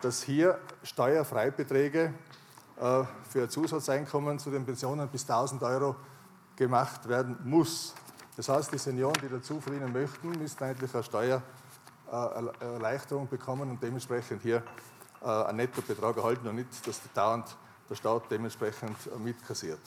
dass 0.00 0.22
hier 0.22 0.58
Steuerfreibeträge 0.82 2.14
äh, 2.80 3.04
für 3.28 3.48
Zusatzeinkommen 3.48 4.38
zu 4.38 4.50
den 4.50 4.64
Pensionen 4.64 5.08
bis 5.08 5.22
1000 5.22 5.62
Euro 5.62 5.96
gemacht 6.56 7.08
werden 7.08 7.38
muss. 7.44 7.94
Das 8.36 8.48
heißt, 8.48 8.72
die 8.72 8.78
Senioren, 8.78 9.20
die 9.22 9.28
dazu 9.28 9.60
verdienen 9.60 9.92
möchten, 9.92 10.30
müssen 10.30 10.62
eigentlich 10.64 10.94
eine 10.94 11.42
Steuererleichterung 12.12 13.28
bekommen 13.28 13.70
und 13.70 13.82
dementsprechend 13.82 14.42
hier 14.42 14.62
äh, 15.22 15.26
einen 15.26 15.56
Nettobetrag 15.56 16.16
erhalten 16.16 16.46
und 16.46 16.56
nicht, 16.56 16.86
dass 16.86 17.00
dauernd 17.14 17.56
der 17.88 17.94
Staat 17.94 18.24
dementsprechend 18.30 18.96
mitkassiert. 19.22 19.80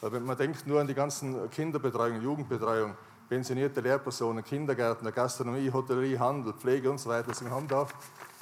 Wenn 0.00 0.24
man 0.24 0.36
denkt 0.36 0.66
nur 0.66 0.80
an 0.80 0.86
die 0.86 0.94
ganzen 0.94 1.48
Kinderbetreuung, 1.50 2.20
Jugendbetreuung, 2.20 2.96
pensionierte 3.28 3.80
Lehrpersonen, 3.80 4.42
Kindergärten, 4.42 5.12
Gastronomie, 5.12 5.70
Hotellerie, 5.72 6.18
Handel, 6.18 6.52
Pflege 6.54 6.90
und 6.90 6.98
so 6.98 7.08
weiter. 7.08 7.32
Wir 7.40 7.50
haben 7.50 7.68
da 7.68 7.86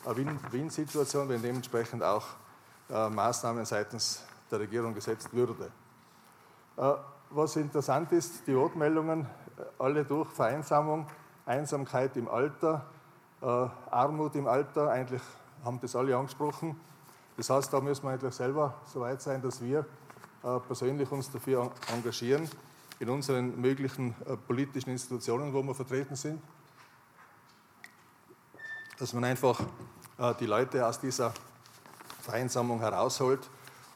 eine 0.06 0.16
Win-Win-Situation, 0.16 1.28
wenn 1.28 1.42
dementsprechend 1.42 2.02
auch 2.02 2.24
äh, 2.88 3.10
Maßnahmen 3.10 3.64
seitens 3.66 4.24
der 4.50 4.60
Regierung 4.60 4.94
gesetzt 4.94 5.32
würde. 5.32 5.70
Äh, 6.76 6.94
was 7.28 7.56
interessant 7.56 8.10
ist, 8.12 8.46
die 8.46 8.56
Wortmeldungen, 8.56 9.26
äh, 9.58 9.62
alle 9.78 10.04
durch 10.04 10.30
Vereinsamung, 10.30 11.06
Einsamkeit 11.44 12.16
im 12.16 12.28
Alter, 12.28 12.86
äh, 13.42 13.46
Armut 13.46 14.34
im 14.34 14.46
Alter, 14.46 14.90
eigentlich 14.90 15.22
haben 15.64 15.80
das 15.80 15.96
alle 15.96 16.16
angesprochen. 16.16 16.78
Das 17.36 17.50
heißt, 17.50 17.72
da 17.72 17.80
müssen 17.80 18.02
wir 18.04 18.10
eigentlich 18.10 18.34
selber 18.34 18.74
so 18.84 19.00
weit 19.00 19.22
sein, 19.22 19.40
dass 19.40 19.62
wir 19.62 19.86
äh, 20.42 20.58
persönlich 20.60 21.10
uns 21.10 21.30
dafür 21.30 21.70
engagieren, 21.92 22.48
in 22.98 23.08
unseren 23.08 23.60
möglichen 23.60 24.14
äh, 24.26 24.36
politischen 24.36 24.90
Institutionen, 24.90 25.52
wo 25.52 25.62
wir 25.62 25.74
vertreten 25.74 26.16
sind, 26.16 26.40
dass 28.98 29.12
man 29.14 29.24
einfach 29.24 29.58
äh, 30.18 30.34
die 30.38 30.46
Leute 30.46 30.86
aus 30.86 31.00
dieser 31.00 31.32
Vereinsamung 32.20 32.80
herausholt 32.80 33.48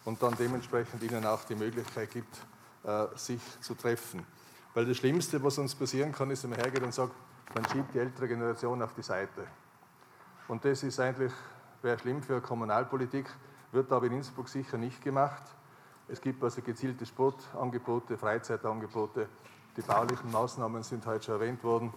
und 0.07 0.23
dann 0.23 0.35
dementsprechend 0.39 1.03
ihnen 1.03 1.25
auch 1.27 1.45
die 1.45 1.55
Möglichkeit 1.55 2.11
gibt, 2.11 2.37
äh, 2.85 3.07
sich 3.15 3.41
zu 3.61 3.75
treffen. 3.75 4.25
Weil 4.73 4.87
das 4.87 4.97
Schlimmste, 4.97 5.43
was 5.43 5.59
uns 5.59 5.75
passieren 5.75 6.13
kann, 6.13 6.31
ist, 6.31 6.43
wenn 6.43 6.51
man 6.51 6.61
hergeht 6.61 6.83
und 6.83 6.95
sagt, 6.95 7.13
man 7.55 7.65
schiebt 7.71 7.95
die 7.95 8.01
ältere 8.01 8.29
Generation 8.29 8.83
auf 8.83 8.93
die 8.95 9.03
Seite. 9.03 9.47
Und 10.49 10.65
das 10.65 10.83
ist 10.83 10.99
eigentlich, 11.01 11.33
wäre 11.83 11.99
schlimm 11.99 12.23
für 12.23 12.41
Kommunalpolitik, 12.41 13.27
wird 13.73 13.91
aber 13.93 14.07
in 14.07 14.13
Innsbruck 14.13 14.49
sicher 14.49 14.77
nicht 14.77 15.03
gemacht. 15.03 15.43
Es 16.09 16.21
gibt 16.21 16.43
also 16.43 16.61
gezielte 16.61 17.07
Sportangebote, 17.07 18.19
Freizeitangebote. 18.19 19.29
Die 19.77 19.81
baulichen 19.81 20.31
Maßnahmen 20.31 20.83
sind 20.83 21.07
heute 21.07 21.25
schon 21.25 21.35
erwähnt 21.35 21.65
worden, 21.65 21.93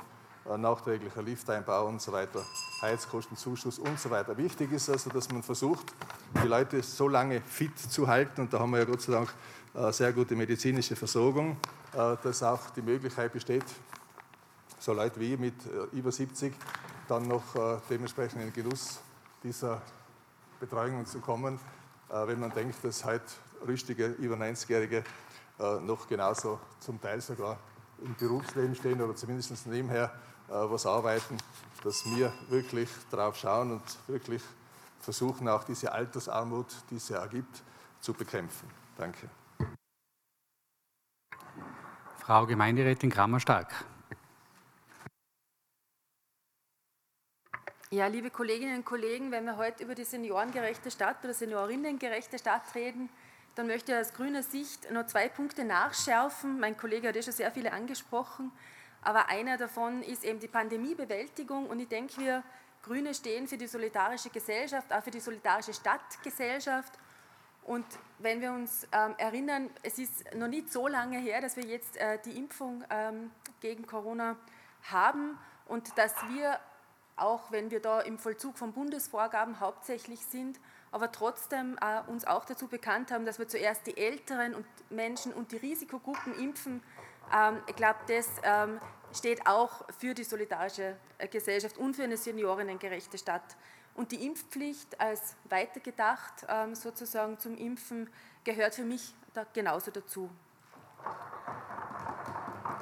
äh, 0.50 0.58
nachträglicher 0.58 1.22
Lifteinbau 1.22 1.88
und 1.88 2.02
so 2.02 2.12
weiter, 2.12 2.44
Heizkostenzuschuss 2.82 3.80
und 3.80 4.00
so 4.00 4.10
weiter. 4.10 4.38
Wichtig 4.38 4.72
ist 4.72 4.90
also, 4.90 5.10
dass 5.10 5.30
man 5.32 5.44
versucht, 5.44 5.94
die 6.42 6.48
Leute 6.48 6.82
so 6.82 7.08
lange 7.08 7.42
fit 7.42 7.78
zu 7.78 8.08
halten, 8.08 8.42
und 8.42 8.54
da 8.54 8.60
haben 8.60 8.72
wir 8.72 8.80
ja 8.80 8.86
Gott 8.86 9.02
sei 9.02 9.14
Dank 9.14 9.34
äh, 9.74 9.92
sehr 9.92 10.14
gute 10.14 10.36
medizinische 10.36 10.96
Versorgung, 10.96 11.58
äh, 11.94 12.16
dass 12.24 12.42
auch 12.44 12.70
die 12.70 12.82
Möglichkeit 12.82 13.34
besteht, 13.34 13.66
so 14.80 14.94
Leute 14.94 15.20
wie 15.20 15.38
mit 15.38 15.56
über 15.92 16.12
70 16.12 16.54
dann 17.08 17.28
noch 17.28 17.82
dementsprechend 17.90 18.42
in 18.42 18.52
den 18.52 18.54
Genuss 18.54 19.00
dieser 19.44 19.82
Betreuungen 20.60 21.06
zu 21.06 21.20
kommen, 21.20 21.60
wenn 22.10 22.40
man 22.40 22.52
denkt, 22.52 22.84
dass 22.84 23.06
heute 23.06 23.24
rüstige, 23.66 24.08
über 24.08 24.36
90-Jährige 24.36 25.04
äh, 25.60 25.80
noch 25.80 26.08
genauso 26.08 26.60
zum 26.80 27.02
Teil 27.02 27.20
sogar 27.22 27.58
im 28.04 28.14
Berufsleben 28.16 28.76
stehen 28.76 29.02
oder 29.02 29.16
zumindest 29.16 29.66
nebenher 29.66 30.14
äh, 30.48 30.52
was 30.52 30.86
arbeiten, 30.86 31.38
dass 31.84 32.06
wir 32.06 32.32
wirklich 32.50 32.90
darauf 33.10 33.38
schauen 33.38 33.72
und 33.72 33.84
wirklich 34.08 34.44
versuchen, 35.00 35.48
auch 35.48 35.64
diese 35.64 35.92
Altersarmut, 35.92 36.68
die 36.92 36.98
es 36.98 37.10
ja 37.10 37.26
gibt, 37.26 37.64
zu 38.02 38.14
bekämpfen. 38.14 38.70
Danke. 38.98 39.30
Frau 42.20 42.46
Gemeinderätin 42.46 43.10
Kramer-Stark. 43.10 43.86
Ja, 47.90 48.08
liebe 48.08 48.30
Kolleginnen 48.30 48.80
und 48.80 48.86
Kollegen, 48.86 49.32
wenn 49.32 49.46
wir 49.46 49.56
heute 49.56 49.86
über 49.86 49.96
die 49.96 50.04
seniorengerechte 50.04 50.92
Stadt 50.92 51.24
oder 51.24 51.34
seniorinnengerechte 51.34 52.38
Stadt 52.38 52.76
reden, 52.76 53.08
dann 53.56 53.68
möchte 53.68 53.94
ich 53.94 53.98
aus 53.98 54.14
grüner 54.14 54.44
Sicht 54.44 54.92
noch 54.92 55.06
zwei 55.06 55.30
Punkte 55.30 55.64
nachschärfen. 55.64 56.60
Mein 56.60 56.76
Kollege 56.76 57.08
hat 57.08 57.16
ja 57.16 57.22
schon 57.22 57.32
sehr 57.32 57.50
viele 57.50 57.72
angesprochen, 57.72 58.52
aber 59.02 59.30
einer 59.30 59.56
davon 59.56 60.04
ist 60.04 60.26
eben 60.26 60.42
die 60.42 60.50
Pandemiebewältigung 60.50 61.68
und 61.68 61.80
ich 61.80 61.88
denke, 61.88 62.20
wir 62.20 62.44
Grüne 62.84 63.14
stehen 63.14 63.48
für 63.48 63.58
die 63.58 63.68
solidarische 63.68 64.32
Gesellschaft, 64.32 64.92
auch 64.92 65.02
für 65.02 65.12
die 65.12 65.22
solidarische 65.22 65.74
Stadtgesellschaft. 65.74 66.92
Und 67.64 67.86
wenn 68.20 68.42
wir 68.42 68.52
uns 68.52 68.86
ähm, 68.92 69.16
erinnern, 69.18 69.70
es 69.84 69.98
ist 69.98 70.36
noch 70.36 70.50
nicht 70.50 70.74
so 70.74 70.90
lange 70.90 71.20
her, 71.20 71.40
dass 71.40 71.56
wir 71.56 71.64
jetzt 71.64 71.96
äh, 71.96 72.20
die 72.26 72.38
Impfung 72.38 72.84
ähm, 72.90 73.32
gegen 73.62 73.88
Corona 73.88 74.36
haben 74.92 75.38
und 75.70 75.98
dass 75.98 76.14
wir, 76.34 76.60
auch 77.18 77.52
wenn 77.52 77.72
wir 77.72 77.82
da 77.82 78.00
im 78.02 78.18
Vollzug 78.18 78.58
von 78.58 78.74
Bundesvorgaben 78.74 79.60
hauptsächlich 79.60 80.26
sind, 80.26 80.60
aber 80.92 81.12
trotzdem 81.12 81.78
äh, 81.82 82.10
uns 82.10 82.26
auch 82.26 82.46
dazu 82.46 82.68
bekannt 82.68 83.12
haben, 83.12 83.26
dass 83.26 83.40
wir 83.40 83.48
zuerst 83.48 83.86
die 83.88 83.98
älteren 83.98 84.56
und 84.56 84.66
Menschen 84.90 85.34
und 85.34 85.52
die 85.52 85.58
Risikogruppen 85.58 86.34
impfen. 86.40 86.82
Ähm, 87.34 87.58
ich 87.68 87.76
glaube, 87.76 88.00
das 88.08 88.28
ähm, 88.44 88.80
steht 89.14 89.46
auch 89.48 89.84
für 90.00 90.14
die 90.14 90.24
solidarische 90.24 90.96
äh, 91.18 91.28
Gesellschaft 91.28 91.78
und 91.78 91.96
für 91.96 92.04
eine 92.04 92.18
seniorinnengerechte 92.18 93.18
Stadt. 93.18 93.58
Und 93.96 94.12
die 94.12 94.26
Impfpflicht 94.26 95.00
als 95.02 95.36
weitergedacht 95.50 96.46
ähm, 96.48 96.76
sozusagen 96.76 97.40
zum 97.40 97.58
Impfen 97.58 98.10
gehört 98.44 98.76
für 98.76 98.86
mich 98.86 99.14
da 99.34 99.46
genauso 99.54 99.92
dazu. 99.92 100.30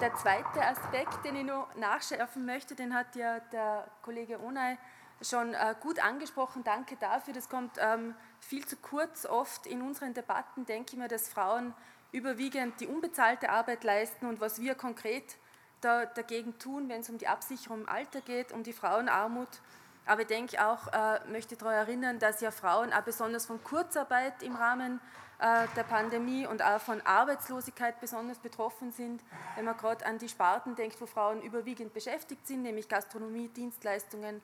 Der 0.02 0.14
zweite 0.16 0.62
Aspekt, 0.62 1.24
den 1.24 1.38
ich 1.38 1.46
noch 1.46 1.74
nachschärfen 1.76 2.46
möchte, 2.46 2.76
den 2.76 2.94
hat 2.94 3.16
ja 3.16 3.40
der 3.40 3.88
Kollege 4.02 4.42
Onay 4.42 4.78
schon 5.22 5.54
äh, 5.54 5.74
gut 5.80 6.04
angesprochen. 6.04 6.66
Danke 6.66 6.98
dafür. 6.98 7.34
Das 7.34 7.48
kommt 7.48 7.78
ähm, 7.80 8.14
viel 8.42 8.66
zu 8.66 8.76
kurz. 8.76 9.26
Oft 9.26 9.66
in 9.66 9.82
unseren 9.82 10.14
Debatten 10.14 10.66
denke 10.66 10.94
ich 10.94 11.00
mir, 11.00 11.08
dass 11.08 11.30
Frauen 11.30 11.74
überwiegend 12.12 12.80
die 12.82 12.88
unbezahlte 12.88 13.50
Arbeit 13.50 13.86
leisten 13.86 14.26
und 14.26 14.42
was 14.42 14.60
wir 14.60 14.76
konkret 14.76 15.38
da, 15.80 16.06
dagegen 16.06 16.60
tun, 16.60 16.90
wenn 16.90 17.00
es 17.00 17.10
um 17.10 17.18
die 17.18 17.30
Absicherung 17.30 17.82
im 17.82 17.90
Alter 17.90 18.20
geht, 18.20 18.52
um 18.52 18.64
die 18.64 18.74
Frauenarmut. 18.74 19.62
Aber 20.06 20.22
ich 20.22 20.28
denke 20.28 20.66
auch, 20.66 20.92
äh, 20.92 21.22
möchte 21.32 21.56
daran 21.56 21.74
erinnern, 21.74 22.20
dass 22.20 22.42
ja 22.42 22.52
Frauen 22.52 22.92
auch 22.92 23.02
besonders 23.02 23.46
von 23.46 23.64
Kurzarbeit 23.64 24.44
im 24.44 24.56
Rahmen 24.58 25.00
der 25.40 25.84
Pandemie 25.84 26.48
und 26.48 26.62
auch 26.62 26.80
von 26.80 27.02
Arbeitslosigkeit 27.02 28.00
besonders 28.00 28.40
betroffen 28.40 28.92
sind. 28.94 29.22
Wenn 29.56 29.66
man 29.66 29.76
gerade 29.76 30.06
an 30.06 30.18
die 30.18 30.30
Sparten 30.30 30.76
denkt, 30.76 31.00
wo 31.02 31.06
Frauen 31.06 31.42
überwiegend 31.42 31.94
beschäftigt 31.94 32.48
sind, 32.48 32.62
nämlich 32.62 32.88
Gastronomie, 32.88 33.50
Dienstleistungen, 33.50 34.42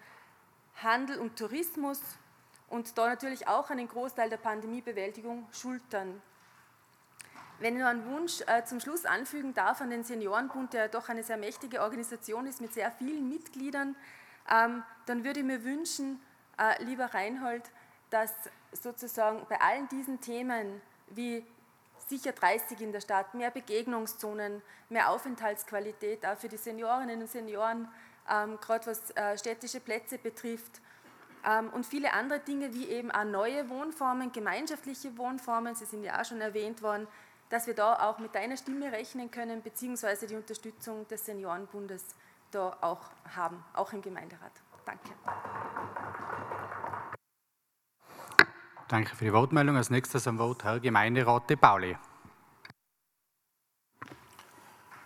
Handel 0.84 1.20
und 1.20 1.38
Tourismus 1.38 2.02
und 2.70 2.98
da 2.98 3.08
natürlich 3.08 3.48
auch 3.48 3.70
einen 3.70 3.88
Großteil 3.88 4.30
der 4.30 4.38
Pandemiebewältigung 4.38 5.48
schultern. 5.52 6.22
Wenn 7.60 7.76
ich 7.76 7.82
noch 7.82 7.90
einen 7.90 8.10
Wunsch 8.10 8.42
äh, 8.48 8.64
zum 8.66 8.80
Schluss 8.80 9.06
anfügen 9.06 9.54
darf 9.54 9.82
an 9.82 9.92
den 9.92 10.04
Seniorenbund, 10.04 10.74
der 10.74 10.88
doch 10.88 11.10
eine 11.10 11.22
sehr 11.24 11.38
mächtige 11.38 11.82
Organisation 11.82 12.48
ist 12.48 12.60
mit 12.60 12.74
sehr 12.74 12.92
vielen 12.92 13.30
Mitgliedern, 13.30 13.96
ähm, 14.50 14.84
dann 15.06 15.24
würde 15.24 15.42
ich 15.42 15.46
mir 15.46 15.64
wünschen, 15.64 16.20
äh, 16.58 16.84
lieber 16.84 17.14
Reinhold, 17.14 17.70
dass 18.12 18.32
sozusagen 18.72 19.46
bei 19.50 19.60
allen 19.60 19.90
diesen 19.90 20.22
Themen 20.22 20.82
wie 21.08 21.44
sicher 22.08 22.34
30 22.34 22.80
in 22.82 22.92
der 22.92 23.02
Stadt, 23.02 23.34
mehr 23.34 23.50
Begegnungszonen, 23.50 24.62
mehr 24.90 25.10
Aufenthaltsqualität 25.10 26.26
auch 26.26 26.38
für 26.38 26.50
die 26.50 26.58
Seniorinnen 26.58 27.22
und 27.22 27.30
Senioren, 27.30 27.88
ähm, 28.30 28.60
gerade 28.60 28.86
was 28.88 29.12
äh, 29.12 29.38
städtische 29.38 29.80
Plätze 29.80 30.18
betrifft 30.18 30.82
ähm, 31.46 31.70
und 31.70 31.86
viele 31.86 32.14
andere 32.14 32.40
Dinge 32.40 32.74
wie 32.74 32.88
eben 32.90 33.12
auch 33.12 33.24
neue 33.24 33.70
Wohnformen, 33.70 34.32
gemeinschaftliche 34.32 35.18
Wohnformen, 35.18 35.74
sie 35.74 35.86
sind 35.86 36.04
ja 36.04 36.20
auch 36.20 36.26
schon 36.26 36.42
erwähnt 36.42 36.82
worden, 36.82 37.08
dass 37.50 37.68
wir 37.68 37.74
da 37.74 38.10
auch 38.10 38.20
mit 38.20 38.36
deiner 38.36 38.58
Stimme 38.58 38.92
rechnen 38.92 39.32
können, 39.32 39.62
beziehungsweise 39.62 40.28
die 40.28 40.36
Unterstützung 40.36 41.08
des 41.08 41.26
Seniorenbundes 41.26 42.16
da 42.52 42.78
auch 42.82 43.10
haben, 43.36 43.64
auch 43.74 43.92
im 43.94 44.02
Gemeinderat. 44.02 44.52
Danke. 44.86 45.12
Danke 48.92 49.16
für 49.16 49.24
die 49.24 49.32
Wortmeldung. 49.32 49.78
Als 49.78 49.90
nächstes 49.90 50.28
am 50.28 50.38
Wort 50.38 50.66
Herr 50.66 50.82
Gemeinderat 50.82 51.50
De 51.50 51.56
Pauli. 51.56 51.98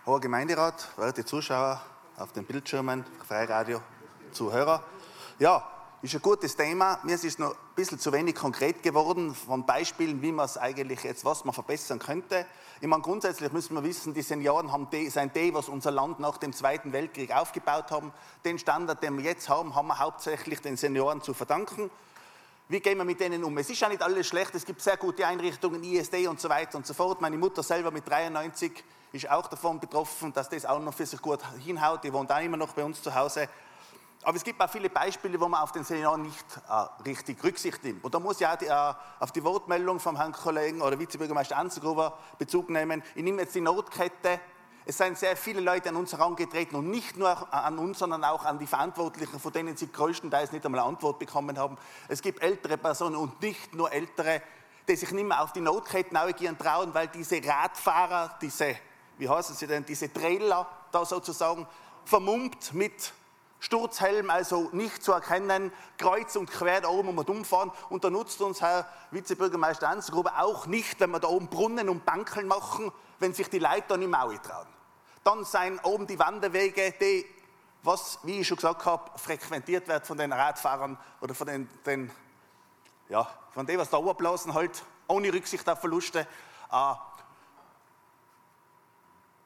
Hoher 0.04 0.20
Gemeinderat, 0.20 0.88
werte 0.96 1.24
Zuschauer 1.24 1.80
auf 2.16 2.32
den 2.32 2.44
Bildschirmen, 2.46 3.04
Freiradio, 3.28 3.80
Zuhörer. 4.32 4.82
Ja, 5.38 5.70
ist 6.02 6.16
ein 6.16 6.20
gutes 6.20 6.56
Thema. 6.56 6.98
Mir 7.04 7.14
ist 7.14 7.24
es 7.26 7.38
noch 7.38 7.52
ein 7.52 7.56
bisschen 7.76 8.00
zu 8.00 8.12
wenig 8.12 8.34
konkret 8.34 8.82
geworden 8.82 9.32
von 9.32 9.64
Beispielen, 9.64 10.20
wie 10.20 10.32
man 10.32 10.46
es 10.46 10.58
eigentlich 10.58 11.04
jetzt, 11.04 11.24
was 11.24 11.44
man 11.44 11.54
verbessern 11.54 12.00
könnte. 12.00 12.44
Ich 12.80 12.88
meine, 12.88 13.04
grundsätzlich 13.04 13.52
müssen 13.52 13.74
wir 13.74 13.84
wissen, 13.84 14.12
die 14.14 14.22
Senioren 14.22 14.72
haben 14.72 14.90
die, 14.90 15.08
sind 15.10 15.36
die, 15.36 15.54
was 15.54 15.68
unser 15.68 15.92
Land 15.92 16.18
nach 16.18 16.38
dem 16.38 16.52
Zweiten 16.52 16.92
Weltkrieg 16.92 17.32
aufgebaut 17.32 17.92
haben. 17.92 18.12
Den 18.44 18.58
Standard, 18.58 19.00
den 19.04 19.16
wir 19.16 19.24
jetzt 19.24 19.48
haben, 19.48 19.76
haben 19.76 19.86
wir 19.86 20.00
hauptsächlich 20.00 20.60
den 20.60 20.76
Senioren 20.76 21.22
zu 21.22 21.34
verdanken. 21.34 21.88
Wie 22.68 22.80
gehen 22.80 22.98
wir 22.98 23.04
mit 23.04 23.20
denen 23.20 23.44
um? 23.44 23.56
Es 23.58 23.70
ist 23.70 23.78
ja 23.78 23.88
nicht 23.88 24.02
alles 24.02 24.26
schlecht, 24.26 24.52
es 24.56 24.64
gibt 24.64 24.82
sehr 24.82 24.96
gute 24.96 25.24
Einrichtungen, 25.24 25.84
ISD 25.84 26.26
und 26.26 26.40
so 26.40 26.48
weiter 26.48 26.76
und 26.76 26.84
so 26.84 26.94
fort. 26.94 27.20
Meine 27.20 27.38
Mutter 27.38 27.62
selber 27.62 27.92
mit 27.92 28.08
93 28.08 28.82
ist 29.12 29.30
auch 29.30 29.46
davon 29.46 29.78
betroffen, 29.78 30.32
dass 30.32 30.48
das 30.48 30.66
auch 30.66 30.80
noch 30.80 30.92
für 30.92 31.06
sich 31.06 31.22
gut 31.22 31.38
hinhaut. 31.64 32.02
Die 32.02 32.12
wohnt 32.12 32.32
auch 32.32 32.40
immer 32.40 32.56
noch 32.56 32.72
bei 32.72 32.82
uns 32.82 33.00
zu 33.00 33.14
Hause. 33.14 33.48
Aber 34.24 34.36
es 34.36 34.42
gibt 34.42 34.60
auch 34.60 34.68
viele 34.68 34.90
Beispiele, 34.90 35.40
wo 35.40 35.46
man 35.46 35.62
auf 35.62 35.70
den 35.70 35.84
Senioren 35.84 36.22
nicht 36.22 36.44
äh, 36.68 37.04
richtig 37.08 37.44
Rücksicht 37.44 37.84
nimmt. 37.84 38.02
Und 38.02 38.12
da 38.12 38.18
muss 38.18 38.40
ich 38.40 38.46
auch 38.48 38.56
die, 38.56 38.66
äh, 38.66 38.94
auf 39.20 39.30
die 39.30 39.44
Wortmeldung 39.44 40.00
vom 40.00 40.16
Herrn 40.16 40.32
Kollegen 40.32 40.82
oder 40.82 40.98
Vizebürgermeister 40.98 41.56
Anzengruber 41.56 42.18
Bezug 42.36 42.68
nehmen. 42.68 43.04
Ich 43.14 43.22
nehme 43.22 43.42
jetzt 43.42 43.54
die 43.54 43.60
Notkette. 43.60 44.40
Es 44.88 44.98
sind 44.98 45.18
sehr 45.18 45.36
viele 45.36 45.60
Leute 45.60 45.88
an 45.88 45.96
uns 45.96 46.12
herangetreten 46.12 46.76
und 46.78 46.88
nicht 46.88 47.16
nur 47.16 47.52
an 47.52 47.76
uns, 47.76 47.98
sondern 47.98 48.22
auch 48.22 48.44
an 48.44 48.60
die 48.60 48.68
Verantwortlichen, 48.68 49.40
von 49.40 49.52
denen 49.52 49.76
sie 49.76 49.90
größtenteils 49.90 50.52
nicht 50.52 50.64
einmal 50.64 50.82
Antwort 50.82 51.18
bekommen 51.18 51.58
haben. 51.58 51.76
Es 52.06 52.22
gibt 52.22 52.40
ältere 52.40 52.78
Personen 52.78 53.16
und 53.16 53.42
nicht 53.42 53.74
nur 53.74 53.90
ältere, 53.90 54.42
die 54.86 54.94
sich 54.94 55.10
nicht 55.10 55.26
mehr 55.26 55.42
auf 55.42 55.52
die 55.52 55.60
Notketten 55.60 56.16
gehen 56.36 56.56
trauen, 56.56 56.94
weil 56.94 57.08
diese 57.08 57.44
Radfahrer, 57.44 58.38
diese, 58.40 58.76
wie 59.18 59.28
heißen 59.28 59.56
sie 59.56 59.66
denn, 59.66 59.84
diese 59.84 60.12
Trailer 60.12 60.68
da 60.92 61.04
sozusagen 61.04 61.66
vermummt 62.04 62.72
mit 62.72 63.12
Sturzhelm 63.58 64.30
also 64.30 64.68
nicht 64.70 65.02
zu 65.02 65.10
erkennen, 65.10 65.72
kreuz 65.98 66.36
und 66.36 66.48
quer 66.48 66.82
da 66.82 66.88
oben 66.90 67.18
und 67.18 67.28
umfahren. 67.28 67.72
Und 67.88 68.04
da 68.04 68.10
nutzt 68.10 68.40
uns 68.40 68.60
Herr 68.60 68.88
Vizebürgermeister 69.10 69.88
Anzengruber 69.88 70.34
auch 70.36 70.66
nicht, 70.66 71.00
wenn 71.00 71.10
wir 71.10 71.18
da 71.18 71.26
oben 71.26 71.48
Brunnen 71.48 71.88
und 71.88 72.04
Bankeln 72.04 72.46
machen, 72.46 72.92
wenn 73.18 73.34
sich 73.34 73.50
die 73.50 73.58
Leute 73.58 73.84
da 73.88 73.96
nicht 73.96 74.10
mehr 74.10 74.20
trauen. 74.42 74.75
Dann 75.26 75.44
sind 75.44 75.84
oben 75.84 76.06
die 76.06 76.20
Wanderwege, 76.20 76.94
die, 77.00 77.26
was, 77.82 78.20
wie 78.22 78.40
ich 78.40 78.46
schon 78.46 78.58
gesagt 78.58 78.84
habe, 78.84 79.18
frequentiert 79.18 79.88
wird 79.88 80.06
von 80.06 80.16
den 80.16 80.32
Radfahrern 80.32 80.96
oder 81.20 81.34
von 81.34 81.48
den, 81.48 81.68
den 81.84 82.12
ja, 83.08 83.28
von 83.50 83.66
dem, 83.66 83.80
was 83.80 83.90
da 83.90 83.96
oben 83.96 84.54
halt, 84.54 84.84
ohne 85.08 85.32
Rücksicht 85.32 85.68
auf 85.68 85.80
Verluste. 85.80 86.28
Äh, 86.70 86.94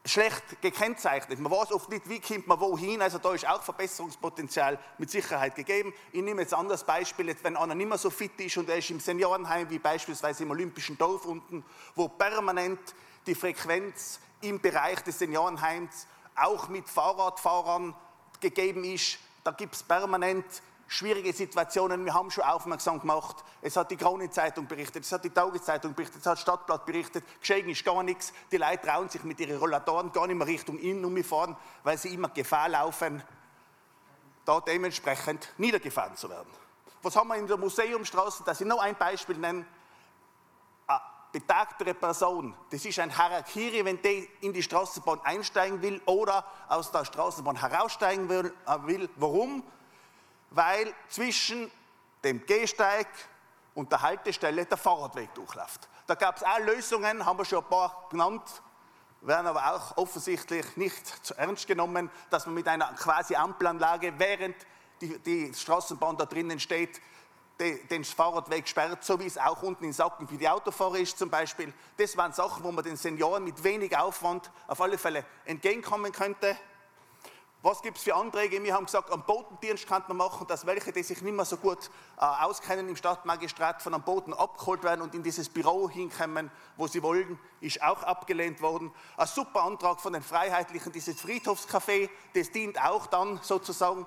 schlecht 0.05 0.61
gekennzeichnet. 0.61 1.39
Man 1.39 1.51
weiß 1.51 1.73
oft 1.73 1.89
nicht, 1.89 2.07
wie 2.11 2.21
kommt 2.21 2.47
man 2.47 2.61
wohin. 2.61 3.01
Also 3.01 3.17
da 3.17 3.33
ist 3.33 3.49
auch 3.49 3.63
Verbesserungspotenzial 3.63 4.79
mit 4.99 5.11
Sicherheit 5.11 5.55
gegeben. 5.55 5.95
Ich 6.13 6.21
nehme 6.21 6.43
jetzt 6.43 6.53
ein 6.53 6.61
anderes 6.61 6.85
Beispiel, 6.85 7.29
jetzt, 7.29 7.43
wenn 7.43 7.57
einer 7.57 7.75
nicht 7.75 7.89
mehr 7.89 7.97
so 7.97 8.11
fit 8.11 8.39
ist 8.39 8.59
und 8.59 8.69
er 8.69 8.77
ist 8.77 8.91
im 8.91 9.01
Seniorenheim, 9.01 9.71
wie 9.71 9.79
beispielsweise 9.79 10.43
im 10.43 10.51
Olympischen 10.51 10.99
Dorf 10.99 11.25
unten, 11.25 11.65
wo 11.95 12.07
permanent 12.07 12.81
die 13.27 13.35
Frequenz 13.35 14.21
im 14.41 14.61
Bereich 14.61 15.03
des 15.03 15.19
Seniorenheims 15.19 16.07
auch 16.37 16.69
mit 16.69 16.89
Fahrradfahrern 16.89 17.95
gegeben 18.41 18.85
ist. 18.85 19.19
Da 19.45 19.51
gibt 19.53 19.75
es 19.75 19.83
permanent 19.83 20.45
schwierige 20.91 21.33
Situationen. 21.33 22.05
Wir 22.05 22.15
haben 22.15 22.31
schon 22.31 22.45
aufmerksam 22.45 23.01
gemacht. 23.01 23.37
Es 23.63 23.77
hat 23.77 23.91
die 23.91 23.97
Kronenzeitung 23.97 24.67
berichtet, 24.67 25.05
es 25.05 25.13
hat 25.13 25.25
die 25.25 25.31
Tageszeitung 25.31 25.95
berichtet, 25.95 26.21
es 26.21 26.27
hat 26.27 26.39
Stadtblatt 26.39 26.85
berichtet. 26.85 27.25
Geschehen 27.41 27.69
ist 27.69 27.85
gar 27.85 28.03
nichts. 28.03 28.33
Die 28.51 28.57
Leute 28.57 28.87
trauen 28.87 29.09
sich 29.09 29.23
mit 29.23 29.39
ihren 29.39 29.57
Rollatoren 29.57 30.13
gar 30.13 30.27
nicht 30.27 30.37
mehr 30.37 30.47
Richtung 30.47 30.79
Innen 30.79 31.23
fahren, 31.23 31.57
weil 31.85 31.97
sie 31.97 32.13
immer 32.13 32.29
Gefahr 32.31 32.69
laufen, 32.69 33.23
da 34.45 34.61
dementsprechend 34.61 35.53
niedergefahren 35.59 36.17
zu 36.17 36.29
werden. 36.29 36.51
Was 37.03 37.15
haben 37.15 37.29
wir 37.29 37.37
in 37.37 37.47
der 37.47 37.57
Museumstraße? 37.57 38.43
Dass 38.45 38.61
ich 38.61 38.67
noch 38.67 38.81
ein 38.81 38.97
Beispiel 38.97 39.37
nenne. 39.37 39.65
Betagtere 41.33 41.95
Person, 41.95 42.55
das 42.71 42.85
ist 42.85 42.99
ein 42.99 43.17
Harakiri, 43.17 43.85
wenn 43.85 44.03
der 44.03 44.25
in 44.41 44.53
die 44.53 44.63
Straßenbahn 44.63 45.21
einsteigen 45.23 45.81
will 45.81 46.01
oder 46.07 46.45
aus 46.69 46.91
der 46.91 47.05
Straßenbahn 47.05 47.57
heraussteigen 47.57 48.29
will. 48.29 48.53
Äh, 48.67 49.09
Warum? 49.17 49.63
weil 50.51 50.93
zwischen 51.09 51.71
dem 52.25 52.45
Gehsteig 52.45 53.07
und 53.75 53.91
der 53.91 54.03
Haltestelle 54.03 54.67
der 54.67 54.77
Fahrradweg 54.77 55.33
durchläuft. 55.35 55.89
Da 56.07 56.15
gab 56.15 56.37
es 56.37 56.43
auch 56.43 56.59
Lösungen, 56.59 57.25
haben 57.25 57.39
wir 57.39 57.45
schon 57.45 57.63
ein 57.63 57.71
paar 57.71 58.09
genannt, 58.11 58.43
werden 59.23 59.47
aber 59.47 59.75
auch 59.75 59.97
offensichtlich 59.97 60.77
nicht 60.77 61.07
zu 61.25 61.35
ernst 61.35 61.67
genommen, 61.67 62.11
dass 62.31 62.47
man 62.47 62.55
mit 62.55 62.67
einer 62.67 62.93
quasi 62.95 63.37
Ampelanlage, 63.37 64.13
während 64.19 64.57
die, 65.01 65.19
die 65.19 65.55
Straßenbahn 65.55 66.17
da 66.17 66.27
drinnen 66.27 66.59
steht, 66.59 67.01
den 67.61 68.05
Fahrradweg 68.05 68.67
sperrt, 68.67 69.05
so 69.05 69.21
wie 69.21 69.27
es 69.27 69.39
auch 69.39 69.63
unten 69.63 69.85
in 69.85 69.93
Sacken 69.93 70.27
für 70.27 70.37
die 70.37 70.49
Autofahrer 70.49 70.99
ist 70.99 71.19
zum 71.19 71.31
Beispiel. 71.31 71.73
Das 71.97 72.17
waren 72.17 72.33
Sachen, 72.33 72.65
wo 72.65 72.73
man 72.73 72.85
den 72.85 72.97
Senioren 72.97 73.45
mit 73.45 73.63
wenig 73.63 73.97
Aufwand 73.97 74.51
auf 74.67 74.81
alle 74.81 74.99
Fälle 74.99 75.25
entgegenkommen 75.45 76.13
könnte. 76.13 76.57
Was 77.63 77.83
gibt 77.83 77.99
es 77.99 78.05
für 78.05 78.15
Anträge? 78.15 78.63
Wir 78.63 78.73
haben 78.73 78.87
gesagt, 78.87 79.11
am 79.11 79.23
Botendienst 79.23 79.87
kann 79.87 80.03
man 80.09 80.17
machen, 80.17 80.47
dass 80.47 80.65
welche, 80.65 80.93
die 80.93 81.03
sich 81.03 81.21
nicht 81.21 81.37
mehr 81.37 81.45
so 81.45 81.59
gut 81.59 81.91
äh, 82.17 82.25
auskennen 82.25 82.89
im 82.89 82.97
Stadtmagistrat, 82.97 83.83
von 83.83 83.93
einem 83.93 84.03
Boten 84.03 84.33
abgeholt 84.33 84.83
werden 84.83 85.03
und 85.03 85.15
in 85.15 85.23
dieses 85.23 85.51
Büro 85.51 85.91
hinkommen, 85.91 86.51
wo 86.79 86.87
sie 86.87 87.03
wollen, 87.03 87.39
ist 87.61 87.83
auch 87.83 88.03
abgelehnt 88.03 88.63
worden. 88.63 88.91
Ein 89.19 89.27
super 89.27 89.65
Antrag 89.65 90.01
von 90.01 90.15
den 90.15 90.23
Freiheitlichen, 90.23 90.91
dieses 90.91 91.21
Friedhofscafé, 91.21 92.09
das 92.33 92.51
dient 92.51 92.83
auch 92.83 93.07
dann 93.07 93.39
sozusagen 93.43 94.07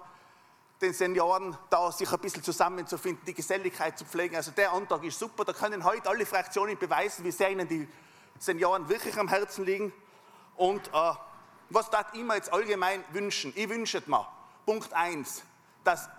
den 0.84 0.93
Senioren, 0.93 1.57
da 1.69 1.91
sich 1.91 2.11
ein 2.11 2.19
bisschen 2.19 2.43
zusammenzufinden, 2.43 3.23
die 3.25 3.34
Geselligkeit 3.34 3.97
zu 3.97 4.05
pflegen. 4.05 4.36
Also 4.36 4.51
der 4.51 4.73
Antrag 4.73 5.03
ist 5.03 5.17
super. 5.17 5.45
Da 5.45 5.53
können 5.53 5.84
heute 5.84 6.09
alle 6.09 6.25
Fraktionen 6.25 6.77
beweisen, 6.77 7.23
wie 7.23 7.31
sehr 7.31 7.51
ihnen 7.51 7.67
die 7.67 7.88
Senioren 8.38 8.88
wirklich 8.89 9.17
am 9.17 9.29
Herzen 9.29 9.65
liegen. 9.65 9.93
Und 10.55 10.88
äh, 10.89 11.13
was 11.69 11.89
darf 11.89 12.07
ich 12.13 12.21
mir 12.21 12.36
jetzt 12.36 12.51
allgemein 12.51 13.03
wünschen? 13.11 13.53
Ich 13.55 13.69
wünsche 13.69 14.03
mir, 14.05 14.27
Punkt 14.65 14.93
1, 14.93 15.43
dass 15.84 16.09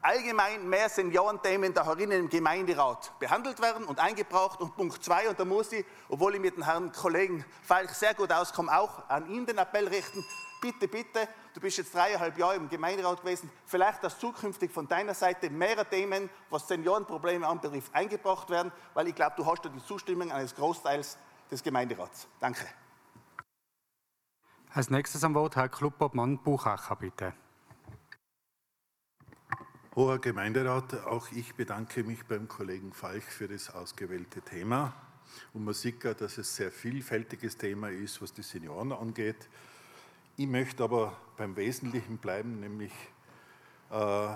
allgemein 0.00 0.68
mehr 0.68 0.88
Seniorenthemen 0.88 1.74
da 1.74 1.84
herinnen 1.84 2.20
im 2.20 2.28
Gemeinderat 2.28 3.12
behandelt 3.18 3.60
werden 3.60 3.84
und 3.84 3.98
eingebracht. 3.98 4.60
Und 4.60 4.76
Punkt 4.76 5.02
2, 5.02 5.30
und 5.30 5.40
da 5.40 5.44
muss 5.44 5.72
ich, 5.72 5.84
obwohl 6.08 6.36
ich 6.36 6.40
mit 6.40 6.56
dem 6.56 6.64
Herrn 6.64 6.92
Kollegen 6.92 7.44
Falk 7.62 7.90
sehr 7.90 8.14
gut 8.14 8.32
auskomme, 8.32 8.76
auch 8.76 9.08
an 9.08 9.28
ihn 9.28 9.46
den 9.46 9.58
Appell 9.58 9.88
richten, 9.88 10.24
bitte, 10.62 10.88
bitte, 10.88 11.28
du 11.52 11.60
bist 11.60 11.76
jetzt 11.76 11.94
dreieinhalb 11.94 12.38
Jahre 12.38 12.54
im 12.54 12.68
Gemeinderat 12.68 13.20
gewesen, 13.20 13.50
vielleicht 13.66 14.02
dass 14.02 14.18
zukünftig 14.18 14.70
von 14.70 14.88
deiner 14.88 15.12
Seite 15.12 15.50
mehrere 15.50 15.84
Themen, 15.84 16.30
was 16.48 16.68
Seniorenprobleme 16.68 17.46
anbetrifft, 17.46 17.94
eingebracht 17.94 18.48
werden, 18.48 18.72
weil 18.94 19.08
ich 19.08 19.14
glaube, 19.14 19.34
du 19.36 19.44
hast 19.44 19.64
ja 19.64 19.70
die 19.70 19.84
Zustimmung 19.84 20.32
eines 20.32 20.54
Großteils 20.54 21.18
des 21.50 21.62
Gemeinderats. 21.62 22.28
Danke. 22.40 22.64
Als 24.72 24.88
nächstes 24.88 25.22
am 25.22 25.34
Wort 25.34 25.56
Herr 25.56 25.68
Klubobmann 25.68 26.38
Buchacher, 26.38 26.96
bitte. 26.96 27.34
Hoher 29.94 30.18
Gemeinderat, 30.18 31.04
auch 31.04 31.30
ich 31.32 31.54
bedanke 31.54 32.02
mich 32.04 32.24
beim 32.24 32.48
Kollegen 32.48 32.94
Falch 32.94 33.24
für 33.24 33.48
das 33.48 33.68
ausgewählte 33.68 34.40
Thema. 34.40 34.94
Und 35.52 35.64
man 35.64 35.74
sieht 35.74 36.02
ja, 36.04 36.14
dass 36.14 36.38
es 36.38 36.38
ein 36.38 36.56
sehr 36.56 36.72
vielfältiges 36.72 37.58
Thema 37.58 37.90
ist, 37.90 38.22
was 38.22 38.32
die 38.32 38.42
Senioren 38.42 38.92
angeht. 38.92 39.48
Ich 40.42 40.48
möchte 40.48 40.82
aber 40.82 41.16
beim 41.36 41.54
Wesentlichen 41.54 42.16
bleiben, 42.18 42.58
nämlich 42.58 42.90
äh, 43.92 44.26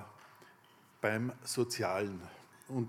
beim 1.00 1.32
Sozialen. 1.42 2.22
Und 2.68 2.88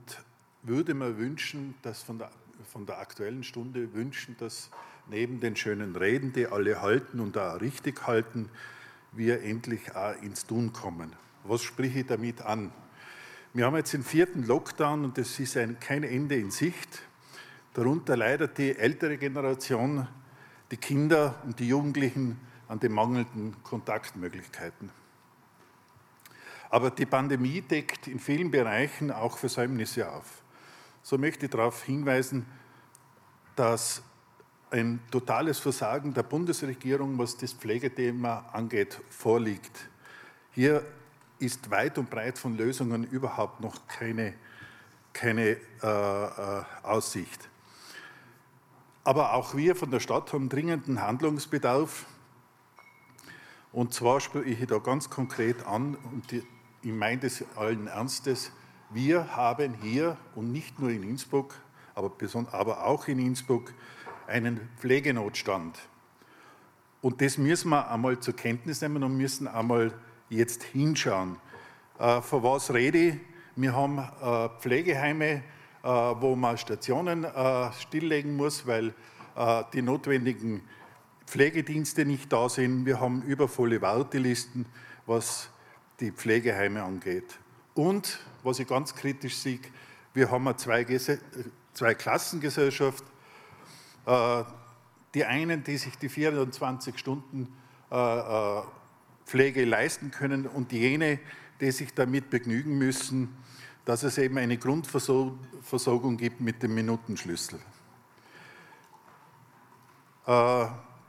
würde 0.61 0.93
mir 0.93 1.17
wünschen, 1.17 1.73
dass 1.81 2.03
von 2.03 2.19
der, 2.19 2.29
von 2.71 2.85
der 2.85 2.99
aktuellen 2.99 3.43
Stunde 3.43 3.91
wünschen, 3.95 4.35
dass 4.37 4.69
neben 5.09 5.39
den 5.39 5.55
schönen 5.55 5.95
Reden, 5.95 6.31
die 6.31 6.45
alle 6.45 6.79
halten 6.83 7.19
und 7.19 7.35
da 7.35 7.55
richtig 7.55 8.05
halten, 8.05 8.49
wir 9.13 9.41
endlich 9.41 9.95
auch 9.95 10.13
ins 10.21 10.45
Tun 10.45 10.71
kommen. 10.71 11.11
Was 11.43 11.63
spreche 11.63 12.01
ich 12.01 12.05
damit 12.05 12.43
an? 12.43 12.71
Wir 13.51 13.65
haben 13.65 13.77
jetzt 13.77 13.93
den 13.93 14.03
vierten 14.03 14.43
Lockdown 14.43 15.05
und 15.05 15.17
es 15.17 15.39
ist 15.39 15.57
ein, 15.57 15.79
kein 15.79 16.03
Ende 16.03 16.35
in 16.35 16.51
Sicht. 16.51 17.01
Darunter 17.73 18.15
leidet 18.15 18.59
die 18.59 18.77
ältere 18.77 19.17
Generation, 19.17 20.07
die 20.69 20.77
Kinder 20.77 21.41
und 21.45 21.59
die 21.59 21.67
Jugendlichen 21.67 22.39
an 22.67 22.79
den 22.79 22.91
mangelnden 22.91 23.55
Kontaktmöglichkeiten. 23.63 24.89
Aber 26.69 26.91
die 26.91 27.05
Pandemie 27.05 27.61
deckt 27.61 28.07
in 28.07 28.19
vielen 28.19 28.51
Bereichen 28.51 29.11
auch 29.11 29.37
Versäumnisse 29.37 30.11
auf. 30.11 30.43
So 31.01 31.17
möchte 31.17 31.45
ich 31.45 31.51
darauf 31.51 31.83
hinweisen, 31.83 32.45
dass 33.55 34.01
ein 34.69 34.99
totales 35.09 35.59
Versagen 35.59 36.13
der 36.13 36.23
Bundesregierung, 36.23 37.17
was 37.17 37.37
das 37.37 37.53
Pflegethema 37.53 38.49
angeht, 38.51 38.99
vorliegt. 39.09 39.89
Hier 40.51 40.83
ist 41.39 41.69
weit 41.69 41.97
und 41.97 42.09
breit 42.09 42.37
von 42.37 42.57
Lösungen 42.57 43.05
überhaupt 43.05 43.61
noch 43.61 43.87
keine, 43.87 44.33
keine 45.13 45.51
äh, 45.51 45.55
äh, 45.83 46.63
Aussicht. 46.83 47.49
Aber 49.03 49.33
auch 49.33 49.55
wir 49.55 49.75
von 49.75 49.89
der 49.89 50.01
Stadt 50.01 50.33
haben 50.33 50.49
dringenden 50.49 51.01
Handlungsbedarf. 51.01 52.05
Und 53.77 53.93
zwar 53.93 54.19
spreche 54.21 54.49
ich 54.49 54.65
da 54.65 54.79
ganz 54.79 55.07
konkret 55.07 55.63
an, 55.67 55.97
und 56.11 56.33
ich 56.33 56.43
meine 56.81 57.21
das 57.21 57.43
allen 57.55 57.85
Ernstes, 57.85 58.51
wir 58.89 59.35
haben 59.35 59.75
hier 59.75 60.17
und 60.33 60.51
nicht 60.51 60.79
nur 60.79 60.89
in 60.89 61.03
Innsbruck, 61.03 61.53
aber, 61.93 62.11
aber 62.53 62.87
auch 62.87 63.07
in 63.07 63.19
Innsbruck 63.19 63.71
einen 64.25 64.67
Pflegenotstand. 64.79 65.77
Und 67.03 67.21
das 67.21 67.37
müssen 67.37 67.69
wir 67.69 67.91
einmal 67.91 68.19
zur 68.19 68.35
Kenntnis 68.35 68.81
nehmen 68.81 69.03
und 69.03 69.15
müssen 69.15 69.47
einmal 69.47 69.93
jetzt 70.29 70.63
hinschauen. 70.63 71.35
Äh, 71.99 72.21
von 72.21 72.41
was 72.41 72.73
rede 72.73 72.97
ich? 72.97 73.15
Wir 73.55 73.75
haben 73.75 73.99
äh, 73.99 74.49
Pflegeheime, 74.59 75.43
äh, 75.83 75.87
wo 75.87 76.35
man 76.35 76.57
Stationen 76.57 77.25
äh, 77.25 77.71
stilllegen 77.73 78.37
muss, 78.37 78.65
weil 78.65 78.95
äh, 79.35 79.63
die 79.71 79.83
notwendigen 79.83 80.63
Pflegedienste 81.27 82.05
nicht 82.05 82.31
da 82.31 82.49
sind. 82.49 82.85
Wir 82.85 82.99
haben 82.99 83.21
übervolle 83.21 83.81
Wartelisten, 83.81 84.65
was 85.05 85.49
die 85.99 86.11
Pflegeheime 86.11 86.81
angeht. 86.83 87.37
Und, 87.75 88.19
was 88.43 88.59
ich 88.59 88.67
ganz 88.67 88.95
kritisch 88.95 89.35
sehe, 89.35 89.59
wir 90.13 90.31
haben 90.31 90.47
eine 90.47 90.55
Zwei-Klassengesellschaft. 91.73 93.03
Äh, 94.05 94.43
die 95.13 95.25
einen, 95.25 95.63
die 95.63 95.77
sich 95.77 95.97
die 95.97 96.09
24 96.09 96.97
Stunden 96.97 97.53
äh, 97.89 98.61
Pflege 99.25 99.65
leisten 99.65 100.11
können 100.11 100.47
und 100.47 100.71
jene, 100.71 101.19
die 101.59 101.71
sich 101.71 101.93
damit 101.93 102.29
begnügen 102.29 102.77
müssen, 102.77 103.35
dass 103.83 104.03
es 104.03 104.17
eben 104.17 104.37
eine 104.37 104.57
Grundversorgung 104.57 106.17
gibt 106.17 106.39
mit 106.39 106.63
dem 106.63 106.75
Minutenschlüssel. 106.75 107.59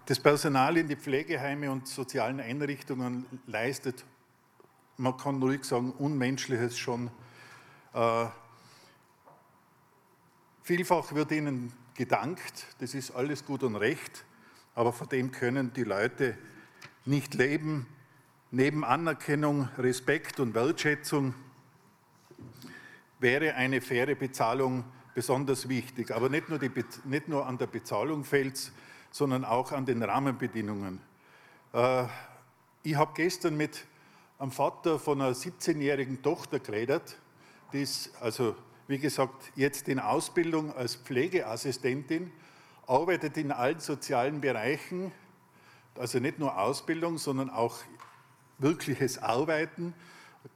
Das 0.08 0.18
Personal 0.18 0.78
in 0.78 0.88
die 0.88 0.96
Pflegeheime 0.96 1.70
und 1.70 1.86
sozialen 1.86 2.40
Einrichtungen 2.40 3.26
leistet, 3.46 4.06
man 4.96 5.14
kann 5.18 5.42
ruhig 5.42 5.64
sagen, 5.64 5.92
Unmenschliches 5.92 6.78
schon. 6.78 7.10
Äh, 7.92 8.24
vielfach 10.62 11.12
wird 11.12 11.30
ihnen 11.30 11.74
gedankt, 11.94 12.68
das 12.78 12.94
ist 12.94 13.10
alles 13.10 13.44
gut 13.44 13.62
und 13.62 13.76
recht, 13.76 14.24
aber 14.74 14.94
von 14.94 15.10
dem 15.10 15.30
können 15.30 15.74
die 15.74 15.84
Leute 15.84 16.38
nicht 17.04 17.34
leben. 17.34 17.86
Neben 18.50 18.86
Anerkennung, 18.86 19.68
Respekt 19.76 20.40
und 20.40 20.54
Wertschätzung 20.54 21.34
wäre 23.18 23.56
eine 23.56 23.82
faire 23.82 24.14
Bezahlung 24.14 24.84
besonders 25.14 25.68
wichtig. 25.68 26.12
Aber 26.12 26.30
nicht 26.30 26.48
nur, 26.48 26.58
die, 26.58 26.70
nicht 27.04 27.28
nur 27.28 27.44
an 27.44 27.58
der 27.58 27.66
Bezahlung 27.66 28.24
fällt 28.24 28.54
es, 28.54 28.72
sondern 29.10 29.44
auch 29.44 29.72
an 29.72 29.86
den 29.86 30.02
Rahmenbedingungen. 30.02 31.00
Äh, 31.72 32.04
ich 32.82 32.96
habe 32.96 33.12
gestern 33.14 33.56
mit 33.56 33.84
einem 34.38 34.50
Vater 34.50 34.98
von 34.98 35.20
einer 35.20 35.34
17-jährigen 35.34 36.22
Tochter 36.22 36.60
geredet, 36.60 37.18
die 37.72 37.82
ist 37.82 38.10
also, 38.20 38.54
wie 38.86 38.98
gesagt, 38.98 39.52
jetzt 39.56 39.88
in 39.88 39.98
Ausbildung 39.98 40.74
als 40.74 40.96
Pflegeassistentin, 40.96 42.32
arbeitet 42.86 43.36
in 43.36 43.52
allen 43.52 43.80
sozialen 43.80 44.40
Bereichen, 44.40 45.12
also 45.96 46.18
nicht 46.18 46.38
nur 46.38 46.58
Ausbildung, 46.58 47.18
sondern 47.18 47.50
auch 47.50 47.76
wirkliches 48.58 49.18
Arbeiten, 49.18 49.92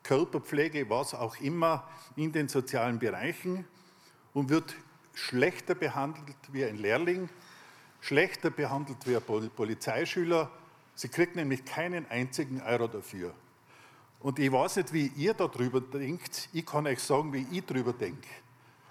Körperpflege, 0.02 0.88
was 0.88 1.14
auch 1.14 1.36
immer 1.40 1.86
in 2.16 2.32
den 2.32 2.48
sozialen 2.48 2.98
Bereichen 2.98 3.66
und 4.32 4.48
wird 4.48 4.74
schlechter 5.12 5.74
behandelt 5.74 6.36
wie 6.52 6.64
ein 6.64 6.76
Lehrling, 6.76 7.28
schlechter 8.02 8.50
behandelt 8.50 8.98
wie 9.06 9.16
ein 9.16 9.50
Polizeischüler. 9.50 10.50
Sie 10.94 11.08
kriegt 11.08 11.36
nämlich 11.36 11.64
keinen 11.64 12.04
einzigen 12.10 12.60
Euro 12.60 12.88
dafür. 12.88 13.32
Und 14.20 14.38
ich 14.38 14.52
weiß 14.52 14.76
nicht, 14.76 14.92
wie 14.92 15.06
ihr 15.16 15.32
darüber 15.32 15.80
denkt. 15.80 16.48
Ich 16.52 16.66
kann 16.66 16.86
euch 16.86 17.00
sagen, 17.00 17.32
wie 17.32 17.46
ich 17.50 17.64
darüber 17.64 17.92
denke. 17.92 18.28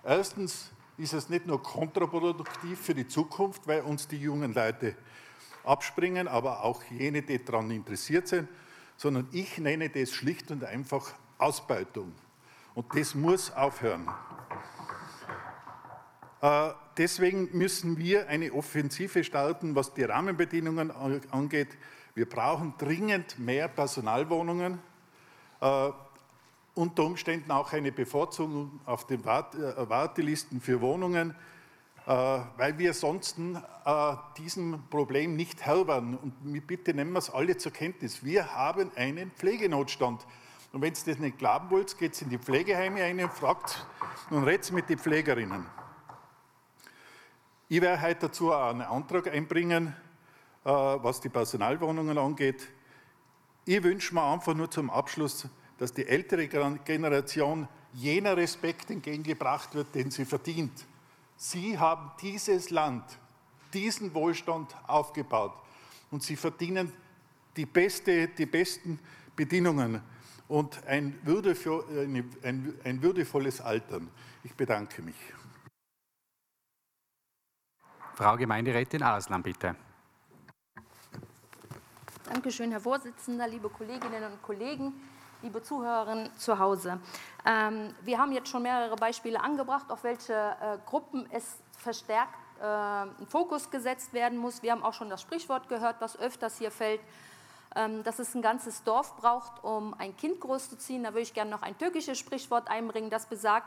Erstens 0.04 0.72
ist 0.98 1.14
es 1.14 1.30
nicht 1.30 1.46
nur 1.46 1.62
kontraproduktiv 1.62 2.80
für 2.80 2.96
die 2.96 3.08
Zukunft, 3.08 3.68
weil 3.68 3.82
uns 3.82 4.08
die 4.08 4.18
jungen 4.18 4.54
Leute 4.54 4.96
abspringen, 5.64 6.28
aber 6.28 6.64
auch 6.64 6.82
jene, 6.86 7.22
die 7.22 7.44
daran 7.44 7.70
interessiert 7.70 8.28
sind, 8.28 8.50
sondern 8.98 9.28
ich 9.32 9.58
nenne 9.58 9.90
das 9.90 10.12
schlicht 10.12 10.52
und 10.52 10.64
einfach 10.64 11.14
Ausbeutung. 11.38 12.14
Und 12.74 12.96
das 12.96 13.14
muss 13.14 13.52
aufhören. 13.52 14.08
Äh, 16.42 16.72
deswegen 16.98 17.50
müssen 17.54 17.98
wir 17.98 18.28
eine 18.28 18.52
Offensive 18.54 19.24
starten, 19.24 19.76
was 19.76 19.94
die 19.94 20.04
Rahmenbedingungen 20.04 20.92
angeht. 20.92 21.78
Wir 22.16 22.28
brauchen 22.28 22.74
dringend 22.78 23.38
mehr 23.40 23.68
Personalwohnungen, 23.68 24.80
äh, 25.62 25.90
unter 26.74 27.04
Umständen 27.04 27.52
auch 27.52 27.74
eine 27.74 27.92
Bevorzugung 27.92 28.80
auf 28.86 29.06
den 29.06 29.22
äh, 29.22 29.24
Wartelisten 29.26 30.62
für 30.62 30.82
Wohnungen, 30.82 31.36
weil 32.04 32.80
wir 32.80 32.96
sonst 32.96 33.38
diesem 34.36 34.84
Problem 34.90 35.36
nicht 35.36 35.62
Herr 35.62 35.88
werden. 35.88 36.18
Und 36.18 36.66
bitte 36.66 36.96
nehmen 36.96 37.12
wir 37.12 37.20
es 37.20 37.30
alle 37.30 37.56
zur 37.58 37.72
Kenntnis. 37.72 38.26
Wir 38.26 38.56
haben 38.56 38.90
einen 38.96 39.30
Pflegenotstand. 39.30 40.26
Und 40.74 40.82
wenn 40.82 40.94
ihr 40.94 41.00
das 41.06 41.20
nicht 41.20 41.38
glauben 41.38 41.70
wollt, 41.70 41.96
geht 42.00 42.20
in 42.24 42.30
die 42.30 42.40
Pflegeheime 42.40 43.04
ein 43.04 43.24
und 43.24 43.32
fragt 43.32 43.86
und 44.32 44.44
redet 44.46 44.72
mit 44.72 44.90
den 44.90 44.98
Pflegerinnen. 44.98 45.64
Ich 47.72 47.80
werde 47.80 48.02
heute 48.02 48.28
dazu 48.28 48.52
auch 48.52 48.72
einen 48.72 48.82
Antrag 48.82 49.34
einbringen, 49.34 49.96
äh, 50.66 50.70
was 50.70 51.22
die 51.22 51.30
Personalwohnungen 51.30 52.18
angeht. 52.18 52.68
Ich 53.64 53.82
wünsche 53.82 54.14
mir 54.14 54.24
einfach 54.24 54.54
nur 54.54 54.70
zum 54.70 54.90
Abschluss, 54.90 55.48
dass 55.78 55.94
die 55.94 56.06
ältere 56.06 56.50
Generation 56.50 57.70
jener 57.94 58.36
Respekt 58.36 58.90
entgegengebracht 58.90 59.74
wird, 59.74 59.96
den 59.96 60.12
sie 60.12 60.26
verdient. 60.26 60.86
Sie 61.38 61.80
haben 61.80 62.12
dieses 62.22 62.72
Land, 62.72 63.06
diesen 63.74 64.14
Wohlstand 64.14 64.76
aufgebaut 64.86 65.54
und 66.12 66.24
sie 66.24 66.36
verdienen 66.36 66.92
die, 67.56 67.66
beste, 67.66 68.28
die 68.28 68.48
besten 68.48 69.00
Bedingungen 69.34 70.02
und 70.50 70.86
ein, 70.88 71.18
würdevoll, 71.24 71.86
ein, 72.44 72.74
ein 72.84 73.02
würdevolles 73.02 73.62
Altern. 73.62 74.10
Ich 74.44 74.54
bedanke 74.56 75.02
mich. 75.02 75.16
Frau 78.22 78.38
Gemeinderätin 78.38 79.02
Aslan, 79.02 79.42
bitte. 79.42 79.76
Dankeschön, 82.32 82.70
Herr 82.70 82.80
Vorsitzender, 82.80 83.48
liebe 83.48 83.68
Kolleginnen 83.68 84.24
und 84.24 84.40
Kollegen, 84.44 84.94
liebe 85.42 85.64
Zuhörerinnen 85.64 86.30
zu 86.38 86.60
Hause. 86.60 87.00
Ähm, 87.48 87.96
wir 88.04 88.20
haben 88.20 88.32
jetzt 88.32 88.50
schon 88.50 88.62
mehrere 88.62 88.96
Beispiele 88.96 89.42
angebracht, 89.42 89.90
auf 89.90 90.04
welche 90.04 90.34
äh, 90.34 90.78
Gruppen 90.86 91.28
es 91.32 91.58
verstärkt 91.80 92.38
äh, 92.62 93.08
in 93.20 93.26
Fokus 93.26 93.72
gesetzt 93.72 94.14
werden 94.14 94.38
muss. 94.38 94.62
Wir 94.62 94.74
haben 94.74 94.84
auch 94.84 94.94
schon 94.94 95.10
das 95.10 95.24
Sprichwort 95.24 95.68
gehört, 95.68 95.96
was 96.00 96.16
öfters 96.20 96.60
hier 96.60 96.70
fällt, 96.70 97.02
ähm, 97.76 98.04
dass 98.04 98.20
es 98.20 98.36
ein 98.36 98.44
ganzes 98.44 98.84
Dorf 98.84 99.18
braucht, 99.18 99.64
um 99.64 99.96
ein 99.96 100.16
Kind 100.16 100.40
großzuziehen. 100.42 101.02
Da 101.02 101.10
würde 101.10 101.22
ich 101.22 101.34
gerne 101.34 101.50
noch 101.50 101.64
ein 101.64 101.76
türkisches 101.76 102.20
Sprichwort 102.20 102.70
einbringen, 102.70 103.10
das 103.10 103.26
besagt, 103.26 103.66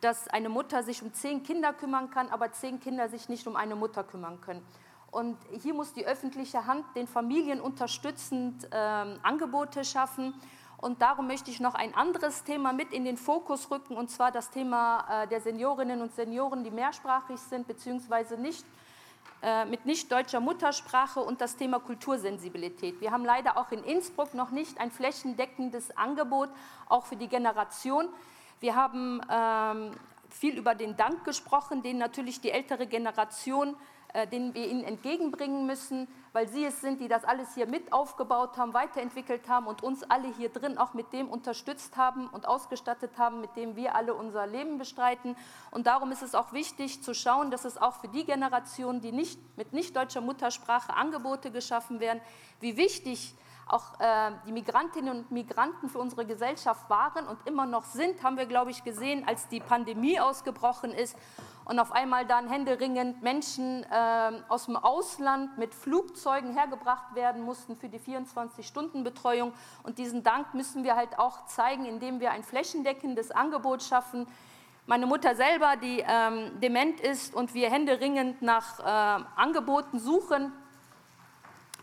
dass 0.00 0.28
eine 0.28 0.48
Mutter 0.48 0.82
sich 0.82 1.02
um 1.02 1.12
zehn 1.12 1.42
Kinder 1.42 1.72
kümmern 1.72 2.10
kann, 2.10 2.28
aber 2.28 2.52
zehn 2.52 2.80
Kinder 2.80 3.08
sich 3.08 3.28
nicht 3.28 3.46
um 3.46 3.56
eine 3.56 3.76
Mutter 3.76 4.04
kümmern 4.04 4.40
können. 4.40 4.64
Und 5.10 5.36
hier 5.62 5.74
muss 5.74 5.92
die 5.92 6.06
öffentliche 6.06 6.66
Hand 6.66 6.84
den 6.94 7.08
Familien 7.08 7.60
unterstützend 7.60 8.68
äh, 8.72 8.76
Angebote 8.76 9.84
schaffen. 9.84 10.34
Und 10.76 11.02
darum 11.02 11.26
möchte 11.26 11.50
ich 11.50 11.60
noch 11.60 11.74
ein 11.74 11.94
anderes 11.94 12.44
Thema 12.44 12.72
mit 12.72 12.92
in 12.92 13.04
den 13.04 13.16
Fokus 13.16 13.70
rücken, 13.70 13.96
und 13.96 14.08
zwar 14.10 14.30
das 14.30 14.50
Thema 14.50 15.24
äh, 15.24 15.28
der 15.28 15.40
Seniorinnen 15.40 16.00
und 16.00 16.14
Senioren, 16.14 16.64
die 16.64 16.70
mehrsprachig 16.70 17.38
sind, 17.38 17.66
beziehungsweise 17.66 18.38
nicht 18.38 18.64
äh, 19.42 19.64
mit 19.64 19.86
nicht 19.86 20.12
deutscher 20.12 20.40
Muttersprache 20.40 21.20
und 21.20 21.40
das 21.40 21.56
Thema 21.56 21.80
Kultursensibilität. 21.80 23.00
Wir 23.00 23.10
haben 23.10 23.24
leider 23.24 23.56
auch 23.56 23.72
in 23.72 23.82
Innsbruck 23.84 24.34
noch 24.34 24.50
nicht 24.50 24.78
ein 24.78 24.90
flächendeckendes 24.90 25.96
Angebot, 25.96 26.50
auch 26.88 27.06
für 27.06 27.16
die 27.16 27.28
Generation. 27.28 28.08
Wir 28.60 28.76
haben 28.76 29.20
ähm, 29.30 29.90
viel 30.28 30.56
über 30.56 30.74
den 30.74 30.96
Dank 30.96 31.24
gesprochen, 31.24 31.82
den 31.82 31.98
natürlich 31.98 32.40
die 32.40 32.50
ältere 32.50 32.86
Generation 32.86 33.76
äh, 34.12 34.26
den 34.26 34.54
wir 34.54 34.66
ihnen 34.66 34.82
entgegenbringen 34.82 35.66
müssen, 35.66 36.08
weil 36.32 36.48
sie 36.48 36.64
es 36.64 36.80
sind, 36.80 37.00
die 37.00 37.06
das 37.06 37.24
alles 37.24 37.54
hier 37.54 37.66
mit 37.66 37.92
aufgebaut 37.92 38.56
haben, 38.56 38.74
weiterentwickelt 38.74 39.48
haben 39.48 39.68
und 39.68 39.84
uns 39.84 40.02
alle 40.02 40.26
hier 40.34 40.48
drin 40.48 40.78
auch 40.78 40.94
mit 40.94 41.12
dem 41.12 41.28
unterstützt 41.28 41.96
haben 41.96 42.26
und 42.28 42.46
ausgestattet 42.46 43.12
haben, 43.18 43.40
mit 43.40 43.54
dem 43.54 43.76
wir 43.76 43.94
alle 43.94 44.14
unser 44.14 44.48
Leben 44.48 44.78
bestreiten. 44.78 45.36
Und 45.70 45.86
darum 45.86 46.10
ist 46.10 46.22
es 46.22 46.34
auch 46.34 46.52
wichtig 46.52 47.04
zu 47.04 47.14
schauen, 47.14 47.52
dass 47.52 47.64
es 47.64 47.78
auch 47.78 47.94
für 48.00 48.08
die 48.08 48.24
Generationen, 48.24 49.00
die 49.00 49.12
nicht 49.12 49.38
mit 49.56 49.72
nicht 49.72 49.94
deutscher 49.94 50.20
Muttersprache 50.20 50.92
Angebote 50.94 51.52
geschaffen 51.52 52.00
werden, 52.00 52.20
wie 52.58 52.76
wichtig 52.76 53.34
auch 53.72 53.98
äh, 54.00 54.32
die 54.46 54.52
Migrantinnen 54.52 55.16
und 55.16 55.30
Migranten 55.30 55.88
für 55.88 55.98
unsere 55.98 56.26
Gesellschaft 56.26 56.90
waren 56.90 57.26
und 57.26 57.38
immer 57.46 57.66
noch 57.66 57.84
sind, 57.84 58.22
haben 58.22 58.36
wir, 58.36 58.46
glaube 58.46 58.70
ich, 58.70 58.84
gesehen, 58.84 59.26
als 59.26 59.48
die 59.48 59.60
Pandemie 59.60 60.18
ausgebrochen 60.20 60.92
ist 60.92 61.16
und 61.64 61.78
auf 61.78 61.92
einmal 61.92 62.26
dann 62.26 62.48
händeringend 62.48 63.22
Menschen 63.22 63.84
äh, 63.84 64.32
aus 64.48 64.66
dem 64.66 64.76
Ausland 64.76 65.56
mit 65.56 65.72
Flugzeugen 65.72 66.52
hergebracht 66.52 67.14
werden 67.14 67.42
mussten 67.42 67.76
für 67.76 67.88
die 67.88 68.00
24-Stunden-Betreuung. 68.00 69.52
Und 69.84 69.98
diesen 69.98 70.24
Dank 70.24 70.52
müssen 70.54 70.82
wir 70.82 70.96
halt 70.96 71.18
auch 71.18 71.46
zeigen, 71.46 71.84
indem 71.84 72.18
wir 72.18 72.32
ein 72.32 72.42
flächendeckendes 72.42 73.30
Angebot 73.30 73.84
schaffen. 73.84 74.26
Meine 74.86 75.06
Mutter 75.06 75.36
selber, 75.36 75.76
die 75.76 76.04
ähm, 76.04 76.58
dement 76.60 76.98
ist 76.98 77.36
und 77.36 77.54
wir 77.54 77.70
händeringend 77.70 78.42
nach 78.42 78.80
äh, 78.80 79.24
Angeboten 79.36 80.00
suchen, 80.00 80.52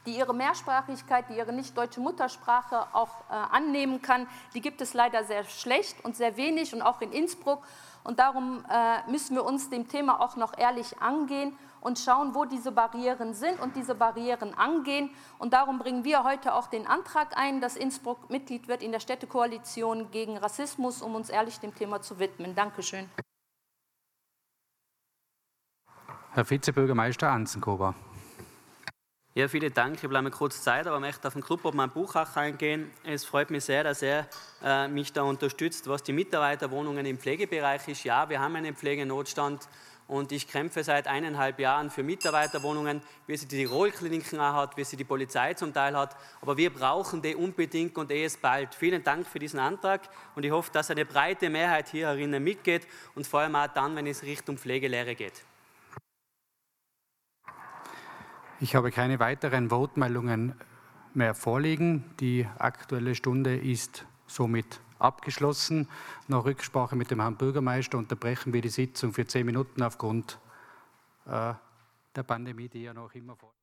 die 0.08 0.18
ihre 0.18 0.34
Mehrsprachigkeit, 0.34 1.26
die 1.30 1.36
ihre 1.36 1.54
nicht 1.54 1.78
deutsche 1.78 2.00
Muttersprache 2.00 2.88
auch 2.94 3.10
äh, 3.30 3.34
annehmen 3.34 4.02
kann, 4.02 4.26
die 4.54 4.62
gibt 4.62 4.82
es 4.82 4.94
leider 4.94 5.26
sehr 5.26 5.44
schlecht 5.44 6.04
und 6.04 6.16
sehr 6.16 6.38
wenig 6.38 6.74
und 6.74 6.82
auch 6.82 7.02
in 7.02 7.12
Innsbruck. 7.12 7.62
Und 8.06 8.20
darum 8.20 8.64
äh, 8.72 9.12
müssen 9.12 9.36
wir 9.36 9.44
uns 9.44 9.70
dem 9.70 9.90
Thema 9.90 10.22
auch 10.22 10.38
noch 10.38 10.58
ehrlich 10.58 11.02
angehen 11.02 11.58
und 11.82 12.00
schauen, 12.00 12.34
wo 12.34 12.46
diese 12.46 12.72
Barrieren 12.72 13.34
sind 13.34 13.60
und 13.60 13.76
diese 13.76 13.96
Barrieren 13.96 14.54
angehen. 14.54 15.10
Und 15.40 15.52
darum 15.52 15.78
bringen 15.78 16.06
wir 16.06 16.24
heute 16.24 16.54
auch 16.54 16.68
den 16.68 16.88
Antrag 16.88 17.38
ein, 17.38 17.60
dass 17.60 17.76
Innsbruck 17.76 18.30
Mitglied 18.30 18.70
wird 18.70 18.82
in 18.82 18.94
der 18.94 19.02
Städtekoalition 19.02 20.10
gegen 20.12 20.38
Rassismus, 20.38 21.02
um 21.02 21.16
uns 21.16 21.30
ehrlich 21.30 21.60
dem 21.60 21.76
Thema 21.76 22.02
zu 22.02 22.18
widmen. 22.18 22.56
Dankeschön. 22.56 23.10
Herr 26.32 26.50
Vizebürgermeister 26.50 27.30
Anzenkober. 27.30 27.94
Ja, 29.38 29.48
vielen 29.48 29.72
Dank. 29.72 30.02
Ich 30.02 30.10
bleibe 30.10 30.32
kurz 30.32 30.64
Zeit, 30.64 30.88
aber 30.88 30.96
ich 30.96 31.02
möchte 31.02 31.28
auf 31.28 31.34
den 31.34 31.44
Gruppenobmann 31.44 31.92
Buchach 31.92 32.36
eingehen. 32.38 32.90
Es 33.04 33.24
freut 33.24 33.52
mich 33.52 33.66
sehr, 33.66 33.84
dass 33.84 34.02
er 34.02 34.28
äh, 34.64 34.88
mich 34.88 35.14
da 35.14 35.22
unterstützt, 35.22 35.88
was 35.88 36.02
die 36.02 36.12
Mitarbeiterwohnungen 36.12 37.06
im 37.06 37.20
Pflegebereich 37.20 37.88
ist. 37.88 38.04
Ja, 38.04 38.28
wir 38.30 38.40
haben 38.40 38.56
einen 38.56 38.76
Pflegenotstand 38.76 39.70
und 40.08 40.32
ich 40.32 40.48
kämpfe 40.48 40.84
seit 40.84 41.06
eineinhalb 41.06 41.60
Jahren 41.60 41.92
für 41.92 42.02
Mitarbeiterwohnungen, 42.02 43.00
wie 43.28 43.38
sie 43.38 43.48
die 43.48 43.58
Tirol-Kliniken 43.58 44.42
hat, 44.42 44.76
wie 44.76 44.84
sie 44.84 44.98
die 44.98 45.04
Polizei 45.04 45.54
zum 45.54 45.72
Teil 45.72 45.96
hat. 45.96 46.16
Aber 46.42 46.58
wir 46.58 46.74
brauchen 46.74 47.22
die 47.22 47.36
unbedingt 47.36 47.96
und 48.00 48.10
eh 48.10 48.26
es 48.26 48.38
bald. 48.38 48.74
Vielen 48.74 49.04
Dank 49.04 49.28
für 49.28 49.38
diesen 49.38 49.60
Antrag 49.60 50.10
und 50.34 50.46
ich 50.46 50.52
hoffe, 50.52 50.72
dass 50.72 50.90
eine 50.90 51.06
breite 51.06 51.52
Mehrheit 51.52 51.90
hier 51.90 52.08
herinnen 52.08 52.44
mitgeht 52.44 52.88
und 53.14 53.28
vor 53.28 53.42
allem 53.42 53.56
auch 53.56 53.68
dann, 53.68 53.96
wenn 53.96 54.08
es 54.08 54.24
Richtung 54.24 54.58
Pflegelehre 54.58 55.14
geht. 55.14 55.44
Ich 58.60 58.74
habe 58.74 58.90
keine 58.90 59.20
weiteren 59.20 59.70
Wortmeldungen 59.70 60.56
mehr 61.14 61.36
vorliegen. 61.36 62.04
Die 62.20 62.48
Aktuelle 62.58 63.14
Stunde 63.14 63.56
ist 63.56 64.08
somit 64.26 64.80
abgeschlossen. 64.98 65.88
Nach 66.28 66.44
Rücksprache 66.44 66.96
mit 66.96 67.12
dem 67.12 67.22
Herrn 67.22 67.38
Bürgermeister 67.38 68.00
unterbrechen 68.00 68.54
wir 68.54 68.62
die 68.62 68.70
Sitzung 68.70 69.14
für 69.14 69.28
zehn 69.28 69.46
Minuten 69.46 69.84
aufgrund 69.84 70.40
äh, 71.28 71.54
der 72.16 72.24
Pandemie, 72.24 72.68
die 72.68 72.82
ja 72.82 72.96
noch 72.96 73.14
immer 73.14 73.36
vor. 73.36 73.54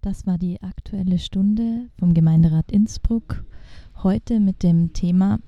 Das 0.00 0.26
war 0.26 0.38
die 0.38 0.60
Aktuelle 0.60 1.20
Stunde 1.20 1.88
vom 2.00 2.14
Gemeinderat 2.14 2.72
Innsbruck. 2.72 3.44
Heute 4.02 4.40
mit 4.40 4.64
dem 4.64 4.92
Thema 4.92 5.38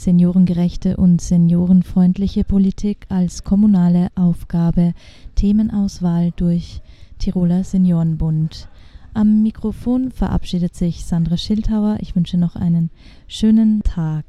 seniorengerechte 0.00 0.96
und 0.96 1.20
seniorenfreundliche 1.20 2.44
Politik 2.44 3.06
als 3.08 3.44
kommunale 3.44 4.08
Aufgabe, 4.14 4.94
Themenauswahl 5.34 6.32
durch 6.36 6.80
Tiroler 7.18 7.64
Seniorenbund. 7.64 8.68
Am 9.12 9.42
Mikrofon 9.42 10.10
verabschiedet 10.10 10.74
sich 10.74 11.04
Sandra 11.04 11.36
Schildhauer. 11.36 11.98
Ich 12.00 12.16
wünsche 12.16 12.38
noch 12.38 12.56
einen 12.56 12.90
schönen 13.26 13.82
Tag. 13.82 14.24